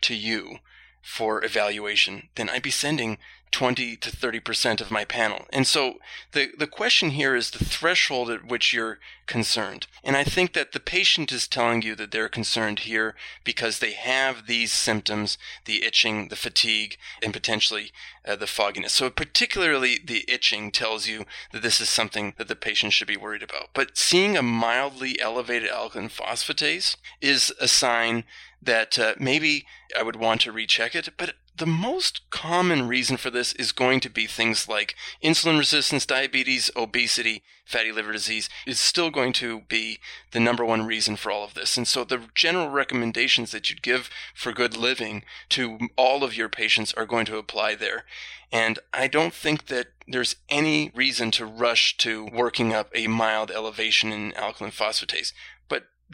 to 0.02 0.16
you 0.16 0.58
for 1.04 1.44
evaluation, 1.46 2.30
then 2.34 2.50
I'd 2.50 2.64
be 2.64 2.72
sending 2.72 3.20
20 3.52 3.98
to 3.98 4.10
30% 4.12 4.82
of 4.82 4.92
my 4.92 5.04
panel. 5.04 5.46
And 5.52 5.68
so 5.68 5.96
the, 6.32 6.50
the 6.58 6.68
question 6.68 7.12
here 7.12 7.36
is 7.36 7.52
the 7.52 7.64
threshold 7.64 8.30
at 8.30 8.46
which 8.46 8.74
you're 8.74 9.00
concerned. 9.28 9.88
And 10.04 10.18
I 10.18 10.24
think 10.24 10.54
that 10.54 10.72
the 10.72 10.80
patient 10.80 11.32
is 11.32 11.48
telling 11.48 11.82
you 11.82 11.96
that 11.96 12.12
they're 12.12 12.30
concerned 12.30 12.80
here 12.80 13.16
because 13.44 13.80
they 13.80 13.94
have 13.94 14.48
these 14.48 14.72
symptoms, 14.72 15.38
the 15.66 15.84
itching, 15.84 16.30
the 16.30 16.36
fatigue, 16.36 16.98
and 17.22 17.34
potentially 17.34 17.92
uh, 18.26 18.36
the 18.36 18.48
fogginess. 18.48 18.94
So 18.94 19.10
particularly 19.10 20.00
the 20.04 20.26
itching 20.28 20.72
tells 20.72 21.08
you 21.08 21.26
that 21.52 21.62
this 21.62 21.82
is 21.82 21.90
something 21.90 22.34
that 22.38 22.48
the 22.48 22.56
patient 22.56 22.94
should 22.94 23.08
be 23.08 23.18
worried 23.18 23.44
about. 23.44 23.70
But 23.74 23.98
seeing 23.98 24.38
a 24.38 24.42
mildly 24.42 25.20
elevated 25.20 25.70
alkaline 25.70 26.10
phosphatase 26.10 26.96
is 27.20 27.54
a 27.60 27.68
sign 27.68 28.24
that 28.62 29.00
uh, 29.00 29.14
maybe 29.20 29.66
I 29.98 30.04
would 30.04 30.16
want 30.16 30.42
to 30.42 30.52
recheck 30.52 30.96
it, 30.96 31.10
but 31.18 31.34
the 31.58 31.66
most 31.66 32.30
common 32.30 32.88
reason 32.88 33.18
for 33.18 33.30
this 33.30 33.54
is 33.54 33.72
going 33.72 34.00
to 34.00 34.10
be 34.10 34.26
things 34.26 34.68
like 34.68 34.96
insulin 35.24 35.60
resistance, 35.60 36.06
diabetes, 36.06 36.72
obesity, 36.76 37.44
fatty 37.66 37.92
liver 37.92 38.12
disease 38.12 38.50
is 38.66 38.80
still 38.80 39.12
going 39.12 39.34
to 39.34 39.62
be 39.62 40.00
the 40.32 40.40
number 40.40 40.66
one 40.66 40.86
reason 40.86 41.16
for 41.16 41.32
all 41.32 41.44
of 41.44 41.54
this. 41.54 41.78
And 41.78 41.88
so 41.88 42.04
the 42.04 42.22
general 42.34 42.70
recommendations 42.70 43.52
that 43.52 43.70
you'd 43.70 43.82
give 43.82 44.10
for 44.34 44.54
good 44.54 44.78
living 44.78 45.24
to 45.50 45.78
all 45.98 46.24
of 46.24 46.36
your 46.36 46.50
patients 46.50 46.94
are 46.94 47.06
going 47.06 47.26
to 47.26 47.38
apply 47.38 47.76
there. 47.76 48.06
And 48.52 48.80
I 48.94 49.08
don't 49.08 49.34
think 49.34 49.68
that 49.68 49.88
there's 50.08 50.36
any 50.50 50.92
reason 50.94 51.32
to 51.32 51.46
rush 51.46 51.96
to 51.98 52.26
working 52.26 52.74
up 52.74 52.90
a 52.94 53.08
mild 53.08 53.50
elevation 53.52 54.12
in 54.12 54.34
alkaline 54.34 54.72
phosphatase, 54.72 55.32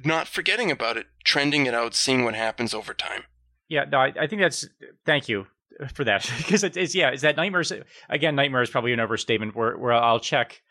not 0.03 0.27
forgetting 0.27 0.71
about 0.71 0.97
it, 0.97 1.07
trending 1.23 1.65
it 1.65 1.73
out, 1.73 1.93
seeing 1.95 2.23
what 2.23 2.35
happens 2.35 2.73
over 2.73 2.93
time. 2.93 3.23
Yeah, 3.69 3.85
no, 3.91 3.97
I, 3.99 4.13
I 4.19 4.27
think 4.27 4.41
that's. 4.41 4.67
Thank 5.05 5.27
you 5.27 5.47
for 5.93 6.03
that 6.03 6.29
because 6.37 6.63
it 6.63 6.77
is. 6.77 6.95
Yeah, 6.95 7.11
is 7.11 7.21
that 7.21 7.37
nightmares? 7.37 7.71
Again, 8.09 8.35
nightmare 8.35 8.61
is 8.61 8.69
probably 8.69 8.93
an 8.93 8.99
overstatement. 8.99 9.55
Where 9.55 9.77
where 9.77 9.93
I'll 9.93 10.19
check 10.19 10.61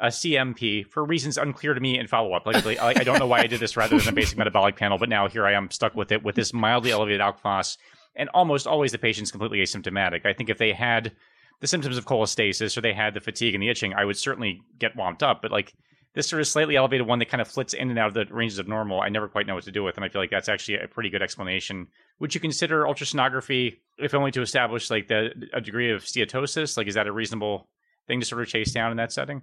a 0.00 0.08
CMP 0.08 0.86
for 0.86 1.04
reasons 1.04 1.38
unclear 1.38 1.74
to 1.74 1.80
me 1.80 1.98
and 1.98 2.08
follow 2.08 2.32
up. 2.34 2.46
Like, 2.46 2.64
like 2.64 2.98
I 2.98 3.04
don't 3.04 3.18
know 3.18 3.26
why 3.26 3.40
I 3.40 3.46
did 3.46 3.60
this 3.60 3.76
rather 3.76 3.98
than 3.98 4.08
a 4.08 4.12
basic 4.12 4.36
metabolic 4.36 4.76
panel, 4.76 4.98
but 4.98 5.08
now 5.08 5.28
here 5.28 5.46
I 5.46 5.52
am 5.52 5.70
stuck 5.70 5.94
with 5.94 6.12
it 6.12 6.22
with 6.22 6.34
this 6.34 6.52
mildly 6.52 6.90
elevated 6.90 7.20
alk 7.20 7.76
and 8.14 8.28
almost 8.30 8.66
always 8.66 8.92
the 8.92 8.98
patient's 8.98 9.30
completely 9.30 9.58
asymptomatic. 9.60 10.26
I 10.26 10.32
think 10.32 10.50
if 10.50 10.58
they 10.58 10.72
had 10.72 11.12
the 11.60 11.66
symptoms 11.66 11.96
of 11.96 12.04
cholestasis 12.04 12.76
or 12.76 12.80
they 12.80 12.92
had 12.92 13.14
the 13.14 13.20
fatigue 13.20 13.54
and 13.54 13.62
the 13.62 13.68
itching, 13.68 13.94
I 13.94 14.04
would 14.04 14.16
certainly 14.16 14.60
get 14.78 14.96
womped 14.96 15.22
up. 15.22 15.40
But 15.42 15.50
like 15.50 15.74
this 16.16 16.30
sort 16.30 16.40
of 16.40 16.48
slightly 16.48 16.76
elevated 16.76 17.06
one 17.06 17.18
that 17.18 17.28
kind 17.28 17.42
of 17.42 17.46
flits 17.46 17.74
in 17.74 17.90
and 17.90 17.98
out 17.98 18.08
of 18.08 18.14
the 18.14 18.24
ranges 18.34 18.58
of 18.58 18.66
normal, 18.66 19.02
I 19.02 19.10
never 19.10 19.28
quite 19.28 19.46
know 19.46 19.54
what 19.54 19.64
to 19.64 19.70
do 19.70 19.84
with. 19.84 19.96
And 19.96 20.04
I 20.04 20.08
feel 20.08 20.22
like 20.22 20.30
that's 20.30 20.48
actually 20.48 20.78
a 20.78 20.88
pretty 20.88 21.10
good 21.10 21.20
explanation. 21.20 21.88
Would 22.20 22.34
you 22.34 22.40
consider 22.40 22.84
ultrasonography, 22.84 23.76
if 23.98 24.14
only 24.14 24.30
to 24.30 24.40
establish 24.40 24.90
like 24.90 25.08
the 25.08 25.28
a 25.52 25.60
degree 25.60 25.92
of 25.92 26.04
steatosis? 26.04 26.78
Like, 26.78 26.86
is 26.86 26.94
that 26.94 27.06
a 27.06 27.12
reasonable 27.12 27.68
thing 28.08 28.20
to 28.20 28.26
sort 28.26 28.40
of 28.40 28.48
chase 28.48 28.72
down 28.72 28.92
in 28.92 28.96
that 28.96 29.12
setting? 29.12 29.42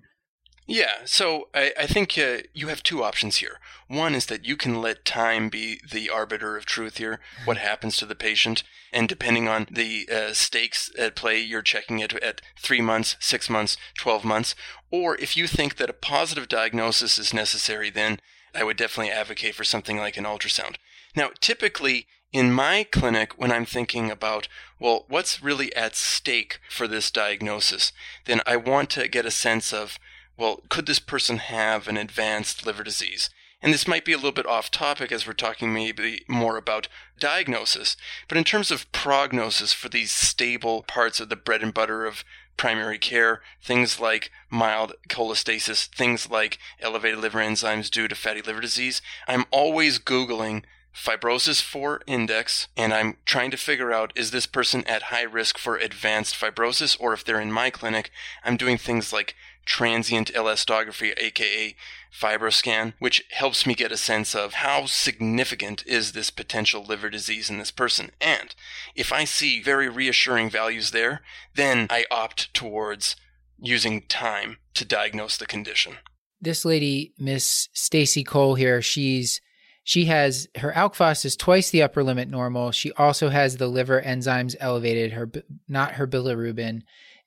Yeah, 0.65 1.03
so 1.05 1.49
I, 1.53 1.73
I 1.77 1.87
think 1.87 2.17
uh, 2.17 2.37
you 2.53 2.69
have 2.69 2.83
two 2.83 3.03
options 3.03 3.37
here. 3.37 3.59
One 3.87 4.15
is 4.15 4.27
that 4.27 4.45
you 4.45 4.55
can 4.55 4.81
let 4.81 5.03
time 5.03 5.49
be 5.49 5.81
the 5.91 6.09
arbiter 6.09 6.55
of 6.55 6.65
truth 6.65 6.97
here, 6.97 7.19
what 7.43 7.57
happens 7.57 7.97
to 7.97 8.05
the 8.05 8.15
patient, 8.15 8.63
and 8.93 9.09
depending 9.09 9.49
on 9.49 9.67
the 9.69 10.07
uh, 10.09 10.33
stakes 10.33 10.89
at 10.97 11.15
play, 11.15 11.39
you're 11.41 11.61
checking 11.61 11.99
it 11.99 12.13
at 12.13 12.41
three 12.57 12.79
months, 12.79 13.17
six 13.19 13.49
months, 13.49 13.75
12 13.97 14.23
months. 14.23 14.55
Or 14.89 15.17
if 15.19 15.35
you 15.35 15.47
think 15.47 15.75
that 15.77 15.89
a 15.89 15.93
positive 15.93 16.47
diagnosis 16.47 17.17
is 17.17 17.33
necessary, 17.33 17.89
then 17.89 18.19
I 18.55 18.63
would 18.63 18.77
definitely 18.77 19.11
advocate 19.11 19.55
for 19.55 19.65
something 19.65 19.97
like 19.97 20.15
an 20.15 20.23
ultrasound. 20.23 20.75
Now, 21.15 21.31
typically, 21.41 22.07
in 22.31 22.51
my 22.51 22.85
clinic, 22.89 23.37
when 23.37 23.51
I'm 23.51 23.65
thinking 23.65 24.09
about, 24.09 24.47
well, 24.79 25.05
what's 25.07 25.43
really 25.43 25.75
at 25.75 25.95
stake 25.95 26.59
for 26.69 26.87
this 26.87 27.11
diagnosis, 27.11 27.91
then 28.25 28.41
I 28.45 28.55
want 28.55 28.89
to 28.91 29.07
get 29.07 29.25
a 29.25 29.31
sense 29.31 29.73
of 29.73 29.99
well, 30.37 30.61
could 30.69 30.85
this 30.85 30.99
person 30.99 31.37
have 31.37 31.87
an 31.87 31.97
advanced 31.97 32.65
liver 32.65 32.83
disease? 32.83 33.29
And 33.61 33.73
this 33.73 33.87
might 33.87 34.03
be 34.03 34.11
a 34.11 34.17
little 34.17 34.33
bit 34.33 34.45
off 34.45 34.69
topic 34.69 35.09
as 35.11 35.25
we're 35.25 35.33
talking 35.33 35.73
maybe 35.73 36.25
more 36.27 36.57
about 36.57 36.89
diagnosis, 37.17 37.95
but 38.27 38.37
in 38.37 38.43
terms 38.43 38.71
of 38.71 38.91
prognosis 38.91 39.71
for 39.71 39.87
these 39.87 40.13
stable 40.13 40.83
parts 40.83 41.21
of 41.21 41.29
the 41.29 41.37
bread 41.37 41.63
and 41.63 41.73
butter 41.73 42.05
of 42.05 42.25
primary 42.57 42.97
care, 42.97 43.41
things 43.61 44.01
like 44.01 44.31
mild 44.49 44.93
cholestasis, 45.07 45.85
things 45.87 46.29
like 46.29 46.59
elevated 46.81 47.19
liver 47.19 47.39
enzymes 47.39 47.89
due 47.89 48.09
to 48.09 48.15
fatty 48.15 48.41
liver 48.41 48.59
disease, 48.59 49.01
I'm 49.29 49.45
always 49.49 49.97
Googling 49.97 50.63
fibrosis 50.93 51.61
4 51.61 52.01
index 52.05 52.67
and 52.77 52.93
I'm 52.93 53.17
trying 53.25 53.49
to 53.51 53.57
figure 53.57 53.91
out 53.91 54.13
is 54.15 54.29
this 54.29 54.45
person 54.45 54.83
at 54.85 55.03
high 55.03 55.23
risk 55.23 55.57
for 55.57 55.75
advanced 55.75 56.35
fibrosis 56.35 56.95
or 56.99 57.13
if 57.13 57.25
they're 57.25 57.41
in 57.41 57.51
my 57.51 57.71
clinic 57.71 58.11
I'm 58.43 58.57
doing 58.57 58.77
things 58.77 59.11
like 59.11 59.35
transient 59.65 60.33
elastography, 60.33 61.13
aka 61.17 61.75
fibroscan, 62.11 62.93
which 62.99 63.23
helps 63.31 63.65
me 63.65 63.73
get 63.73 63.91
a 63.91 63.97
sense 63.97 64.35
of 64.35 64.55
how 64.55 64.85
significant 64.85 65.85
is 65.87 66.11
this 66.11 66.29
potential 66.29 66.83
liver 66.83 67.09
disease 67.09 67.49
in 67.49 67.57
this 67.57 67.71
person. 67.71 68.11
And 68.21 68.53
if 68.95 69.11
I 69.11 69.23
see 69.23 69.61
very 69.61 69.89
reassuring 69.89 70.49
values 70.49 70.91
there, 70.91 71.21
then 71.55 71.87
I 71.89 72.05
opt 72.11 72.53
towards 72.53 73.15
using 73.57 74.01
time 74.03 74.57
to 74.75 74.85
diagnose 74.85 75.37
the 75.37 75.45
condition. 75.45 75.97
This 76.41 76.65
lady, 76.65 77.13
Miss 77.17 77.69
Stacy 77.73 78.23
Cole 78.23 78.55
here, 78.55 78.81
she's 78.81 79.41
she 79.85 80.05
has 80.05 80.47
her 80.57 80.71
alk 80.71 81.25
is 81.25 81.35
twice 81.35 81.69
the 81.69 81.83
upper 81.83 82.03
limit 82.03 82.29
normal. 82.29 82.71
She 82.71 82.91
also 82.93 83.29
has 83.29 83.57
the 83.57 83.67
liver 83.67 84.01
enzymes 84.01 84.55
elevated, 84.59 85.11
her 85.11 85.29
not 85.67 85.93
her 85.93 86.07
bilirubin. 86.07 86.81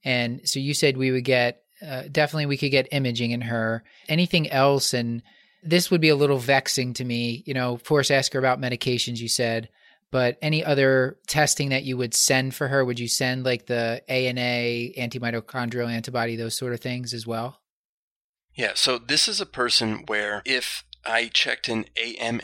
And 0.04 0.40
so 0.48 0.58
you 0.58 0.72
said 0.72 0.96
we 0.96 1.10
would 1.10 1.24
get 1.24 1.62
uh, 1.84 2.02
definitely 2.10 2.46
we 2.46 2.56
could 2.56 2.70
get 2.70 2.88
imaging 2.92 3.30
in 3.30 3.42
her. 3.42 3.84
Anything 4.08 4.50
else? 4.50 4.94
And 4.94 5.22
this 5.62 5.90
would 5.90 6.00
be 6.00 6.08
a 6.08 6.16
little 6.16 6.38
vexing 6.38 6.94
to 6.94 7.04
me. 7.04 7.42
You 7.46 7.54
know, 7.54 7.72
of 7.72 7.84
course, 7.84 8.10
ask 8.10 8.32
her 8.32 8.38
about 8.38 8.60
medications, 8.60 9.18
you 9.18 9.28
said, 9.28 9.68
but 10.10 10.38
any 10.40 10.64
other 10.64 11.18
testing 11.26 11.70
that 11.70 11.84
you 11.84 11.96
would 11.96 12.14
send 12.14 12.54
for 12.54 12.68
her? 12.68 12.84
Would 12.84 13.00
you 13.00 13.08
send 13.08 13.44
like 13.44 13.66
the 13.66 14.02
ANA, 14.08 14.92
anti 14.96 15.18
mitochondrial 15.18 15.90
antibody, 15.90 16.36
those 16.36 16.56
sort 16.56 16.72
of 16.72 16.80
things 16.80 17.12
as 17.12 17.26
well? 17.26 17.60
Yeah, 18.54 18.72
so 18.74 18.98
this 18.98 19.28
is 19.28 19.40
a 19.40 19.46
person 19.46 20.04
where 20.06 20.42
if 20.46 20.84
I 21.04 21.28
checked 21.28 21.68
an 21.68 21.86
AMA, 22.02 22.42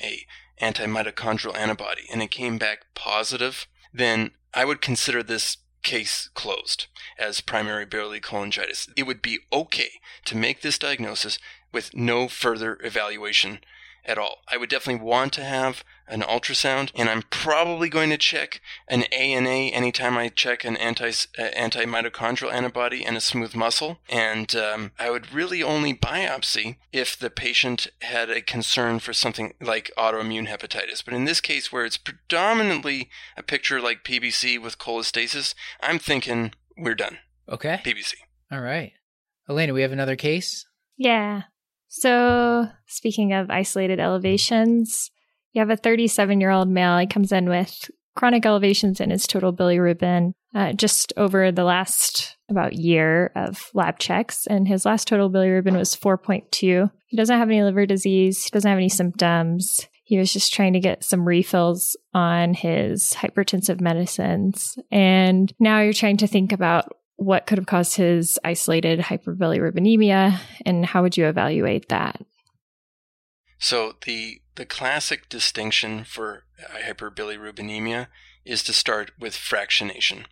anti 0.58 0.84
mitochondrial 0.84 1.56
antibody, 1.56 2.02
and 2.12 2.22
it 2.22 2.30
came 2.30 2.58
back 2.58 2.86
positive, 2.94 3.66
then 3.94 4.32
I 4.52 4.64
would 4.64 4.80
consider 4.80 5.22
this 5.22 5.56
case 5.82 6.28
closed 6.34 6.86
as 7.18 7.40
primary 7.40 7.84
biliary 7.84 8.20
cholangitis. 8.20 8.88
It 8.96 9.04
would 9.04 9.22
be 9.22 9.40
okay 9.52 10.00
to 10.24 10.36
make 10.36 10.62
this 10.62 10.78
diagnosis 10.78 11.38
with 11.72 11.94
no 11.94 12.28
further 12.28 12.78
evaluation 12.82 13.60
at 14.04 14.18
all. 14.18 14.38
I 14.48 14.56
would 14.56 14.68
definitely 14.68 15.04
want 15.04 15.32
to 15.34 15.44
have 15.44 15.84
an 16.08 16.22
ultrasound, 16.22 16.90
and 16.94 17.08
I'm 17.08 17.22
probably 17.30 17.88
going 17.88 18.10
to 18.10 18.18
check 18.18 18.60
an 18.88 19.04
ANA 19.04 19.74
anytime 19.74 20.16
I 20.16 20.28
check 20.28 20.64
an 20.64 20.76
anti 20.76 21.10
uh, 21.38 21.42
anti-mitochondrial 21.42 22.52
antibody 22.52 23.04
and 23.04 23.16
a 23.16 23.20
smooth 23.20 23.54
muscle. 23.54 23.98
And 24.08 24.54
um, 24.54 24.92
I 24.98 25.10
would 25.10 25.32
really 25.32 25.62
only 25.62 25.94
biopsy 25.94 26.76
if 26.92 27.18
the 27.18 27.30
patient 27.30 27.88
had 28.00 28.30
a 28.30 28.42
concern 28.42 28.98
for 28.98 29.12
something 29.12 29.54
like 29.60 29.90
autoimmune 29.96 30.48
hepatitis. 30.48 31.04
But 31.04 31.14
in 31.14 31.24
this 31.24 31.40
case, 31.40 31.72
where 31.72 31.84
it's 31.84 31.98
predominantly 31.98 33.08
a 33.36 33.42
picture 33.42 33.80
like 33.80 34.04
PBC 34.04 34.60
with 34.60 34.78
cholestasis, 34.78 35.54
I'm 35.80 35.98
thinking 35.98 36.52
we're 36.76 36.94
done. 36.94 37.18
Okay. 37.48 37.80
PBC. 37.84 38.14
All 38.50 38.60
right. 38.60 38.92
Elena, 39.48 39.72
we 39.72 39.82
have 39.82 39.92
another 39.92 40.16
case. 40.16 40.66
Yeah. 40.96 41.42
So, 41.88 42.68
speaking 42.86 43.32
of 43.32 43.50
isolated 43.50 44.00
elevations, 44.00 45.10
you 45.52 45.60
have 45.60 45.70
a 45.70 45.76
37 45.76 46.40
year 46.40 46.50
old 46.50 46.68
male. 46.68 46.98
He 46.98 47.06
comes 47.06 47.32
in 47.32 47.48
with 47.48 47.90
chronic 48.14 48.44
elevations 48.44 49.00
in 49.00 49.10
his 49.10 49.26
total 49.26 49.52
bilirubin 49.52 50.32
uh, 50.54 50.72
just 50.72 51.12
over 51.16 51.50
the 51.50 51.64
last 51.64 52.36
about 52.50 52.74
year 52.74 53.32
of 53.34 53.70
lab 53.74 53.98
checks. 53.98 54.46
And 54.46 54.68
his 54.68 54.84
last 54.84 55.08
total 55.08 55.30
bilirubin 55.30 55.76
was 55.76 55.96
4.2. 55.96 56.90
He 57.06 57.16
doesn't 57.16 57.38
have 57.38 57.48
any 57.48 57.62
liver 57.62 57.86
disease, 57.86 58.44
he 58.44 58.50
doesn't 58.50 58.68
have 58.68 58.78
any 58.78 58.88
symptoms. 58.88 59.88
He 60.04 60.18
was 60.18 60.32
just 60.32 60.52
trying 60.52 60.74
to 60.74 60.80
get 60.80 61.04
some 61.04 61.26
refills 61.26 61.96
on 62.12 62.52
his 62.52 63.14
hypertensive 63.14 63.80
medicines. 63.80 64.76
And 64.90 65.50
now 65.58 65.80
you're 65.80 65.94
trying 65.94 66.18
to 66.18 66.26
think 66.26 66.52
about 66.52 66.92
what 67.16 67.46
could 67.46 67.56
have 67.56 67.66
caused 67.66 67.96
his 67.96 68.38
isolated 68.44 68.98
hyperbilirubinemia 68.98 70.38
and 70.66 70.84
how 70.84 71.02
would 71.02 71.16
you 71.16 71.26
evaluate 71.28 71.88
that? 71.88 72.20
So 73.58 73.94
the 74.04 74.41
the 74.54 74.66
classic 74.66 75.28
distinction 75.28 76.04
for 76.04 76.44
hyperbilirubinemia 76.60 78.08
is 78.44 78.62
to 78.64 78.72
start 78.72 79.12
with 79.18 79.34
fractionation. 79.34 80.24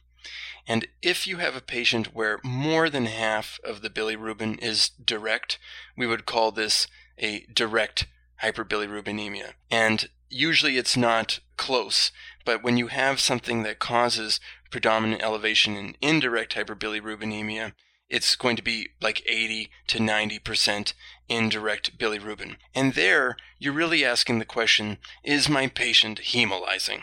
And 0.66 0.87
if 1.03 1.27
you 1.27 1.39
have 1.39 1.57
a 1.57 1.61
patient 1.61 2.14
where 2.14 2.39
more 2.45 2.91
than 2.91 3.07
half 3.07 3.59
of 3.64 3.83
the 3.83 3.91
bilirubin 3.91 4.62
is 4.62 4.91
direct, 4.91 5.59
we 5.97 6.07
would 6.07 6.27
call 6.27 6.53
this 6.53 6.87
a 7.18 7.47
direct 7.53 8.07
hyperbilirubinemia. 8.43 9.53
And 9.71 10.09
usually 10.29 10.77
it's 10.77 10.97
not 10.97 11.41
close, 11.57 12.12
but 12.45 12.62
when 12.62 12.77
you 12.77 12.89
have 12.89 13.21
something 13.21 13.62
that 13.62 13.79
causes 13.79 14.41
predominant 14.71 15.23
elevation 15.23 15.77
in 15.77 15.97
indirect 16.01 16.55
hyperbilirubinemia, 16.55 17.73
it's 18.09 18.37
going 18.37 18.57
to 18.57 18.62
be 18.62 18.89
like 19.01 19.23
80 19.27 19.71
to 19.89 19.99
90% 19.99 20.93
indirect 21.31 21.97
bilirubin. 21.97 22.57
And 22.74 22.93
there, 22.95 23.37
you're 23.59 23.72
really 23.72 24.05
asking 24.05 24.39
the 24.39 24.45
question 24.45 24.99
is 25.24 25.49
my 25.49 25.68
patient 25.68 26.20
hemolyzing? 26.20 27.03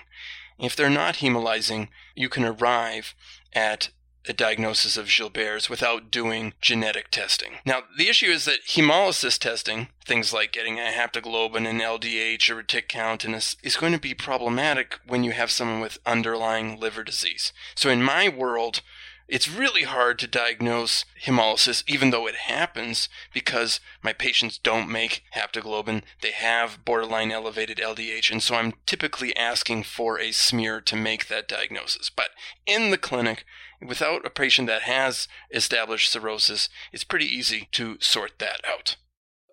If 0.59 0.75
they're 0.75 0.89
not 0.89 1.15
hemolyzing, 1.15 1.87
you 2.15 2.29
can 2.29 2.43
arrive 2.43 3.15
at 3.53 3.89
a 4.29 4.33
diagnosis 4.33 4.97
of 4.97 5.07
Gilbert's 5.07 5.69
without 5.69 6.11
doing 6.11 6.53
genetic 6.61 7.09
testing. 7.11 7.53
Now, 7.65 7.83
the 7.97 8.09
issue 8.09 8.27
is 8.27 8.45
that 8.45 8.65
hemolysis 8.67 9.39
testing, 9.39 9.87
things 10.05 10.33
like 10.33 10.51
getting 10.51 10.79
a 10.79 10.91
haptoglobin, 10.91 11.67
an 11.67 11.79
LDH, 11.79 12.53
or 12.53 12.59
a 12.59 12.65
tick 12.65 12.89
count, 12.89 13.23
and 13.23 13.35
is 13.35 13.77
going 13.77 13.93
to 13.93 13.99
be 13.99 14.13
problematic 14.13 14.99
when 15.07 15.23
you 15.23 15.31
have 15.31 15.51
someone 15.51 15.79
with 15.79 15.99
underlying 16.05 16.79
liver 16.79 17.03
disease. 17.03 17.53
So, 17.75 17.89
in 17.89 18.03
my 18.03 18.27
world, 18.27 18.81
it's 19.27 19.49
really 19.49 19.83
hard 19.83 20.19
to 20.19 20.27
diagnose 20.27 21.03
hemolysis, 21.25 21.83
even 21.87 22.11
though 22.11 22.27
it 22.27 22.35
happens, 22.35 23.09
because 23.33 23.79
my 24.01 24.13
patients 24.13 24.57
don't 24.57 24.89
make 24.89 25.23
haptoglobin. 25.35 26.03
They 26.21 26.31
have 26.31 26.85
borderline 26.85 27.31
elevated 27.31 27.77
LDH, 27.77 28.31
and 28.31 28.41
so 28.41 28.55
I'm 28.55 28.73
typically 28.85 29.35
asking 29.35 29.83
for 29.83 30.19
a 30.19 30.31
smear 30.31 30.79
to 30.81 30.95
make 30.95 31.27
that 31.27 31.47
diagnosis. 31.47 32.09
But 32.09 32.29
in 32.65 32.91
the 32.91 32.97
clinic, 32.97 33.43
without 33.81 34.25
a 34.25 34.29
patient 34.29 34.67
that 34.67 34.83
has 34.83 35.27
established 35.51 36.11
cirrhosis, 36.11 36.69
it's 36.93 37.03
pretty 37.03 37.27
easy 37.27 37.67
to 37.73 37.97
sort 37.99 38.39
that 38.39 38.61
out. 38.67 38.95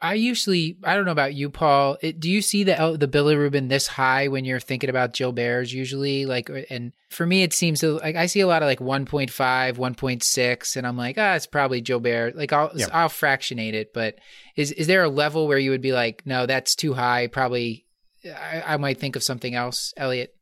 I 0.04 0.14
usually, 0.14 0.76
I 0.84 0.94
don't 0.94 1.06
know 1.06 1.12
about 1.12 1.32
you, 1.32 1.48
Paul. 1.48 1.96
It, 2.02 2.20
do 2.20 2.30
you 2.30 2.42
see 2.42 2.62
the 2.62 2.94
the 3.00 3.08
bilirubin 3.08 3.70
this 3.70 3.86
high 3.86 4.28
when 4.28 4.44
you're 4.44 4.60
thinking 4.60 4.90
about 4.90 5.14
Gilbert's 5.14 5.72
usually? 5.72 6.26
Like, 6.26 6.50
and 6.68 6.92
for 7.08 7.24
me, 7.24 7.42
it 7.42 7.54
seems 7.54 7.80
to, 7.80 7.92
like 7.92 8.14
I 8.14 8.26
see 8.26 8.40
a 8.40 8.46
lot 8.46 8.62
of 8.62 8.66
like 8.66 8.80
1.5, 8.80 9.30
1.6, 9.30 10.76
and 10.76 10.86
I'm 10.86 10.98
like, 10.98 11.16
ah, 11.16 11.36
it's 11.36 11.46
probably 11.46 11.80
Gilbert. 11.80 12.36
Like, 12.36 12.52
I'll 12.52 12.70
yeah. 12.74 12.88
I'll 12.92 13.08
fractionate 13.08 13.74
it, 13.74 13.94
but 13.94 14.16
is 14.56 14.72
is 14.72 14.88
there 14.88 15.04
a 15.04 15.08
level 15.08 15.48
where 15.48 15.56
you 15.56 15.70
would 15.70 15.80
be 15.80 15.92
like, 15.92 16.26
no, 16.26 16.44
that's 16.44 16.74
too 16.74 16.92
high? 16.92 17.26
Probably, 17.28 17.86
I, 18.26 18.74
I 18.74 18.76
might 18.76 18.98
think 18.98 19.16
of 19.16 19.22
something 19.22 19.54
else, 19.54 19.94
Elliot. 19.96 20.34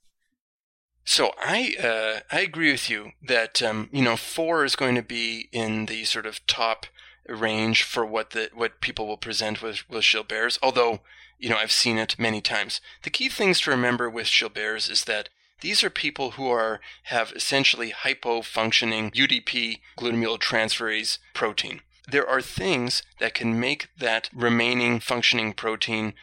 So 1.04 1.30
I 1.40 1.76
uh, 1.80 2.20
I 2.34 2.40
agree 2.40 2.72
with 2.72 2.90
you 2.90 3.12
that 3.22 3.62
um, 3.62 3.88
you 3.92 4.02
know 4.02 4.16
four 4.16 4.64
is 4.64 4.74
going 4.74 4.96
to 4.96 5.02
be 5.02 5.48
in 5.52 5.86
the 5.86 6.02
sort 6.02 6.26
of 6.26 6.44
top 6.48 6.86
range 7.29 7.83
for 7.83 8.05
what 8.05 8.31
the 8.31 8.51
what 8.55 8.81
people 8.81 9.07
will 9.07 9.16
present 9.16 9.62
with 9.62 9.89
with 9.89 10.05
Gilbert's. 10.05 10.59
Although 10.62 11.01
you 11.39 11.49
know 11.49 11.57
I've 11.57 11.73
seen 11.73 11.99
it 11.99 12.18
many 12.18 12.41
times. 12.41 12.81
The 13.03 13.11
key 13.11 13.29
things 13.29 13.61
to 13.61 13.70
remember 13.70 14.09
with 14.09 14.29
Gilbert's 14.29 14.89
is 14.89 15.05
that 15.05 15.29
these 15.61 15.85
are 15.85 15.91
people 15.91 16.33
who 16.33 16.51
are 16.51 16.81
have 17.05 17.33
essentially 17.33 17.91
hypo-functioning 17.91 19.12
UDP 19.12 19.79
glucuronyl 19.97 20.39
transferase 20.39 21.18
protein. 21.35 21.81
There 22.11 22.29
are 22.29 22.43
things 22.43 23.05
that 23.20 23.35
can 23.35 23.61
make 23.61 23.89
that 23.97 24.29
remaining 24.35 24.99
functioning 24.99 25.53
protein 25.53 26.14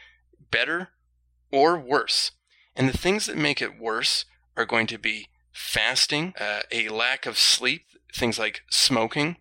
better 0.50 0.90
or 1.50 1.78
worse. 1.78 2.32
And 2.76 2.88
the 2.88 2.98
things 2.98 3.26
that 3.26 3.36
make 3.36 3.62
it 3.62 3.80
worse 3.80 4.26
are 4.56 4.66
going 4.66 4.86
to 4.88 4.98
be 4.98 5.28
fasting, 5.52 6.34
uh, 6.38 6.60
a 6.70 6.88
lack 6.90 7.24
of 7.24 7.38
sleep, 7.38 7.86
things 8.14 8.38
like 8.38 8.60
smoking, 8.70 9.36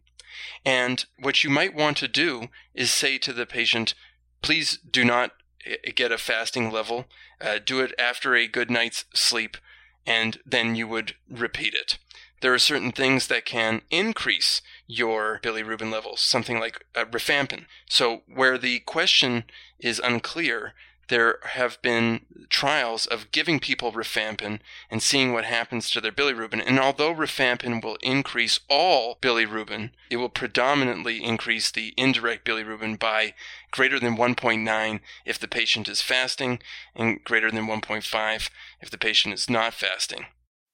and 0.65 1.05
what 1.19 1.43
you 1.43 1.49
might 1.49 1.73
want 1.73 1.97
to 1.97 2.07
do 2.07 2.47
is 2.73 2.91
say 2.91 3.17
to 3.19 3.33
the 3.33 3.45
patient, 3.45 3.93
please 4.41 4.77
do 4.77 5.03
not 5.03 5.31
eh, 5.65 5.91
get 5.95 6.11
a 6.11 6.17
fasting 6.17 6.71
level. 6.71 7.05
Uh, 7.41 7.59
do 7.63 7.79
it 7.79 7.93
after 7.97 8.35
a 8.35 8.47
good 8.47 8.69
night's 8.69 9.05
sleep, 9.13 9.57
and 10.05 10.39
then 10.45 10.75
you 10.75 10.87
would 10.87 11.15
repeat 11.29 11.73
it. 11.73 11.97
There 12.41 12.53
are 12.53 12.59
certain 12.59 12.91
things 12.91 13.27
that 13.27 13.45
can 13.45 13.81
increase 13.89 14.61
your 14.87 15.39
bilirubin 15.43 15.91
levels, 15.91 16.21
something 16.21 16.59
like 16.59 16.85
uh, 16.95 17.05
rifampin. 17.05 17.65
So, 17.89 18.23
where 18.27 18.57
the 18.57 18.79
question 18.79 19.43
is 19.79 19.99
unclear, 19.99 20.73
there 21.09 21.39
have 21.43 21.81
been 21.81 22.21
trials 22.49 23.05
of 23.05 23.31
giving 23.31 23.59
people 23.59 23.91
rifampin 23.91 24.59
and 24.89 25.03
seeing 25.03 25.33
what 25.33 25.45
happens 25.45 25.89
to 25.89 26.01
their 26.01 26.11
bilirubin. 26.11 26.63
And 26.65 26.79
although 26.79 27.13
rifampin 27.13 27.83
will 27.83 27.97
increase 28.01 28.59
all 28.69 29.17
bilirubin, 29.21 29.91
it 30.09 30.17
will 30.17 30.29
predominantly 30.29 31.23
increase 31.23 31.69
the 31.69 31.93
indirect 31.97 32.45
bilirubin 32.47 32.99
by 32.99 33.33
greater 33.71 33.99
than 33.99 34.17
1.9 34.17 34.99
if 35.25 35.39
the 35.39 35.47
patient 35.47 35.87
is 35.87 36.01
fasting 36.01 36.59
and 36.95 37.23
greater 37.23 37.51
than 37.51 37.67
1.5 37.67 38.49
if 38.81 38.89
the 38.89 38.97
patient 38.97 39.33
is 39.33 39.49
not 39.49 39.73
fasting. 39.73 40.25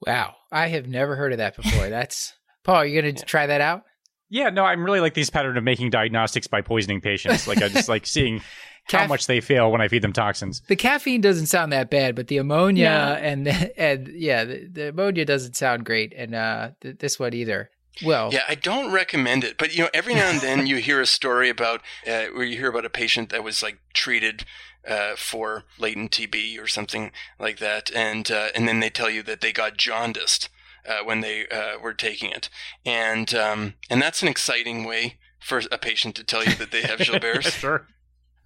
Wow, 0.06 0.36
I 0.52 0.68
have 0.68 0.88
never 0.88 1.16
heard 1.16 1.32
of 1.32 1.38
that 1.40 1.56
before. 1.56 1.90
That's 1.90 2.34
Paul, 2.64 2.76
are 2.76 2.86
you 2.86 3.02
going 3.02 3.16
to 3.16 3.22
yeah. 3.22 3.26
try 3.26 3.48
that 3.48 3.62
out? 3.62 3.84
Yeah, 4.30 4.50
no, 4.50 4.66
I'm 4.66 4.84
really 4.84 5.00
like 5.00 5.14
this 5.14 5.30
pattern 5.30 5.56
of 5.56 5.64
making 5.64 5.92
diagnostics 5.92 6.48
by 6.48 6.62
poisoning 6.62 7.00
patients. 7.00 7.48
Like 7.48 7.62
I 7.62 7.70
just 7.70 7.90
like 7.90 8.06
seeing 8.06 8.42
how 8.92 9.08
much 9.08 9.28
they 9.28 9.42
feel 9.42 9.72
when 9.72 9.82
I 9.82 9.88
feed 9.88 10.02
them 10.02 10.14
toxins. 10.14 10.62
The 10.68 10.76
caffeine 10.76 11.22
doesn't 11.22 11.48
sound 11.48 11.72
that 11.72 11.90
bad, 11.90 12.16
but 12.16 12.28
the 12.28 12.38
ammonia 12.38 12.84
yeah. 12.84 13.14
and 13.14 13.48
the, 13.48 13.80
and 13.80 14.08
yeah, 14.10 14.44
the, 14.44 14.68
the, 14.72 14.90
ammonia 14.90 15.26
doesn't 15.26 15.56
sound 15.56 15.86
great, 15.86 16.14
and 16.16 16.36
uh, 16.36 16.72
th- 16.82 17.00
this 17.00 17.20
one 17.20 17.34
either. 17.34 17.70
Well, 18.04 18.30
yeah, 18.34 18.44
I 18.48 18.56
don't 18.56 18.92
recommend 18.92 19.44
it, 19.44 19.58
but 19.58 19.76
you 19.76 19.84
know, 19.84 19.90
every 19.94 20.16
now 20.16 20.30
and 20.30 20.42
then 20.42 20.68
you 20.68 20.78
hear 20.78 21.00
a 21.00 21.06
story 21.06 21.50
about 21.50 21.82
uh, 22.06 22.26
where 22.34 22.44
you 22.44 22.58
hear 22.58 22.70
about 22.70 22.86
a 22.86 22.90
patient 22.90 23.30
that 23.30 23.44
was 23.44 23.64
like 23.64 23.80
treated 23.94 24.44
uh, 24.88 25.16
for 25.16 25.64
latent 25.80 26.12
TB 26.12 26.62
or 26.62 26.68
something 26.68 27.12
like 27.40 27.60
that, 27.60 27.90
and 27.96 28.30
uh, 28.30 28.50
and 28.54 28.68
then 28.68 28.82
they 28.82 28.90
tell 28.90 29.10
you 29.10 29.24
that 29.24 29.42
they 29.42 29.54
got 29.54 29.78
jaundiced 29.78 30.50
uh, 30.88 31.04
when 31.04 31.22
they 31.22 31.48
uh, 31.48 31.80
were 31.80 31.94
taking 31.94 32.32
it, 32.32 32.50
and 32.86 33.34
um, 33.34 33.76
and 33.90 34.02
that's 34.02 34.22
an 34.22 34.28
exciting 34.28 34.84
way 34.84 35.18
for 35.40 35.62
a 35.72 35.78
patient 35.78 36.16
to 36.16 36.24
tell 36.24 36.44
you 36.44 36.56
that 36.56 36.72
they 36.72 36.82
have 36.82 37.00
Gilbert's. 37.00 37.52
sure. 37.52 37.88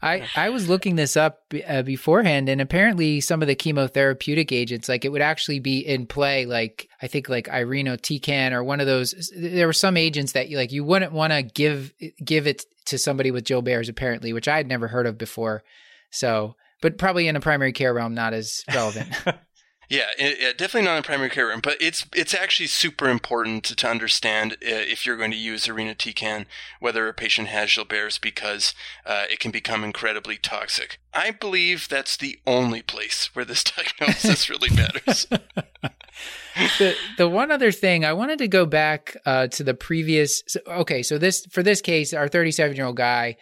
I, 0.02 0.28
I 0.36 0.50
was 0.50 0.70
looking 0.70 0.96
this 0.96 1.18
up 1.18 1.42
uh, 1.68 1.82
beforehand, 1.82 2.48
and 2.48 2.62
apparently 2.62 3.20
some 3.20 3.42
of 3.42 3.48
the 3.48 3.56
chemotherapeutic 3.56 4.52
agents, 4.52 4.88
like 4.88 5.04
it 5.04 5.10
would 5.10 5.22
actually 5.22 5.60
be 5.60 5.80
in 5.80 6.06
play. 6.06 6.46
Like 6.46 6.88
I 7.02 7.08
think 7.08 7.28
like 7.28 7.48
irinotecan 7.48 8.52
or 8.54 8.64
one 8.64 8.80
of 8.80 8.88
those. 8.88 9.32
There 9.36 9.68
were 9.68 9.74
some 9.74 9.98
agents 9.98 10.32
that 10.34 10.50
you 10.50 10.58
like 10.58 10.72
you 10.72 10.84
wouldn't 10.84 11.12
want 11.12 11.34
to 11.34 11.44
give 11.44 11.94
give 12.24 12.48
it 12.48 12.66
to 12.86 12.98
somebody 12.98 13.32
with 13.32 13.44
Joe 13.44 13.62
Gilbert's 13.62 13.90
apparently, 13.90 14.32
which 14.32 14.48
I 14.48 14.58
had 14.58 14.68
never 14.68 14.88
heard 14.88 15.06
of 15.06 15.18
before. 15.18 15.64
So, 16.12 16.56
but 16.82 16.98
probably 16.98 17.28
in 17.28 17.36
a 17.36 17.42
primary 17.42 17.74
care 17.74 17.94
realm, 17.94 18.16
not 18.16 18.34
as 18.34 18.64
relevant. 18.74 19.10
Yeah, 19.90 20.12
it, 20.20 20.40
it, 20.40 20.58
definitely 20.60 20.86
not 20.86 20.98
in 20.98 21.04
primary 21.04 21.32
care 21.32 21.48
room, 21.48 21.62
but 21.64 21.76
it's 21.82 22.06
it's 22.16 22.36
actually 22.36 22.68
super 22.68 23.10
important 23.10 23.64
to, 23.66 23.76
to 23.76 23.88
understand 23.88 24.54
uh, 24.54 24.58
if 24.62 25.04
you're 25.04 25.18
going 25.18 25.32
to 25.32 25.38
use 25.38 25.68
arena 25.68 25.96
irinotecan 25.96 26.46
whether 26.80 27.08
a 27.08 27.14
patient 27.14 27.48
has 27.48 27.74
Gilbert's 27.74 28.20
because 28.20 28.76
uh, 29.04 29.24
it 29.32 29.40
can 29.40 29.50
become 29.50 29.84
incredibly 29.84 30.38
toxic. 30.38 31.00
I 31.12 31.32
believe 31.32 31.90
that's 31.90 32.18
the 32.18 32.40
only 32.46 32.84
place 32.84 33.32
where 33.34 33.46
this 33.46 33.64
diagnosis 34.00 34.48
really 34.48 34.70
matters. 34.70 35.26
the 36.78 36.96
the 37.18 37.28
one 37.28 37.50
other 37.50 37.72
thing 37.72 38.06
I 38.06 38.14
wanted 38.14 38.38
to 38.40 38.48
go 38.48 38.68
back 38.68 39.18
uh, 39.26 39.48
to 39.48 39.64
the 39.64 39.74
previous. 39.74 40.44
So, 40.48 40.60
okay, 40.68 41.02
so 41.02 41.18
this 41.18 41.48
for 41.48 41.64
this 41.64 41.82
case, 41.82 42.14
our 42.14 42.28
37 42.28 42.76
year 42.76 42.86
old 42.86 42.98
guy 42.98 43.38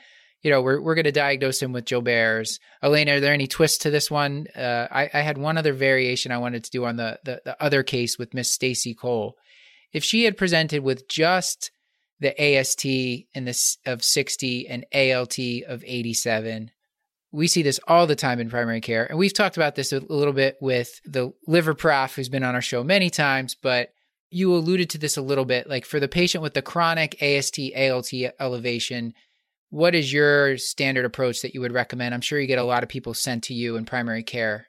you 0.48 0.54
know, 0.54 0.62
we're 0.62 0.80
we're 0.80 0.96
going 0.96 1.04
to 1.04 1.12
diagnose 1.12 1.62
him 1.62 1.74
with 1.74 1.84
Gilbert's. 1.84 2.58
Elena, 2.82 3.16
are 3.16 3.20
there 3.20 3.34
any 3.34 3.48
twists 3.48 3.80
to 3.80 3.90
this 3.90 4.10
one? 4.10 4.48
Uh, 4.56 4.88
I, 4.90 5.10
I 5.14 5.20
had 5.20 5.38
one 5.38 5.58
other 5.58 5.74
variation 5.74 6.32
I 6.32 6.38
wanted 6.38 6.64
to 6.64 6.72
do 6.72 6.86
on 6.86 6.96
the 6.96 7.20
the, 7.26 7.42
the 7.44 7.62
other 7.62 7.84
case 7.84 8.18
with 8.18 8.34
Miss 8.34 8.50
Stacy 8.50 8.94
Cole. 8.94 9.36
If 9.92 10.06
she 10.06 10.24
had 10.24 10.38
presented 10.38 10.84
with 10.84 11.10
just 11.10 11.70
the 12.22 12.32
AST 12.42 12.86
in 12.86 13.44
this 13.44 13.78
of 13.86 14.06
60 14.06 14.70
and 14.70 14.86
ALT 14.94 15.38
of 15.68 15.84
87, 15.86 16.72
we 17.34 17.50
see 17.50 17.62
this 17.62 17.82
all 17.86 18.08
the 18.08 18.16
time 18.16 18.40
in 18.40 18.50
primary 18.50 18.80
care. 18.80 19.06
And 19.06 19.20
we've 19.20 19.34
talked 19.34 19.58
about 19.58 19.76
this 19.76 19.92
a 19.92 20.00
little 20.00 20.32
bit 20.32 20.56
with 20.62 21.02
the 21.04 21.34
liver 21.46 21.74
prof 21.74 22.16
who's 22.16 22.30
been 22.30 22.46
on 22.46 22.56
our 22.56 22.62
show 22.62 22.86
many 22.86 23.10
times, 23.10 23.54
but 23.54 23.90
you 24.30 24.56
alluded 24.56 24.92
to 24.92 24.98
this 24.98 25.18
a 25.18 25.22
little 25.22 25.44
bit. 25.44 25.68
Like 25.68 25.84
for 25.84 26.00
the 26.00 26.08
patient 26.08 26.42
with 26.42 26.54
the 26.54 26.62
chronic 26.62 27.22
AST, 27.22 27.60
ALT 27.76 28.14
elevation, 28.40 29.14
what 29.70 29.96
is 29.96 30.14
your 30.14 30.58
standard 30.58 31.06
approach 31.06 31.42
that 31.42 31.54
you 31.54 31.62
would 31.62 31.74
recommend? 31.74 32.14
I'm 32.14 32.22
sure 32.22 32.40
you 32.40 32.48
get 32.48 32.60
a 32.60 32.64
lot 32.64 32.84
of 32.84 32.90
people 32.90 33.14
sent 33.14 33.44
to 33.46 33.54
you 33.54 33.76
in 33.76 33.86
primary 33.86 34.24
care. 34.24 34.68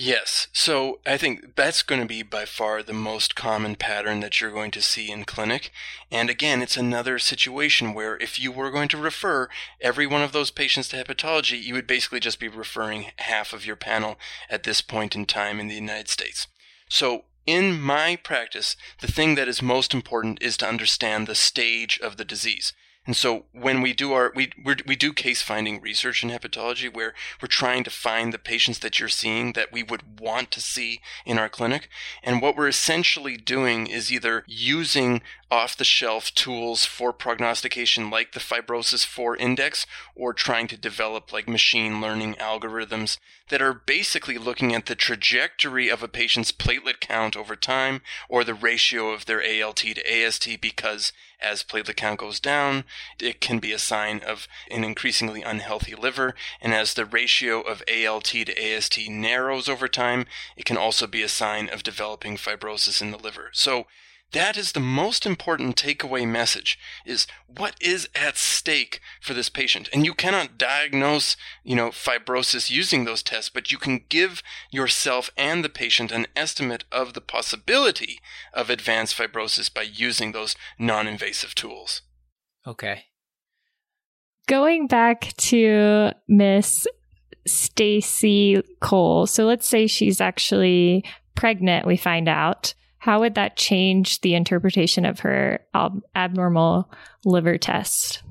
Yes. 0.00 0.46
So 0.52 1.00
I 1.04 1.16
think 1.16 1.56
that's 1.56 1.82
going 1.82 2.00
to 2.00 2.06
be 2.06 2.22
by 2.22 2.44
far 2.44 2.84
the 2.84 2.92
most 2.92 3.34
common 3.34 3.74
pattern 3.74 4.20
that 4.20 4.40
you're 4.40 4.52
going 4.52 4.70
to 4.70 4.80
see 4.80 5.10
in 5.10 5.24
clinic. 5.24 5.72
And 6.08 6.30
again, 6.30 6.62
it's 6.62 6.76
another 6.76 7.18
situation 7.18 7.94
where 7.94 8.16
if 8.18 8.38
you 8.38 8.52
were 8.52 8.70
going 8.70 8.86
to 8.90 8.96
refer 8.96 9.48
every 9.80 10.06
one 10.06 10.22
of 10.22 10.30
those 10.30 10.52
patients 10.52 10.88
to 10.90 10.96
hepatology, 11.02 11.60
you 11.60 11.74
would 11.74 11.88
basically 11.88 12.20
just 12.20 12.38
be 12.38 12.46
referring 12.46 13.06
half 13.16 13.52
of 13.52 13.66
your 13.66 13.74
panel 13.74 14.18
at 14.48 14.62
this 14.62 14.80
point 14.80 15.16
in 15.16 15.26
time 15.26 15.58
in 15.58 15.66
the 15.66 15.74
United 15.74 16.08
States. 16.08 16.46
So 16.88 17.24
in 17.44 17.80
my 17.80 18.14
practice, 18.14 18.76
the 19.00 19.10
thing 19.10 19.34
that 19.34 19.48
is 19.48 19.62
most 19.62 19.92
important 19.94 20.40
is 20.40 20.56
to 20.58 20.68
understand 20.68 21.26
the 21.26 21.34
stage 21.34 21.98
of 21.98 22.18
the 22.18 22.24
disease. 22.24 22.72
And 23.08 23.16
so 23.16 23.46
when 23.52 23.80
we 23.80 23.94
do 23.94 24.12
our 24.12 24.30
we 24.36 24.52
we 24.86 24.94
do 24.94 25.14
case 25.14 25.40
finding 25.40 25.80
research 25.80 26.22
in 26.22 26.28
hepatology 26.28 26.94
where 26.94 27.14
we're 27.40 27.48
trying 27.48 27.82
to 27.84 27.90
find 27.90 28.34
the 28.34 28.38
patients 28.38 28.80
that 28.80 29.00
you're 29.00 29.08
seeing 29.08 29.54
that 29.54 29.72
we 29.72 29.82
would 29.82 30.20
want 30.20 30.50
to 30.50 30.60
see 30.60 31.00
in 31.24 31.38
our 31.38 31.48
clinic. 31.48 31.88
And 32.22 32.42
what 32.42 32.54
we're 32.54 32.68
essentially 32.68 33.38
doing 33.38 33.86
is 33.86 34.12
either 34.12 34.44
using 34.46 35.22
off 35.50 35.76
the 35.76 35.84
shelf 35.84 36.34
tools 36.34 36.84
for 36.84 37.12
prognostication 37.12 38.10
like 38.10 38.32
the 38.32 38.40
fibrosis 38.40 39.04
4 39.04 39.36
index 39.36 39.86
or 40.14 40.34
trying 40.34 40.66
to 40.68 40.76
develop 40.76 41.32
like 41.32 41.48
machine 41.48 42.00
learning 42.00 42.34
algorithms 42.34 43.18
that 43.48 43.62
are 43.62 43.72
basically 43.72 44.36
looking 44.36 44.74
at 44.74 44.86
the 44.86 44.94
trajectory 44.94 45.88
of 45.88 46.02
a 46.02 46.08
patient's 46.08 46.52
platelet 46.52 47.00
count 47.00 47.36
over 47.36 47.56
time 47.56 48.02
or 48.28 48.44
the 48.44 48.52
ratio 48.54 49.10
of 49.10 49.24
their 49.24 49.42
ALT 49.42 49.76
to 49.76 50.24
AST 50.24 50.60
because 50.60 51.12
as 51.40 51.62
platelet 51.62 51.96
count 51.96 52.18
goes 52.20 52.40
down, 52.40 52.84
it 53.20 53.40
can 53.40 53.58
be 53.58 53.72
a 53.72 53.78
sign 53.78 54.20
of 54.20 54.48
an 54.70 54.84
increasingly 54.84 55.42
unhealthy 55.42 55.94
liver. 55.94 56.34
And 56.60 56.74
as 56.74 56.94
the 56.94 57.06
ratio 57.06 57.60
of 57.60 57.82
ALT 57.88 58.24
to 58.24 58.74
AST 58.74 59.08
narrows 59.08 59.68
over 59.68 59.88
time, 59.88 60.26
it 60.56 60.64
can 60.64 60.76
also 60.76 61.06
be 61.06 61.22
a 61.22 61.28
sign 61.28 61.68
of 61.68 61.82
developing 61.82 62.36
fibrosis 62.36 63.00
in 63.00 63.12
the 63.12 63.18
liver. 63.18 63.50
So 63.52 63.86
that 64.32 64.58
is 64.58 64.72
the 64.72 64.80
most 64.80 65.24
important 65.24 65.76
takeaway 65.76 66.28
message 66.28 66.78
is 67.06 67.26
what 67.46 67.74
is 67.80 68.08
at 68.14 68.36
stake 68.36 69.00
for 69.20 69.32
this 69.32 69.48
patient. 69.48 69.88
And 69.92 70.04
you 70.04 70.12
cannot 70.12 70.58
diagnose, 70.58 71.36
you 71.64 71.74
know, 71.74 71.88
fibrosis 71.88 72.70
using 72.70 73.04
those 73.04 73.22
tests, 73.22 73.48
but 73.48 73.72
you 73.72 73.78
can 73.78 74.04
give 74.08 74.42
yourself 74.70 75.30
and 75.36 75.64
the 75.64 75.70
patient 75.70 76.12
an 76.12 76.26
estimate 76.36 76.84
of 76.92 77.14
the 77.14 77.22
possibility 77.22 78.20
of 78.52 78.68
advanced 78.68 79.16
fibrosis 79.16 79.72
by 79.72 79.82
using 79.82 80.32
those 80.32 80.56
non-invasive 80.78 81.54
tools. 81.54 82.02
Okay. 82.66 83.04
Going 84.46 84.88
back 84.88 85.34
to 85.38 86.12
Miss 86.28 86.86
Stacy 87.46 88.62
Cole. 88.80 89.26
So 89.26 89.46
let's 89.46 89.66
say 89.66 89.86
she's 89.86 90.20
actually 90.20 91.04
pregnant, 91.34 91.86
we 91.86 91.96
find 91.96 92.28
out 92.28 92.74
how 93.08 93.20
would 93.20 93.36
that 93.36 93.56
change 93.56 94.20
the 94.20 94.34
interpretation 94.34 95.06
of 95.06 95.20
her 95.20 95.60
ab- 95.72 96.02
abnormal 96.14 96.92
liver 97.24 97.56
test? 97.56 98.22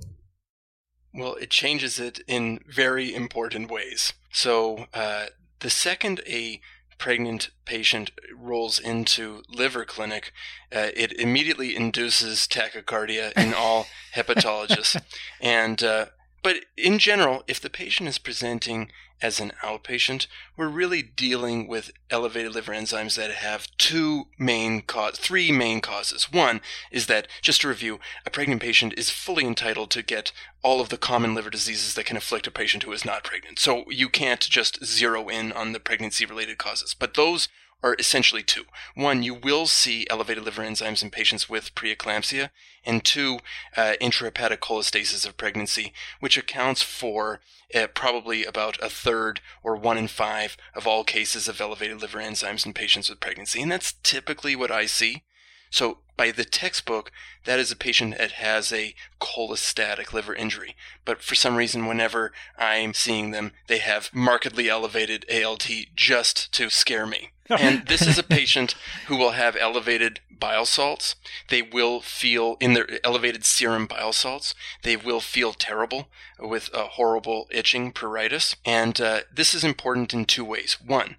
Well, 1.16 1.34
it 1.34 1.50
changes 1.50 2.00
it 2.00 2.20
in 2.28 2.60
very 2.70 3.12
important 3.12 3.72
ways. 3.72 4.14
So, 4.32 4.86
uh, 4.94 5.28
the 5.62 5.72
second 5.72 6.22
a 6.28 6.62
pregnant 7.00 7.50
patient 7.66 8.12
rolls 8.36 8.78
into 8.78 9.42
liver 9.50 9.84
clinic, 9.84 10.32
uh, 10.72 10.90
it 10.96 11.12
immediately 11.14 11.76
induces 11.76 12.48
tachycardia 12.48 13.34
in 13.36 13.56
all 13.56 13.88
hepatologists. 14.16 15.02
And 15.42 15.82
uh, 15.84 16.06
but 16.44 16.58
in 16.78 17.00
general, 17.00 17.44
if 17.48 17.60
the 17.60 17.72
patient 17.72 18.10
is 18.10 18.20
presenting 18.20 18.92
as 19.22 19.40
an 19.40 19.52
outpatient, 19.64 20.28
we're 20.56 20.68
really 20.68 21.02
dealing 21.02 21.68
with 21.68 21.92
elevated 22.10 22.54
liver 22.54 22.72
enzymes 22.72 23.16
that 23.16 23.32
have 23.32 23.68
two 23.78 24.28
main 24.38 24.82
cause, 24.82 25.18
three 25.18 25.52
main 25.52 25.82
causes. 25.82 26.32
One 26.32 26.62
is 26.92 27.08
that, 27.08 27.28
just 27.42 27.62
to 27.62 27.68
review, 27.68 28.00
a 28.26 28.30
pregnant 28.30 28.62
patient 28.62 28.94
is 28.98 29.10
fully 29.10 29.46
entitled 29.46 29.92
to 29.92 30.04
get 30.04 30.32
all 30.62 30.82
of 30.82 30.90
the 30.90 30.98
common 30.98 31.34
liver 31.34 31.50
diseases 31.50 31.96
that 31.96 32.06
can 32.06 32.18
afflict 32.18 32.48
a 32.48 32.52
patient 32.52 32.84
who 32.84 32.92
is 32.92 33.06
not 33.06 33.24
pregnant. 33.24 33.60
So 33.60 33.86
you 33.90 34.10
can't 34.10 34.42
just 34.42 34.86
zero 34.86 35.30
in 35.30 35.52
on 35.52 35.72
the 35.72 35.80
pregnancy 35.80 36.26
related 36.26 36.58
causes. 36.58 36.96
But 36.98 37.16
those 37.16 37.48
are 37.84 37.96
essentially 38.00 38.44
two. 38.44 38.64
One, 38.96 39.24
you 39.24 39.34
will 39.34 39.68
see 39.68 40.08
elevated 40.10 40.44
liver 40.44 40.64
enzymes 40.64 41.04
in 41.04 41.10
patients 41.10 41.50
with 41.50 41.76
preeclampsia, 41.76 42.50
and 42.86 43.04
two, 43.04 43.40
uh, 43.76 43.94
intrahepatic 44.02 44.60
cholestasis 44.60 45.28
of 45.28 45.38
pregnancy, 45.38 45.94
which 46.20 46.38
accounts 46.38 46.82
for 46.82 47.42
uh, 47.76 47.88
probably 47.94 48.46
about 48.46 48.82
a 48.82 48.90
third 48.90 49.42
or 49.64 49.76
one 49.76 49.98
in 49.98 50.08
five 50.08 50.58
of 50.74 50.88
all 50.88 51.04
cases 51.04 51.48
of 51.48 51.60
elevated 51.60 52.02
liver 52.02 52.20
enzymes 52.20 52.66
in 52.66 52.74
patients 52.74 53.10
with 53.10 53.20
pregnancy. 53.20 53.62
And 53.62 53.72
that's 53.72 53.94
typically 54.04 54.56
what 54.56 54.72
I 54.72 54.86
see. 54.86 55.24
So 55.70 56.00
by 56.18 56.32
the 56.32 56.46
textbook, 56.46 57.12
that 57.46 57.60
is 57.60 57.72
a 57.72 57.76
patient 57.76 58.18
that 58.18 58.34
has 58.34 58.74
a 58.74 58.96
cholestatic 59.22 60.12
liver 60.12 60.34
injury. 60.34 60.76
But 61.06 61.22
for 61.22 61.36
some 61.36 61.56
reason, 61.56 61.86
whenever 61.86 62.34
I'm 62.58 62.94
seeing 62.94 63.32
them, 63.32 63.52
they 63.68 63.78
have 63.78 64.10
markedly 64.14 64.68
elevated 64.70 65.26
ALT 65.32 65.70
just 65.96 66.52
to 66.54 66.70
scare 66.70 67.06
me. 67.06 67.30
and 67.50 67.88
this 67.88 68.02
is 68.02 68.18
a 68.18 68.24
patient 68.24 68.76
who 69.08 69.16
will 69.16 69.32
have 69.32 69.56
elevated 69.56 70.20
bile 70.30 70.66
salts. 70.66 71.16
They 71.50 71.62
will 71.62 72.02
feel 72.02 72.58
in 72.60 72.74
their 72.74 72.88
elevated 73.04 73.46
serum 73.46 73.88
bile 73.88 74.14
salts. 74.14 74.54
They 74.84 74.98
will 74.98 75.22
feel 75.22 75.54
terrible 75.54 76.10
with 76.40 76.70
a 76.74 76.84
horrible 76.84 77.48
itching 77.52 77.94
pruritus. 77.94 78.56
And 78.66 79.00
uh, 79.00 79.22
this 79.34 79.54
is 79.54 79.64
important 79.64 80.14
in 80.14 80.26
two 80.26 80.44
ways. 80.44 80.78
One, 80.86 81.18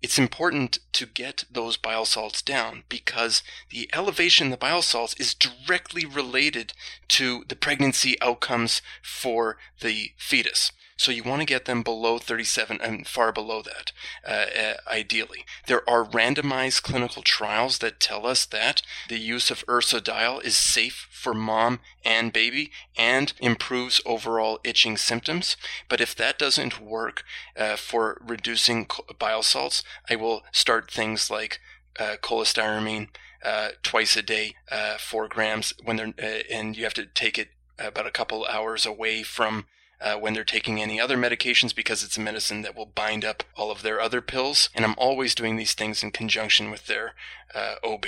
it's 0.00 0.18
important 0.18 0.78
to 0.92 1.06
get 1.06 1.44
those 1.50 1.76
bile 1.76 2.04
salts 2.04 2.40
down 2.40 2.84
because 2.88 3.42
the 3.70 3.90
elevation 3.92 4.46
in 4.46 4.50
the 4.50 4.56
bile 4.56 4.82
salts 4.82 5.14
is 5.14 5.34
directly 5.34 6.04
related 6.04 6.72
to 7.08 7.44
the 7.48 7.56
pregnancy 7.56 8.20
outcomes 8.22 8.80
for 9.02 9.58
the 9.80 10.12
fetus. 10.16 10.70
So 10.98 11.12
you 11.12 11.22
want 11.22 11.40
to 11.40 11.46
get 11.46 11.64
them 11.64 11.84
below 11.84 12.18
37 12.18 12.80
and 12.80 13.06
far 13.06 13.30
below 13.30 13.62
that, 13.62 13.92
uh, 14.26 14.60
uh, 14.60 14.74
ideally. 14.88 15.44
There 15.68 15.88
are 15.88 16.04
randomized 16.04 16.82
clinical 16.82 17.22
trials 17.22 17.78
that 17.78 18.00
tell 18.00 18.26
us 18.26 18.44
that 18.46 18.82
the 19.08 19.18
use 19.18 19.48
of 19.52 19.64
ursodiol 19.66 20.42
is 20.42 20.56
safe 20.56 21.06
for 21.12 21.32
mom 21.32 21.78
and 22.04 22.32
baby 22.32 22.72
and 22.96 23.32
improves 23.38 24.00
overall 24.04 24.58
itching 24.64 24.96
symptoms. 24.96 25.56
But 25.88 26.00
if 26.00 26.16
that 26.16 26.36
doesn't 26.36 26.80
work 26.80 27.22
uh, 27.56 27.76
for 27.76 28.20
reducing 28.26 28.88
bile 29.20 29.44
salts, 29.44 29.84
I 30.10 30.16
will 30.16 30.42
start 30.50 30.90
things 30.90 31.30
like 31.30 31.60
uh, 32.00 32.16
cholestyramine 32.20 33.10
uh, 33.44 33.68
twice 33.84 34.16
a 34.16 34.22
day, 34.22 34.56
uh, 34.70 34.98
four 34.98 35.28
grams 35.28 35.72
when 35.84 35.94
they're, 35.94 36.14
uh, 36.20 36.42
and 36.52 36.76
you 36.76 36.82
have 36.82 36.94
to 36.94 37.06
take 37.06 37.38
it 37.38 37.50
about 37.78 38.08
a 38.08 38.10
couple 38.10 38.44
hours 38.46 38.84
away 38.84 39.22
from 39.22 39.66
uh, 40.00 40.16
when 40.16 40.34
they're 40.34 40.44
taking 40.44 40.80
any 40.80 41.00
other 41.00 41.16
medications 41.16 41.74
because 41.74 42.02
it's 42.02 42.16
a 42.16 42.20
medicine 42.20 42.62
that 42.62 42.76
will 42.76 42.86
bind 42.86 43.24
up 43.24 43.42
all 43.56 43.70
of 43.70 43.82
their 43.82 44.00
other 44.00 44.20
pills. 44.20 44.70
And 44.74 44.84
I'm 44.84 44.94
always 44.96 45.34
doing 45.34 45.56
these 45.56 45.74
things 45.74 46.02
in 46.02 46.10
conjunction 46.10 46.70
with 46.70 46.86
their 46.86 47.14
uh, 47.54 47.76
OB. 47.84 48.06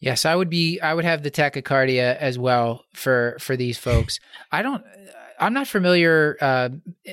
Yes, 0.00 0.24
I 0.24 0.36
would 0.36 0.50
be. 0.50 0.80
I 0.80 0.94
would 0.94 1.04
have 1.04 1.22
the 1.22 1.30
tachycardia 1.30 2.16
as 2.16 2.38
well 2.38 2.84
for 2.94 3.36
for 3.40 3.56
these 3.56 3.78
folks. 3.78 4.20
I 4.52 4.62
don't. 4.62 4.84
I'm 5.40 5.52
not 5.52 5.68
familiar. 5.68 6.36
Uh, 6.40 6.70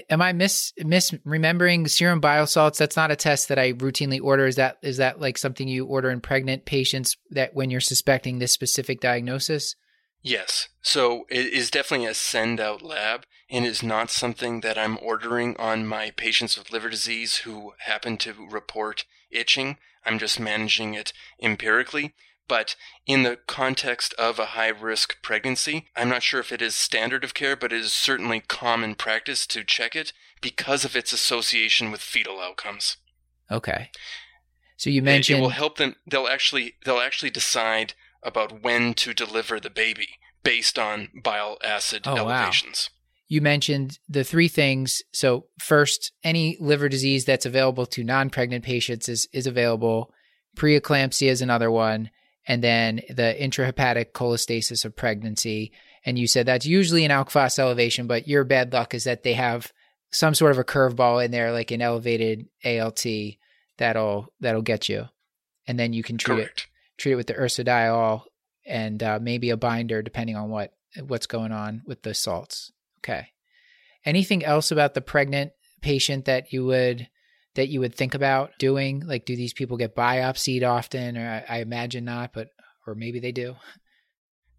am 0.09 0.21
I 0.21 0.33
mis 0.33 0.71
misremembering 0.79 1.89
serum 1.89 2.19
bile 2.19 2.47
salts? 2.47 2.77
That's 2.77 2.95
not 2.95 3.11
a 3.11 3.15
test 3.15 3.49
that 3.49 3.59
I 3.59 3.73
routinely 3.73 4.21
order. 4.21 4.45
Is 4.45 4.55
that 4.57 4.77
is 4.83 4.97
that 4.97 5.19
like 5.19 5.37
something 5.37 5.67
you 5.67 5.85
order 5.85 6.09
in 6.09 6.21
pregnant 6.21 6.65
patients 6.65 7.17
that 7.31 7.55
when 7.55 7.71
you're 7.71 7.81
suspecting 7.81 8.37
this 8.37 8.51
specific 8.51 8.99
diagnosis? 8.99 9.75
Yes. 10.25 10.69
So 10.81 11.27
it 11.29 11.53
is 11.53 11.69
definitely 11.69 12.07
a 12.07 12.15
send 12.15 12.59
out 12.59 12.81
lab 12.81 13.27
and 13.47 13.63
is 13.63 13.83
not 13.83 14.09
something 14.09 14.61
that 14.61 14.75
I'm 14.75 14.97
ordering 14.99 15.55
on 15.57 15.85
my 15.85 16.09
patients 16.09 16.57
with 16.57 16.71
liver 16.71 16.89
disease 16.89 17.37
who 17.37 17.73
happen 17.77 18.17
to 18.17 18.33
report 18.33 19.05
itching. 19.29 19.77
I'm 20.03 20.17
just 20.17 20.39
managing 20.39 20.95
it 20.95 21.13
empirically. 21.39 22.15
But 22.47 22.75
in 23.05 23.21
the 23.21 23.37
context 23.45 24.15
of 24.15 24.39
a 24.39 24.47
high 24.47 24.69
risk 24.69 25.21
pregnancy, 25.21 25.85
I'm 25.95 26.09
not 26.09 26.23
sure 26.23 26.39
if 26.39 26.51
it 26.51 26.61
is 26.61 26.73
standard 26.73 27.23
of 27.23 27.35
care, 27.35 27.55
but 27.55 27.71
it 27.71 27.81
is 27.81 27.93
certainly 27.93 28.39
common 28.39 28.95
practice 28.95 29.45
to 29.47 29.63
check 29.63 29.95
it 29.95 30.11
because 30.41 30.83
of 30.83 30.95
its 30.95 31.13
association 31.13 31.91
with 31.91 32.01
fetal 32.01 32.39
outcomes. 32.39 32.97
Okay. 33.51 33.91
So 34.75 34.89
you 34.89 35.03
mentioned 35.03 35.37
it, 35.37 35.39
it 35.39 35.43
will 35.43 35.49
help 35.49 35.77
them 35.77 35.95
they'll 36.07 36.27
actually 36.27 36.75
they'll 36.83 36.99
actually 36.99 37.29
decide 37.29 37.93
about 38.25 38.63
when 38.63 38.93
to 38.95 39.13
deliver 39.13 39.59
the 39.59 39.69
baby 39.69 40.07
based 40.43 40.77
on 40.77 41.09
bile 41.23 41.57
acid 41.63 42.03
oh, 42.05 42.15
elevations. 42.15 42.89
Wow. 42.91 43.25
you 43.27 43.41
mentioned 43.41 43.99
the 44.09 44.23
three 44.23 44.47
things. 44.47 45.01
So 45.13 45.45
first, 45.59 46.11
any 46.23 46.57
liver 46.59 46.89
disease 46.89 47.25
that's 47.25 47.45
available 47.45 47.85
to 47.87 48.03
non-pregnant 48.03 48.63
patients 48.63 49.07
is 49.07 49.27
is 49.31 49.47
available. 49.47 50.11
Preeclampsia 50.57 51.27
is 51.27 51.41
another 51.41 51.69
one, 51.69 52.09
and 52.47 52.63
then 52.63 53.01
the 53.09 53.35
intrahepatic 53.39 54.11
cholestasis 54.13 54.85
of 54.85 54.95
pregnancy. 54.95 55.71
And 56.05 56.19
you 56.19 56.27
said 56.27 56.45
that's 56.45 56.65
usually 56.65 57.03
an 57.03 57.11
alk 57.11 57.29
phos 57.29 57.59
elevation, 57.59 58.07
but 58.07 58.27
your 58.27 58.43
bad 58.43 58.71
luck 58.71 58.93
is 58.93 59.05
that 59.05 59.23
they 59.23 59.33
have 59.33 59.71
some 60.11 60.35
sort 60.35 60.51
of 60.51 60.59
a 60.59 60.63
curveball 60.63 61.25
in 61.25 61.31
there, 61.31 61.51
like 61.51 61.71
an 61.71 61.81
elevated 61.81 62.47
ALT 62.63 63.03
that'll 63.77 64.31
that'll 64.39 64.61
get 64.61 64.87
you, 64.87 65.09
and 65.67 65.79
then 65.79 65.91
you 65.93 66.03
can 66.03 66.17
treat 66.17 66.35
Correct. 66.35 66.59
it 66.61 66.74
treat 66.97 67.13
it 67.13 67.15
with 67.15 67.27
the 67.27 67.33
ursodiol 67.33 68.23
and 68.65 69.01
uh, 69.03 69.19
maybe 69.21 69.49
a 69.49 69.57
binder, 69.57 70.01
depending 70.01 70.35
on 70.35 70.49
what 70.49 70.73
what's 71.07 71.27
going 71.27 71.51
on 71.51 71.81
with 71.85 72.03
the 72.03 72.13
salts. 72.13 72.71
Okay. 72.99 73.27
Anything 74.05 74.45
else 74.45 74.71
about 74.71 74.93
the 74.93 75.01
pregnant 75.01 75.51
patient 75.81 76.25
that 76.25 76.53
you 76.53 76.65
would 76.65 77.09
that 77.55 77.69
you 77.69 77.79
would 77.79 77.95
think 77.95 78.13
about 78.13 78.51
doing? 78.59 79.01
Like, 79.05 79.25
do 79.25 79.35
these 79.35 79.53
people 79.53 79.77
get 79.77 79.95
biopsied 79.95 80.67
often? 80.67 81.17
Or 81.17 81.45
I, 81.47 81.57
I 81.57 81.59
imagine 81.59 82.05
not, 82.05 82.33
but 82.33 82.49
or 82.85 82.95
maybe 82.95 83.19
they 83.19 83.31
do. 83.31 83.55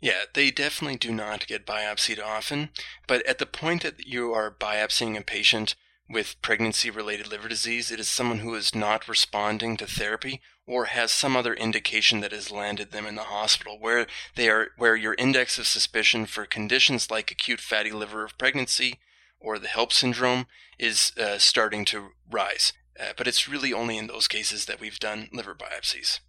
Yeah, 0.00 0.22
they 0.34 0.50
definitely 0.50 0.98
do 0.98 1.12
not 1.12 1.46
get 1.46 1.66
biopsied 1.66 2.22
often, 2.22 2.70
but 3.06 3.26
at 3.26 3.38
the 3.38 3.46
point 3.46 3.82
that 3.82 4.06
you 4.06 4.32
are 4.32 4.50
biopsying 4.50 5.16
a 5.16 5.22
patient 5.22 5.74
with 6.08 6.40
pregnancy 6.40 6.90
related 6.90 7.28
liver 7.28 7.48
disease, 7.48 7.90
it 7.90 7.98
is 7.98 8.08
someone 8.08 8.38
who 8.38 8.54
is 8.54 8.74
not 8.74 9.08
responding 9.08 9.76
to 9.76 9.86
therapy 9.86 10.40
or 10.66 10.86
has 10.86 11.10
some 11.10 11.36
other 11.36 11.54
indication 11.54 12.20
that 12.20 12.32
has 12.32 12.50
landed 12.50 12.92
them 12.92 13.06
in 13.06 13.14
the 13.14 13.22
hospital 13.22 13.78
where 13.80 14.06
they 14.34 14.48
are 14.48 14.68
where 14.76 14.96
your 14.96 15.14
index 15.14 15.58
of 15.58 15.66
suspicion 15.66 16.26
for 16.26 16.44
conditions 16.44 17.10
like 17.10 17.30
acute 17.30 17.60
fatty 17.60 17.90
liver 17.90 18.24
of 18.24 18.38
pregnancy 18.38 18.98
or 19.40 19.58
the 19.58 19.68
HELLP 19.68 19.92
syndrome 19.92 20.46
is 20.78 21.12
uh, 21.18 21.38
starting 21.38 21.84
to 21.86 22.08
rise. 22.30 22.72
Uh, 22.98 23.12
but 23.16 23.26
it's 23.26 23.48
really 23.48 23.72
only 23.72 23.98
in 23.98 24.06
those 24.06 24.26
cases 24.26 24.64
that 24.64 24.80
we've 24.80 24.98
done 24.98 25.28
liver 25.32 25.54
biopsies. 25.54 26.20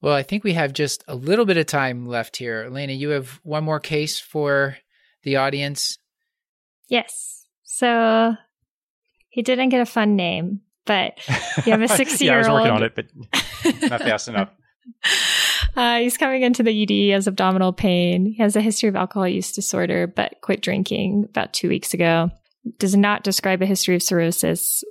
Well, 0.00 0.14
I 0.14 0.22
think 0.22 0.44
we 0.44 0.54
have 0.54 0.72
just 0.72 1.04
a 1.06 1.14
little 1.14 1.44
bit 1.44 1.58
of 1.58 1.66
time 1.66 2.06
left 2.06 2.38
here. 2.38 2.64
Elena, 2.64 2.94
you 2.94 3.10
have 3.10 3.38
one 3.42 3.64
more 3.64 3.80
case 3.80 4.18
for 4.18 4.78
the 5.24 5.36
audience. 5.36 5.98
Yes. 6.88 7.46
So 7.64 8.36
he 9.30 9.42
didn't 9.42 9.70
get 9.70 9.80
a 9.80 9.86
fun 9.86 10.16
name, 10.16 10.60
but 10.84 11.18
you 11.64 11.72
have 11.72 11.80
a 11.80 11.88
60 11.88 12.24
yeah, 12.24 12.32
I 12.32 12.34
year 12.34 12.38
was 12.38 12.48
old. 12.48 12.60
working 12.60 12.72
on 12.72 12.82
it, 12.82 12.94
but 12.94 13.06
not 13.90 14.02
fast 14.02 14.28
enough. 14.28 14.50
Uh, 15.76 15.98
he's 15.98 16.18
coming 16.18 16.42
into 16.42 16.62
the 16.62 16.82
ED, 16.82 16.90
he 16.90 17.08
has 17.10 17.28
abdominal 17.28 17.72
pain. 17.72 18.26
He 18.26 18.42
has 18.42 18.56
a 18.56 18.60
history 18.60 18.88
of 18.88 18.96
alcohol 18.96 19.28
use 19.28 19.52
disorder, 19.52 20.06
but 20.08 20.40
quit 20.40 20.62
drinking 20.62 21.26
about 21.28 21.52
two 21.52 21.68
weeks 21.68 21.94
ago. 21.94 22.30
Does 22.78 22.96
not 22.96 23.22
describe 23.22 23.62
a 23.62 23.66
history 23.66 23.94
of 23.94 24.02
cirrhosis. 24.02 24.82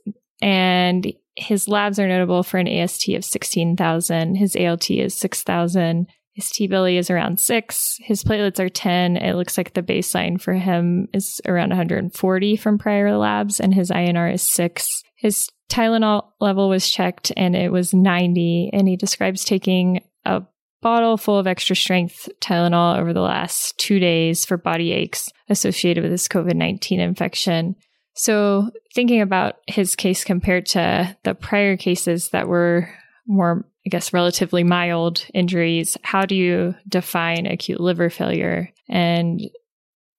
And 0.41 1.11
his 1.35 1.67
labs 1.67 1.99
are 1.99 2.07
notable 2.07 2.43
for 2.43 2.59
an 2.59 2.67
AST 2.67 3.09
of 3.09 3.25
16,000. 3.25 4.35
His 4.35 4.55
ALT 4.55 4.89
is 4.89 5.15
6,000. 5.15 6.07
His 6.39 6.51
T 6.51 6.69
bili 6.69 6.97
is 6.97 7.09
around 7.09 7.37
six. 7.37 7.97
His 7.99 8.23
platelets 8.23 8.59
are 8.59 8.69
10. 8.69 9.17
It 9.17 9.35
looks 9.35 9.57
like 9.57 9.73
the 9.73 9.83
baseline 9.83 10.39
for 10.39 10.53
him 10.53 11.09
is 11.11 11.41
around 11.45 11.67
140 11.67 12.55
from 12.55 12.77
prior 12.77 13.17
labs, 13.17 13.59
and 13.59 13.73
his 13.73 13.91
INR 13.91 14.33
is 14.33 14.41
six. 14.41 15.03
His 15.17 15.49
Tylenol 15.69 16.27
level 16.39 16.69
was 16.69 16.89
checked 16.89 17.33
and 17.35 17.57
it 17.57 17.73
was 17.73 17.93
90. 17.93 18.69
And 18.71 18.87
he 18.87 18.95
describes 18.95 19.43
taking 19.43 20.01
a 20.23 20.43
bottle 20.81 21.17
full 21.17 21.37
of 21.37 21.45
extra 21.45 21.75
strength 21.75 22.29
Tylenol 22.39 22.97
over 22.97 23.11
the 23.11 23.19
last 23.19 23.77
two 23.77 23.99
days 23.99 24.45
for 24.45 24.55
body 24.55 24.93
aches 24.93 25.27
associated 25.49 26.03
with 26.03 26.11
his 26.13 26.29
COVID 26.29 26.55
19 26.55 27.01
infection. 27.01 27.75
So, 28.15 28.71
thinking 28.95 29.19
about 29.19 29.57
his 29.67 29.97
case 29.97 30.23
compared 30.23 30.67
to 30.67 31.17
the 31.23 31.35
prior 31.35 31.75
cases 31.75 32.29
that 32.29 32.47
were 32.47 32.89
more, 33.27 33.65
I 33.89 33.97
guess, 33.97 34.13
relatively 34.13 34.63
mild 34.63 35.25
injuries, 35.33 35.97
how 36.03 36.23
do 36.27 36.35
you 36.35 36.75
define 36.87 37.47
acute 37.47 37.79
liver 37.79 38.11
failure 38.11 38.71
and 38.87 39.41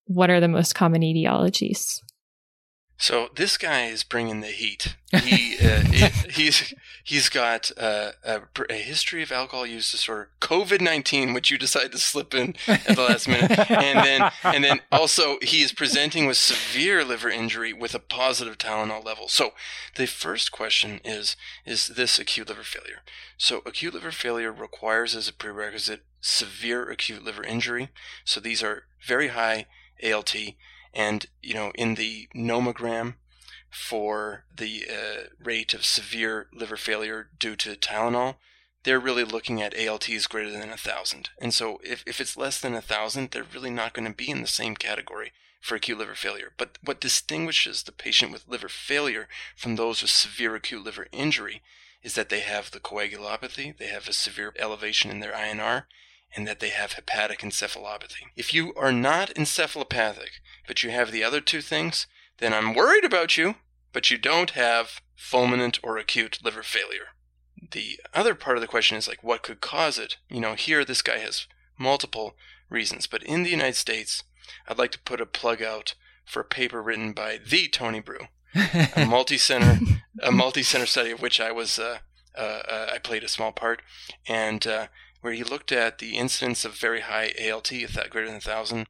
what 0.06 0.28
are 0.28 0.40
the 0.40 0.48
most 0.48 0.74
common 0.74 1.02
etiologies? 1.02 2.00
So 2.96 3.28
this 3.36 3.56
guy 3.56 3.84
is 3.84 4.02
bringing 4.02 4.40
the 4.40 4.48
heat. 4.48 4.96
He 5.12 5.56
uh, 5.64 5.82
he's 6.32 6.74
he's 7.04 7.28
got 7.28 7.70
uh, 7.76 8.12
a, 8.24 8.40
a 8.68 8.74
history 8.74 9.22
of 9.22 9.32
alcohol 9.32 9.66
use 9.66 9.90
disorder, 9.90 10.30
COVID 10.40 10.80
nineteen, 10.80 11.32
which 11.32 11.50
you 11.50 11.58
decide 11.58 11.92
to 11.92 11.98
slip 11.98 12.34
in 12.34 12.54
at 12.66 12.96
the 12.96 13.02
last 13.02 13.28
minute, 13.28 13.70
and 13.70 13.98
then 13.98 14.30
and 14.44 14.64
then 14.64 14.80
also 14.90 15.38
he 15.42 15.62
is 15.62 15.72
presenting 15.72 16.26
with 16.26 16.36
severe 16.36 17.04
liver 17.04 17.30
injury 17.30 17.72
with 17.72 17.94
a 17.94 17.98
positive 17.98 18.58
Tylenol 18.58 19.04
level. 19.04 19.28
So 19.28 19.52
the 19.96 20.06
first 20.06 20.52
question 20.52 21.00
is: 21.04 21.36
Is 21.64 21.88
this 21.88 22.18
acute 22.18 22.48
liver 22.48 22.64
failure? 22.64 23.00
So 23.36 23.62
acute 23.66 23.94
liver 23.94 24.12
failure 24.12 24.52
requires 24.52 25.14
as 25.14 25.28
a 25.28 25.32
prerequisite 25.32 26.04
severe 26.20 26.90
acute 26.90 27.24
liver 27.24 27.42
injury. 27.42 27.90
So 28.24 28.40
these 28.40 28.62
are 28.62 28.84
very 29.04 29.28
high 29.28 29.66
ALT 30.02 30.34
and 30.92 31.26
you 31.42 31.54
know 31.54 31.72
in 31.74 31.94
the 31.94 32.28
nomogram 32.34 33.14
for 33.70 34.44
the 34.54 34.84
uh, 34.90 35.20
rate 35.42 35.72
of 35.74 35.84
severe 35.84 36.48
liver 36.52 36.76
failure 36.76 37.28
due 37.38 37.56
to 37.56 37.76
Tylenol, 37.76 38.36
they're 38.82 38.98
really 38.98 39.24
looking 39.24 39.60
at 39.62 39.76
ALTs 39.76 40.26
greater 40.26 40.50
than 40.50 40.70
a 40.70 40.76
thousand. 40.76 41.30
And 41.40 41.54
so 41.54 41.80
if, 41.84 42.02
if 42.06 42.20
it's 42.20 42.36
less 42.36 42.60
than 42.60 42.74
a 42.74 42.80
thousand, 42.80 43.30
they're 43.30 43.44
really 43.44 43.70
not 43.70 43.92
going 43.92 44.08
to 44.08 44.14
be 44.14 44.30
in 44.30 44.40
the 44.40 44.48
same 44.48 44.74
category 44.74 45.32
for 45.60 45.74
acute 45.74 45.98
liver 45.98 46.14
failure. 46.14 46.52
But 46.56 46.78
what 46.82 47.00
distinguishes 47.00 47.82
the 47.82 47.92
patient 47.92 48.32
with 48.32 48.48
liver 48.48 48.68
failure 48.68 49.28
from 49.56 49.76
those 49.76 50.02
with 50.02 50.10
severe 50.10 50.56
acute 50.56 50.82
liver 50.82 51.06
injury 51.12 51.62
is 52.02 52.14
that 52.14 52.30
they 52.30 52.40
have 52.40 52.70
the 52.70 52.80
coagulopathy, 52.80 53.76
they 53.76 53.88
have 53.88 54.08
a 54.08 54.12
severe 54.12 54.54
elevation 54.58 55.10
in 55.10 55.20
their 55.20 55.32
INR, 55.32 55.84
and 56.34 56.46
that 56.46 56.60
they 56.60 56.70
have 56.70 56.92
hepatic 56.92 57.40
encephalopathy. 57.40 58.28
If 58.36 58.54
you 58.54 58.72
are 58.74 58.92
not 58.92 59.34
encephalopathic, 59.34 60.40
but 60.66 60.82
you 60.82 60.90
have 60.90 61.12
the 61.12 61.24
other 61.24 61.40
two 61.40 61.60
things, 61.60 62.06
then 62.40 62.52
I'm 62.52 62.74
worried 62.74 63.04
about 63.04 63.36
you, 63.36 63.56
but 63.92 64.10
you 64.10 64.18
don't 64.18 64.50
have 64.50 65.00
fulminant 65.16 65.78
or 65.82 65.98
acute 65.98 66.38
liver 66.42 66.62
failure. 66.62 67.08
The 67.70 68.00
other 68.14 68.34
part 68.34 68.56
of 68.56 68.62
the 68.62 68.66
question 68.66 68.96
is 68.96 69.06
like, 69.06 69.22
what 69.22 69.42
could 69.42 69.60
cause 69.60 69.98
it? 69.98 70.16
You 70.28 70.40
know, 70.40 70.54
here 70.54 70.84
this 70.84 71.02
guy 71.02 71.18
has 71.18 71.46
multiple 71.78 72.34
reasons, 72.68 73.06
but 73.06 73.22
in 73.22 73.42
the 73.42 73.50
United 73.50 73.76
States, 73.76 74.24
I'd 74.66 74.78
like 74.78 74.92
to 74.92 74.98
put 74.98 75.20
a 75.20 75.26
plug 75.26 75.62
out 75.62 75.94
for 76.24 76.40
a 76.40 76.44
paper 76.44 76.82
written 76.82 77.12
by 77.12 77.38
the 77.38 77.68
Tony 77.68 78.00
Breu, 78.00 78.28
a 78.96 79.04
multi-center, 79.08 79.78
a 80.22 80.32
multi-center 80.32 80.86
study 80.86 81.10
of 81.10 81.20
which 81.20 81.40
I 81.40 81.52
was, 81.52 81.78
uh, 81.78 81.98
uh, 82.36 82.62
uh, 82.68 82.90
I 82.94 82.98
played 82.98 83.24
a 83.24 83.28
small 83.28 83.52
part, 83.52 83.82
and 84.26 84.66
uh, 84.66 84.86
where 85.20 85.32
he 85.32 85.44
looked 85.44 85.72
at 85.72 85.98
the 85.98 86.16
incidence 86.16 86.64
of 86.64 86.74
very 86.74 87.00
high 87.00 87.32
ALT, 87.40 87.72
if 87.72 87.92
that 87.94 88.10
greater 88.10 88.28
than 88.28 88.36
1,000, 88.36 88.86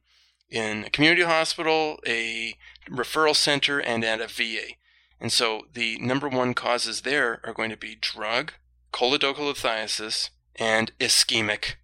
in 0.49 0.83
a 0.83 0.89
community 0.89 1.23
hospital, 1.23 1.99
a 2.05 2.55
referral 2.89 3.35
center, 3.35 3.79
and 3.79 4.03
at 4.03 4.21
a 4.21 4.27
VA. 4.27 4.75
And 5.19 5.31
so 5.31 5.67
the 5.73 5.97
number 5.99 6.27
one 6.27 6.53
causes 6.53 7.01
there 7.01 7.39
are 7.43 7.53
going 7.53 7.69
to 7.69 7.77
be 7.77 7.95
drug, 7.99 8.53
choledocholithiasis, 8.91 10.29
and 10.55 10.91
ischemic 10.99 11.75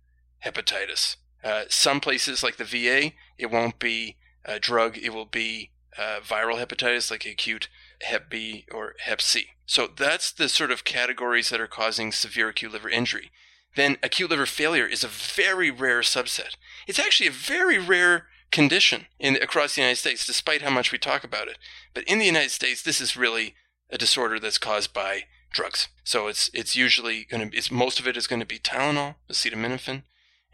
hepatitis. 0.46 1.18
Uh, 1.44 1.64
some 1.70 2.00
places 2.00 2.44
like 2.44 2.58
the 2.58 2.66
VA, 2.66 3.14
it 3.38 3.52
won't 3.52 3.80
be 3.80 4.18
a 4.44 4.60
drug, 4.60 4.98
it 4.98 5.14
will 5.14 5.26
be 5.26 5.72
uh, 5.98 6.20
viral 6.22 6.64
hepatitis 6.64 7.12
like 7.12 7.26
acute 7.26 7.70
Hep 8.02 8.30
B 8.30 8.66
or 8.72 8.96
Hep 9.00 9.22
C. 9.22 9.48
So 9.66 9.88
that's 9.88 10.32
the 10.32 10.50
sort 10.50 10.72
of 10.72 10.84
categories 10.84 11.50
that 11.50 11.62
are 11.62 11.68
causing 11.68 12.12
severe 12.12 12.50
acute 12.50 12.72
liver 12.72 12.90
injury 12.90 13.32
then 13.78 13.98
acute 14.04 14.30
liver 14.30 14.46
failure 14.46 14.86
is 14.86 15.04
a 15.04 15.08
very 15.08 15.72
rare 15.72 16.02
subset. 16.02 16.56
It's 16.88 17.00
actually 17.00 17.28
a 17.28 17.32
very 17.32 17.78
rare 17.78 18.26
condition 18.52 19.08
in 19.20 19.36
across 19.38 19.76
the 19.76 19.82
United 19.82 19.98
States, 19.98 20.26
despite 20.26 20.62
how 20.62 20.70
much 20.70 20.92
we 20.92 20.98
talk 20.98 21.24
about 21.24 21.48
it. 21.48 21.58
But 21.94 22.04
in 22.06 22.20
the 22.20 22.26
United 22.26 22.52
States, 22.52 22.82
this 22.82 23.02
is 23.02 23.18
really 23.18 23.56
a 23.90 23.98
disorder 23.98 24.40
that's 24.40 24.58
caused 24.58 24.94
by 24.94 25.24
drugs. 25.52 25.88
So 26.04 26.28
it's 26.28 26.50
it's 26.54 26.76
usually 26.76 27.26
going 27.26 27.44
to 27.44 27.50
be 27.50 27.58
it's, 27.58 27.72
most 27.72 28.00
of 28.00 28.08
it 28.08 28.18
is 28.18 28.28
going 28.28 28.40
to 28.40 28.46
be 28.46 28.60
Tylenol, 28.60 29.16
acetaminophen, 29.32 30.04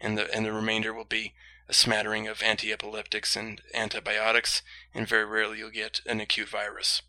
and 0.00 0.18
the 0.18 0.32
and 0.34 0.44
the 0.44 0.52
remainder 0.52 0.92
will 0.92 1.04
be 1.04 1.34
a 1.68 1.74
smattering 1.74 2.28
of 2.28 2.38
antiepileptics 2.38 3.36
and 3.36 3.62
antibiotics, 3.72 4.62
and 4.94 5.08
very 5.08 5.24
rarely 5.24 5.58
you'll 5.58 5.70
get 5.70 6.00
an 6.06 6.20
acute 6.20 6.48
virus. 6.48 7.02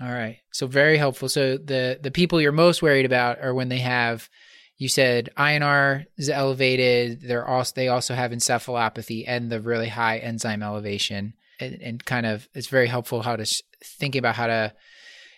All 0.00 0.10
right. 0.10 0.38
So 0.52 0.66
very 0.66 0.98
helpful. 0.98 1.28
So 1.28 1.56
the 1.56 1.98
the 2.00 2.10
people 2.10 2.40
you're 2.40 2.52
most 2.52 2.82
worried 2.82 3.06
about 3.06 3.40
are 3.40 3.54
when 3.54 3.68
they 3.68 3.78
have 3.78 4.28
you 4.76 4.88
said 4.88 5.30
INR 5.36 6.06
is 6.16 6.28
elevated. 6.28 7.22
They're 7.22 7.46
also 7.46 7.72
they 7.74 7.88
also 7.88 8.14
have 8.14 8.32
encephalopathy 8.32 9.24
and 9.26 9.50
the 9.50 9.60
really 9.60 9.88
high 9.88 10.18
enzyme 10.18 10.62
elevation, 10.62 11.34
and, 11.60 11.74
and 11.80 12.04
kind 12.04 12.26
of 12.26 12.48
it's 12.54 12.68
very 12.68 12.88
helpful 12.88 13.22
how 13.22 13.36
to 13.36 13.62
think 13.82 14.16
about 14.16 14.34
how 14.34 14.48
to, 14.48 14.72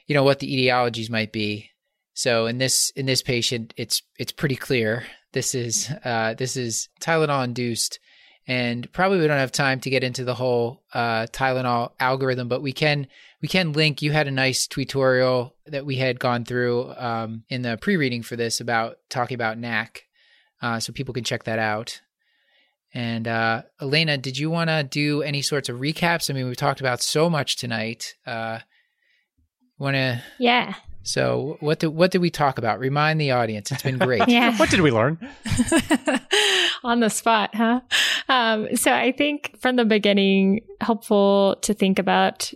you 0.07 0.15
know, 0.15 0.25
what 0.25 0.39
the 0.39 0.53
etiologies 0.53 1.11
might 1.11 1.33
be. 1.33 1.71
So 2.15 2.47
in 2.47 2.59
this 2.59 2.91
in 2.91 3.07
this 3.07 3.23
patient, 3.23 3.75
it's 3.77 4.03
it's 4.19 4.33
pretty 4.33 4.57
clear. 4.57 5.05
This 5.33 5.55
is 5.55 5.91
uh, 6.05 6.35
this 6.35 6.57
is 6.57 6.89
Tylenol 7.01 7.45
induced 7.45 7.99
and 8.47 8.91
probably 8.93 9.19
we 9.19 9.27
don't 9.27 9.39
have 9.39 9.53
time 9.53 9.81
to 9.81 9.91
get 9.91 10.05
into 10.05 10.25
the 10.25 10.35
whole 10.35 10.83
uh, 10.95 11.27
Tylenol 11.27 11.93
algorithm, 11.99 12.49
but 12.49 12.63
we 12.63 12.73
can 12.73 13.07
we 13.43 13.49
can 13.49 13.73
link. 13.73 14.03
You 14.03 14.13
had 14.13 14.29
a 14.29 14.33
nice 14.33 14.67
tutorial 14.67 15.55
that 15.67 15.85
we 15.85 15.97
had 15.97 16.21
gone 16.21 16.45
through 16.45 16.93
um, 16.97 17.45
in 17.49 17.63
the 17.63 17.77
pre-reading 17.81 18.23
for 18.23 18.37
this 18.37 18.61
about 18.61 18.99
talking 19.11 19.35
about 19.35 19.59
NAC, 19.59 20.05
uh, 20.63 20.81
so 20.81 20.93
people 20.93 21.15
can 21.15 21.25
check 21.25 21.45
that 21.45 21.59
out. 21.59 22.01
And 22.95 23.29
uh, 23.29 23.63
Elena, 23.81 24.17
did 24.17 24.39
you 24.39 24.49
want 24.49 24.71
to 24.71 24.83
do 24.83 25.23
any 25.23 25.43
sorts 25.43 25.69
of 25.69 25.79
recaps? 25.79 26.31
I 26.31 26.35
mean, 26.35 26.47
we've 26.47 26.57
talked 26.57 26.81
about 26.81 27.03
so 27.03 27.29
much 27.29 27.57
tonight. 27.57 28.15
Uh, 28.27 28.61
want 29.79 29.97
to? 29.97 30.23
Yeah. 30.39 30.75
So 31.03 31.57
what 31.61 31.79
did 31.79 31.89
what 31.89 32.11
did 32.11 32.21
we 32.21 32.31
talk 32.31 32.59
about? 32.59 32.79
Remind 32.79 33.21
the 33.21 33.33
audience. 33.33 33.71
It's 33.71 33.83
been 33.83 33.99
great. 34.07 34.29
Yeah. 34.29 34.57
What 34.57 34.71
did 34.71 34.81
we 34.81 34.91
learn? 34.91 35.19
On 36.85 37.01
the 37.01 37.11
spot, 37.11 37.55
huh? 37.55 37.81
Um, 38.29 38.77
so 38.77 38.93
I 38.93 39.13
think 39.13 39.59
from 39.61 39.77
the 39.77 39.85
beginning, 39.85 40.61
helpful 40.81 41.57
to 41.63 41.75
think 41.75 41.99
about 41.99 42.53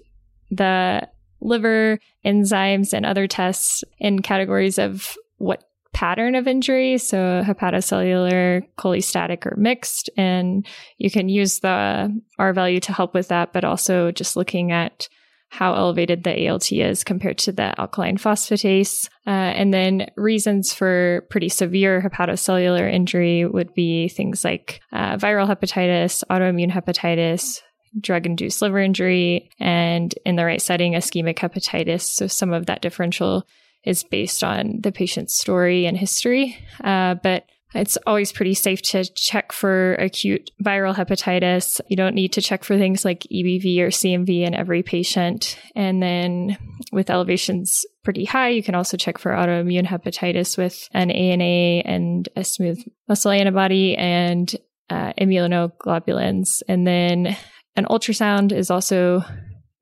the 0.51 1.09
liver 1.41 1.99
enzymes 2.25 2.93
and 2.93 3.07
other 3.07 3.27
tests 3.27 3.83
in 3.99 4.21
categories 4.23 4.79
of 4.79 5.17
what 5.39 5.65
pattern 5.93 6.35
of 6.35 6.47
injury. 6.47 6.99
So 6.99 7.43
hepatocellular, 7.45 8.67
cholestatic, 8.79 9.47
or 9.47 9.57
mixed. 9.57 10.11
And 10.17 10.67
you 10.99 11.11
can 11.11 11.29
use 11.29 11.61
the 11.61 12.21
R 12.39 12.53
value 12.53 12.81
to 12.81 12.93
help 12.93 13.15
with 13.15 13.29
that, 13.29 13.53
but 13.53 13.65
also 13.65 14.11
just 14.11 14.37
looking 14.37 14.73
at 14.73 15.09
how 15.51 15.75
elevated 15.75 16.23
the 16.23 16.49
ALT 16.49 16.71
is 16.71 17.03
compared 17.03 17.37
to 17.37 17.53
the 17.53 17.79
alkaline 17.79 18.17
phosphatase. 18.17 19.09
Uh, 19.27 19.31
and 19.31 19.75
then 19.75 20.07
reasons 20.17 20.73
for 20.73 21.27
pretty 21.29 21.49
severe 21.49 22.01
hepatocellular 22.01 22.91
injury 22.91 23.45
would 23.45 23.75
be 23.75 24.09
things 24.09 24.45
like 24.45 24.81
uh, 24.93 25.17
viral 25.17 25.49
hepatitis, 25.49 26.23
autoimmune 26.31 26.71
hepatitis, 26.71 27.61
drug 28.01 28.27
induced 28.27 28.63
liver 28.63 28.79
injury, 28.79 29.51
and 29.59 30.15
in 30.25 30.37
the 30.37 30.45
right 30.45 30.63
setting, 30.63 30.93
ischemic 30.93 31.37
hepatitis. 31.39 32.03
So 32.03 32.29
some 32.29 32.53
of 32.53 32.67
that 32.67 32.81
differential 32.81 33.45
is 33.85 34.05
based 34.05 34.45
on 34.45 34.79
the 34.81 34.93
patient's 34.93 35.37
story 35.37 35.85
and 35.85 35.97
history. 35.97 36.57
Uh, 36.85 37.15
but 37.15 37.45
it's 37.75 37.97
always 38.07 38.33
pretty 38.33 38.55
safe 38.55 38.83
to 38.83 39.05
check 39.05 39.53
for 39.53 39.95
acute 39.95 40.51
viral 40.63 40.95
hepatitis. 40.95 41.81
You 41.89 41.97
don't 41.97 42.15
need 42.15 42.33
to 42.33 42.41
check 42.41 42.65
for 42.65 42.77
things 42.77 43.05
like 43.05 43.27
EBV 43.33 43.79
or 43.79 43.89
CMV 43.89 44.47
in 44.47 44.55
every 44.55 44.83
patient. 44.83 45.57
And 45.77 46.03
then 46.03 46.59
with 46.93 47.11
elevations 47.11 47.85
pretty 48.03 48.25
high, 48.25 48.49
you 48.49 48.63
can 48.63 48.75
also 48.75 48.97
check 48.97 49.19
for 49.19 49.31
autoimmune 49.31 49.87
hepatitis 49.87 50.59
with 50.59 50.89
an 50.93 51.11
ANA 51.11 51.83
and 51.85 52.29
a 52.35 52.43
smooth 52.43 52.83
muscle 53.09 53.31
antibody 53.31 53.97
and 53.97 54.53
uh, 54.89 55.13
immunoglobulins. 55.21 56.63
And 56.67 56.87
then 56.87 57.37
an 57.77 57.85
ultrasound 57.85 58.53
is 58.53 58.71
also 58.71 59.23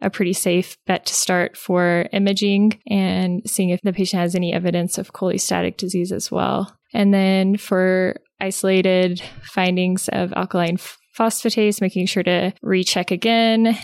a 0.00 0.10
pretty 0.10 0.32
safe 0.32 0.76
bet 0.86 1.06
to 1.06 1.14
start 1.14 1.56
for 1.56 2.06
imaging 2.12 2.80
and 2.88 3.42
seeing 3.46 3.70
if 3.70 3.80
the 3.82 3.92
patient 3.92 4.20
has 4.20 4.34
any 4.34 4.52
evidence 4.52 4.98
of 4.98 5.12
cholestatic 5.12 5.76
disease 5.76 6.12
as 6.12 6.30
well. 6.30 6.76
And 6.94 7.12
then 7.12 7.56
for 7.56 8.16
isolated 8.40 9.20
findings 9.42 10.08
of 10.08 10.32
alkaline 10.34 10.78
phosphatase, 11.18 11.80
making 11.80 12.06
sure 12.06 12.22
to 12.22 12.52
recheck 12.62 13.10
again, 13.10 13.76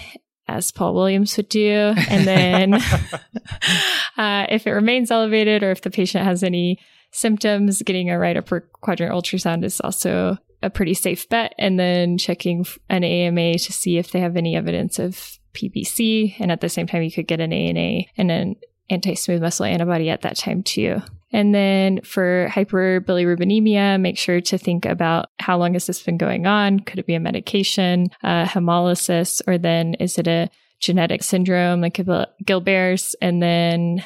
as 0.47 0.71
Paul 0.71 0.95
Williams 0.95 1.37
would 1.37 1.49
do. 1.49 1.95
And 2.09 2.27
then 2.27 2.75
uh, 4.17 4.47
if 4.49 4.67
it 4.67 4.73
remains 4.73 5.11
elevated 5.11 5.63
or 5.63 5.71
if 5.71 5.83
the 5.83 5.91
patient 5.91 6.25
has 6.25 6.43
any 6.43 6.79
symptoms, 7.13 7.83
getting 7.83 8.11
a 8.11 8.19
right 8.19 8.37
upper 8.37 8.69
quadrant 8.81 9.13
ultrasound 9.13 9.65
is 9.65 9.81
also 9.81 10.39
a 10.63 10.71
pretty 10.71 10.95
safe 10.95 11.29
bet. 11.29 11.55
And 11.59 11.79
then 11.79 12.19
checking 12.19 12.65
an 12.89 13.05
AMA 13.05 13.55
to 13.55 13.73
see 13.73 13.99
if 13.99 14.11
they 14.11 14.21
have 14.21 14.37
any 14.37 14.57
evidence 14.57 14.99
of 14.99 15.34
PBC. 15.55 16.37
And 16.39 16.53
at 16.53 16.61
the 16.61 16.69
same 16.69 16.87
time, 16.87 17.03
you 17.03 17.13
could 17.13 17.27
get 17.27 17.41
an 17.41 17.53
ANA 17.53 18.05
and 18.17 18.31
an 18.31 18.57
anti 18.91 19.15
smooth 19.15 19.43
muscle 19.43 19.65
antibody 19.65 20.11
at 20.11 20.23
that 20.23 20.37
time 20.37 20.63
too. 20.63 21.01
And 21.33 21.53
then 21.53 22.01
for 22.03 22.49
hyperbilirubinemia, 22.51 24.01
make 24.01 24.17
sure 24.19 24.41
to 24.41 24.57
think 24.59 24.87
about 24.87 25.31
how 25.41 25.59
long 25.59 25.73
has 25.73 25.87
this 25.87 26.03
been 26.03 26.17
going 26.17 26.47
on? 26.47 26.79
Could 26.81 27.01
it 27.01 27.07
be 27.07 27.15
a 27.15 27.21
medication, 27.21 28.07
hemolysis, 28.23 29.43
or 29.49 29.59
then 29.59 29.95
is 29.95 30.17
it 30.17 30.29
a 30.29 30.49
genetic 30.79 31.25
syndrome 31.25 31.81
like 31.81 32.01
Gilbert's? 32.45 33.15
And 33.21 33.43
then 33.43 34.05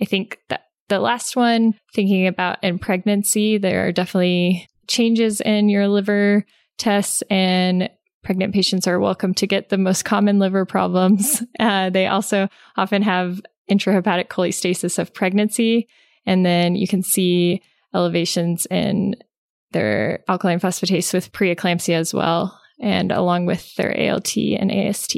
I 0.00 0.04
think 0.04 0.40
that 0.48 0.64
the 0.88 0.98
last 0.98 1.36
one, 1.36 1.74
thinking 1.94 2.26
about 2.26 2.62
in 2.64 2.80
pregnancy, 2.80 3.56
there 3.58 3.86
are 3.86 3.92
definitely 3.92 4.68
changes 4.88 5.40
in 5.40 5.68
your 5.68 5.86
liver 5.86 6.44
tests 6.76 7.22
and 7.30 7.88
pregnant 8.24 8.54
patients 8.54 8.88
are 8.88 8.98
welcome 8.98 9.34
to 9.34 9.46
get 9.46 9.68
the 9.68 9.78
most 9.78 10.04
common 10.04 10.38
liver 10.38 10.64
problems. 10.64 11.42
Uh, 11.60 11.88
they 11.88 12.06
also 12.06 12.48
often 12.76 13.02
have 13.02 13.40
intrahepatic 13.70 14.28
cholestasis 14.28 14.98
of 14.98 15.14
pregnancy. 15.14 15.88
And 16.26 16.44
then 16.44 16.74
you 16.74 16.88
can 16.88 17.02
see 17.02 17.62
elevations 17.94 18.66
in 18.66 19.14
their 19.72 20.24
alkaline 20.28 20.60
phosphatase 20.60 21.12
with 21.12 21.32
preeclampsia 21.32 21.94
as 21.94 22.14
well, 22.14 22.58
and 22.80 23.12
along 23.12 23.46
with 23.46 23.74
their 23.76 24.10
ALT 24.10 24.36
and 24.36 24.70
AST. 24.70 25.16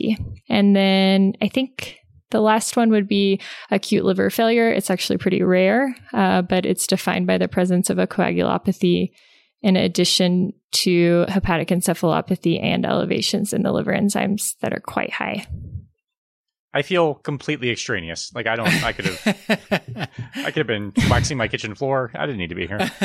And 0.49 0.75
then 0.75 1.35
I 1.41 1.49
think 1.49 1.99
the 2.31 2.41
last 2.41 2.77
one 2.77 2.91
would 2.91 3.07
be 3.07 3.41
acute 3.71 4.05
liver 4.05 4.31
failure. 4.31 4.69
It's 4.71 4.91
actually 4.91 5.19
pretty 5.19 5.43
rare, 5.43 5.95
uh, 6.13 6.43
but 6.43 6.67
it's 6.67 6.87
defined 6.87 7.27
by 7.27 7.39
the 7.39 7.49
presence 7.49 7.91
of 7.91 7.99
a 7.99 8.07
coagulopathy 8.07 9.11
in 9.63 9.77
addition 9.77 10.53
to 10.83 11.25
hepatic 11.29 11.69
encephalopathy 11.69 12.63
and 12.63 12.85
elevations 12.85 13.53
in 13.53 13.63
the 13.63 13.73
liver 13.73 13.93
enzymes 13.93 14.55
that 14.61 14.73
are 14.73 14.81
quite 14.81 15.13
high. 15.13 15.47
I 16.75 16.83
feel 16.83 17.15
completely 17.15 17.71
extraneous. 17.71 18.33
Like 18.35 18.47
I 18.47 18.57
don't. 18.57 18.85
I 18.85 18.93
could 18.93 19.07
have. 19.07 20.09
I 20.37 20.51
could 20.51 20.57
have 20.57 20.67
been 20.67 20.93
waxing 21.09 21.39
my 21.39 21.49
kitchen 21.49 21.75
floor. 21.75 22.11
I 22.15 22.27
didn't 22.27 22.39
need 22.39 22.51
to 22.51 22.55
be 22.55 22.67
here. 22.67 22.79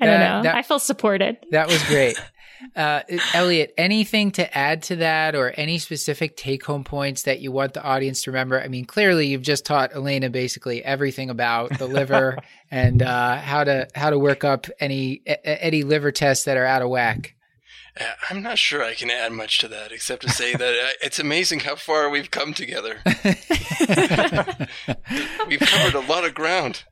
I 0.00 0.06
don't 0.06 0.20
know. 0.20 0.42
That, 0.42 0.56
I 0.56 0.62
feel 0.62 0.80
supported. 0.80 1.36
That 1.50 1.68
was 1.68 1.80
great. 1.84 2.20
Uh, 2.76 3.00
Elliot, 3.34 3.74
anything 3.76 4.30
to 4.32 4.56
add 4.56 4.82
to 4.84 4.96
that 4.96 5.34
or 5.34 5.52
any 5.56 5.78
specific 5.78 6.36
take 6.36 6.64
home 6.64 6.84
points 6.84 7.22
that 7.22 7.40
you 7.40 7.52
want 7.52 7.74
the 7.74 7.82
audience 7.82 8.22
to 8.22 8.30
remember? 8.30 8.60
I 8.60 8.68
mean, 8.68 8.84
clearly 8.84 9.28
you've 9.28 9.42
just 9.42 9.64
taught 9.64 9.94
Elena 9.94 10.30
basically 10.30 10.84
everything 10.84 11.30
about 11.30 11.78
the 11.78 11.86
liver 11.86 12.38
and 12.70 13.02
uh, 13.02 13.36
how 13.36 13.64
to 13.64 13.88
how 13.94 14.10
to 14.10 14.18
work 14.18 14.44
up 14.44 14.66
any 14.78 15.22
any 15.44 15.82
liver 15.82 16.12
tests 16.12 16.44
that 16.44 16.56
are 16.56 16.66
out 16.66 16.82
of 16.82 16.90
whack. 16.90 17.34
Uh, 17.98 18.04
I'm 18.30 18.42
not 18.42 18.58
sure 18.58 18.84
I 18.84 18.94
can 18.94 19.10
add 19.10 19.32
much 19.32 19.58
to 19.58 19.68
that 19.68 19.90
except 19.90 20.22
to 20.22 20.30
say 20.30 20.54
that 20.54 20.74
uh, 20.74 20.92
it's 21.02 21.18
amazing 21.18 21.60
how 21.60 21.74
far 21.74 22.08
we've 22.08 22.30
come 22.30 22.54
together. 22.54 22.98
we've 25.48 25.60
covered 25.60 25.94
a 25.94 26.06
lot 26.08 26.24
of 26.24 26.34
ground. 26.34 26.84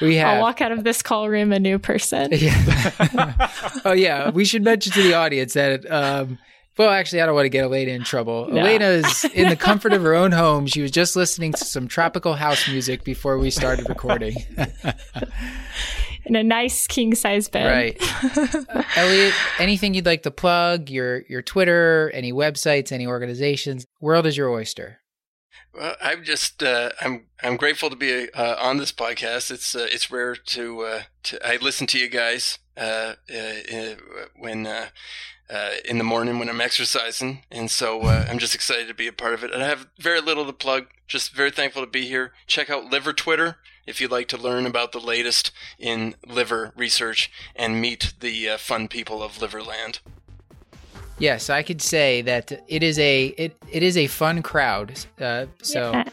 We 0.00 0.16
have. 0.16 0.34
I'll 0.36 0.42
walk 0.42 0.60
out 0.60 0.72
of 0.72 0.84
this 0.84 1.02
call 1.02 1.28
room 1.28 1.52
a 1.52 1.60
new 1.60 1.78
person. 1.78 2.30
Yeah. 2.36 3.48
oh 3.84 3.92
yeah, 3.92 4.30
we 4.30 4.44
should 4.44 4.62
mention 4.62 4.92
to 4.92 5.02
the 5.02 5.14
audience 5.14 5.54
that. 5.54 5.90
Um, 5.90 6.38
well, 6.76 6.90
actually, 6.90 7.22
I 7.22 7.26
don't 7.26 7.34
want 7.34 7.46
to 7.46 7.50
get 7.50 7.64
Elena 7.64 7.92
in 7.92 8.04
trouble. 8.04 8.48
No. 8.50 8.66
is 8.66 9.24
in 9.34 9.48
the 9.48 9.56
comfort 9.56 9.94
of 9.94 10.02
her 10.02 10.14
own 10.14 10.32
home. 10.32 10.66
She 10.66 10.82
was 10.82 10.90
just 10.90 11.16
listening 11.16 11.52
to 11.52 11.64
some 11.64 11.88
tropical 11.88 12.34
house 12.34 12.68
music 12.68 13.02
before 13.02 13.38
we 13.38 13.50
started 13.50 13.88
recording 13.88 14.36
in 16.26 16.36
a 16.36 16.42
nice 16.42 16.86
king 16.86 17.14
size 17.14 17.48
bed. 17.48 17.66
Right. 17.66 18.76
Elliot, 18.96 19.32
anything 19.58 19.94
you'd 19.94 20.06
like 20.06 20.24
to 20.24 20.30
plug? 20.30 20.90
Your 20.90 21.22
your 21.28 21.42
Twitter, 21.42 22.10
any 22.12 22.32
websites, 22.32 22.92
any 22.92 23.06
organizations? 23.06 23.86
World 24.00 24.26
is 24.26 24.36
your 24.36 24.50
oyster. 24.50 24.98
Well, 25.76 25.94
I'm 26.00 26.24
just 26.24 26.62
uh, 26.62 26.90
I'm 27.02 27.26
I'm 27.42 27.58
grateful 27.58 27.90
to 27.90 27.96
be 27.96 28.32
uh, 28.32 28.56
on 28.58 28.78
this 28.78 28.92
podcast. 28.92 29.50
It's 29.50 29.74
uh, 29.74 29.86
it's 29.90 30.10
rare 30.10 30.34
to 30.34 30.82
uh, 30.82 31.02
to 31.24 31.46
I 31.46 31.56
listen 31.56 31.86
to 31.88 31.98
you 31.98 32.08
guys 32.08 32.58
uh, 32.78 33.14
when 34.38 34.66
in 35.86 35.98
the 35.98 36.04
morning 36.04 36.38
when 36.38 36.48
I'm 36.48 36.62
exercising, 36.62 37.42
and 37.50 37.70
so 37.70 38.06
I'm 38.06 38.38
just 38.38 38.54
excited 38.54 38.88
to 38.88 38.94
be 38.94 39.06
a 39.06 39.12
part 39.12 39.34
of 39.34 39.44
it. 39.44 39.52
And 39.52 39.62
I 39.62 39.68
have 39.68 39.88
very 39.98 40.22
little 40.22 40.46
to 40.46 40.52
plug. 40.54 40.86
Just 41.06 41.34
very 41.34 41.50
thankful 41.50 41.82
to 41.82 41.90
be 41.90 42.06
here. 42.06 42.32
Check 42.46 42.70
out 42.70 42.90
Liver 42.90 43.12
Twitter 43.12 43.58
if 43.86 44.00
you'd 44.00 44.10
like 44.10 44.28
to 44.28 44.38
learn 44.38 44.64
about 44.64 44.92
the 44.92 44.98
latest 44.98 45.52
in 45.78 46.14
liver 46.26 46.72
research 46.74 47.30
and 47.54 47.80
meet 47.80 48.14
the 48.20 48.48
uh, 48.48 48.56
fun 48.58 48.88
people 48.88 49.22
of 49.22 49.40
Liverland. 49.40 50.00
Yes, 51.18 51.48
I 51.48 51.62
could 51.62 51.80
say 51.80 52.22
that 52.22 52.52
it 52.68 52.82
is 52.82 52.98
a 52.98 53.26
it, 53.26 53.56
it 53.70 53.82
is 53.82 53.96
a 53.96 54.06
fun 54.06 54.42
crowd. 54.42 54.98
Uh, 55.20 55.46
so 55.62 55.92
yeah. 55.92 56.04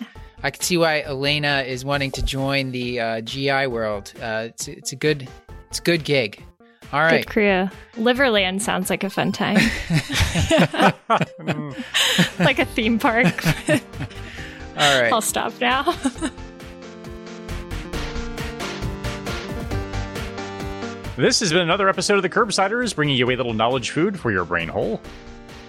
I 0.43 0.51
can 0.51 0.61
see 0.61 0.77
why 0.77 1.01
Elena 1.01 1.63
is 1.65 1.83
wanting 1.83 2.11
to 2.11 2.21
join 2.23 2.71
the 2.71 2.99
uh, 2.99 3.21
GI 3.21 3.67
world. 3.67 4.13
Uh, 4.21 4.47
it's 4.49 4.67
it's 4.67 4.91
a 4.93 4.95
good 4.95 5.27
it's 5.69 5.79
a 5.79 5.81
good 5.83 6.03
gig. 6.03 6.43
All 6.93 7.01
right, 7.01 7.25
good 7.25 7.31
crew. 7.31 7.69
Liverland 7.97 8.61
sounds 8.61 8.89
like 8.89 9.03
a 9.03 9.09
fun 9.09 9.31
time, 9.31 9.55
like 12.39 12.59
a 12.59 12.65
theme 12.65 12.99
park. 12.99 13.45
All 14.77 15.01
right, 15.01 15.11
I'll 15.11 15.21
stop 15.21 15.53
now. 15.59 15.95
This 21.15 21.41
has 21.41 21.51
been 21.51 21.61
another 21.61 21.89
episode 21.89 22.15
of 22.15 22.23
the 22.23 22.29
Curbsiders, 22.29 22.95
bringing 22.95 23.15
you 23.15 23.29
a 23.29 23.35
little 23.35 23.53
knowledge 23.53 23.91
food 23.91 24.19
for 24.19 24.31
your 24.31 24.45
brain 24.45 24.67
hole. 24.67 24.99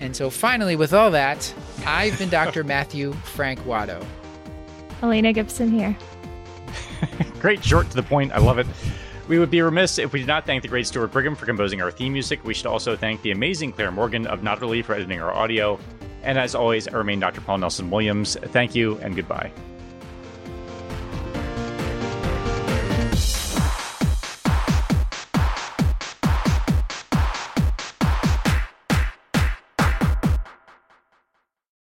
And 0.00 0.16
so, 0.16 0.30
finally, 0.30 0.76
with 0.76 0.92
all 0.92 1.10
that, 1.12 1.54
I've 1.86 2.18
been 2.18 2.28
Dr. 2.28 2.64
Matthew 2.64 3.12
Frank 3.12 3.60
Watto. 3.60 4.04
Elena 5.02 5.32
Gibson 5.32 5.70
here. 5.70 5.96
Great, 7.40 7.64
short 7.64 7.90
to 7.90 7.96
the 7.96 8.02
point. 8.02 8.32
I 8.32 8.38
love 8.38 8.58
it. 8.58 8.66
We 9.28 9.38
would 9.38 9.50
be 9.50 9.62
remiss 9.62 9.98
if 9.98 10.12
we 10.12 10.20
did 10.20 10.28
not 10.28 10.46
thank 10.46 10.62
the 10.62 10.68
great 10.68 10.86
Stuart 10.86 11.08
Brigham 11.08 11.36
for 11.36 11.46
composing 11.46 11.80
our 11.80 11.90
theme 11.90 12.12
music. 12.12 12.44
We 12.44 12.54
should 12.54 12.66
also 12.66 12.96
thank 12.96 13.22
the 13.22 13.30
amazing 13.30 13.72
Clair 13.72 13.90
Morgan 13.90 14.26
of 14.26 14.40
nodderly 14.40 14.84
for 14.84 14.94
editing 14.94 15.20
our 15.20 15.32
audio. 15.32 15.78
And 16.22 16.38
as 16.38 16.54
always, 16.54 16.88
I 16.88 16.96
remain 16.96 17.20
Dr. 17.20 17.40
Paul 17.40 17.58
Nelson 17.58 17.88
Williams. 17.90 18.36
Thank 18.36 18.74
you 18.74 18.98
and 18.98 19.14
goodbye. 19.16 19.52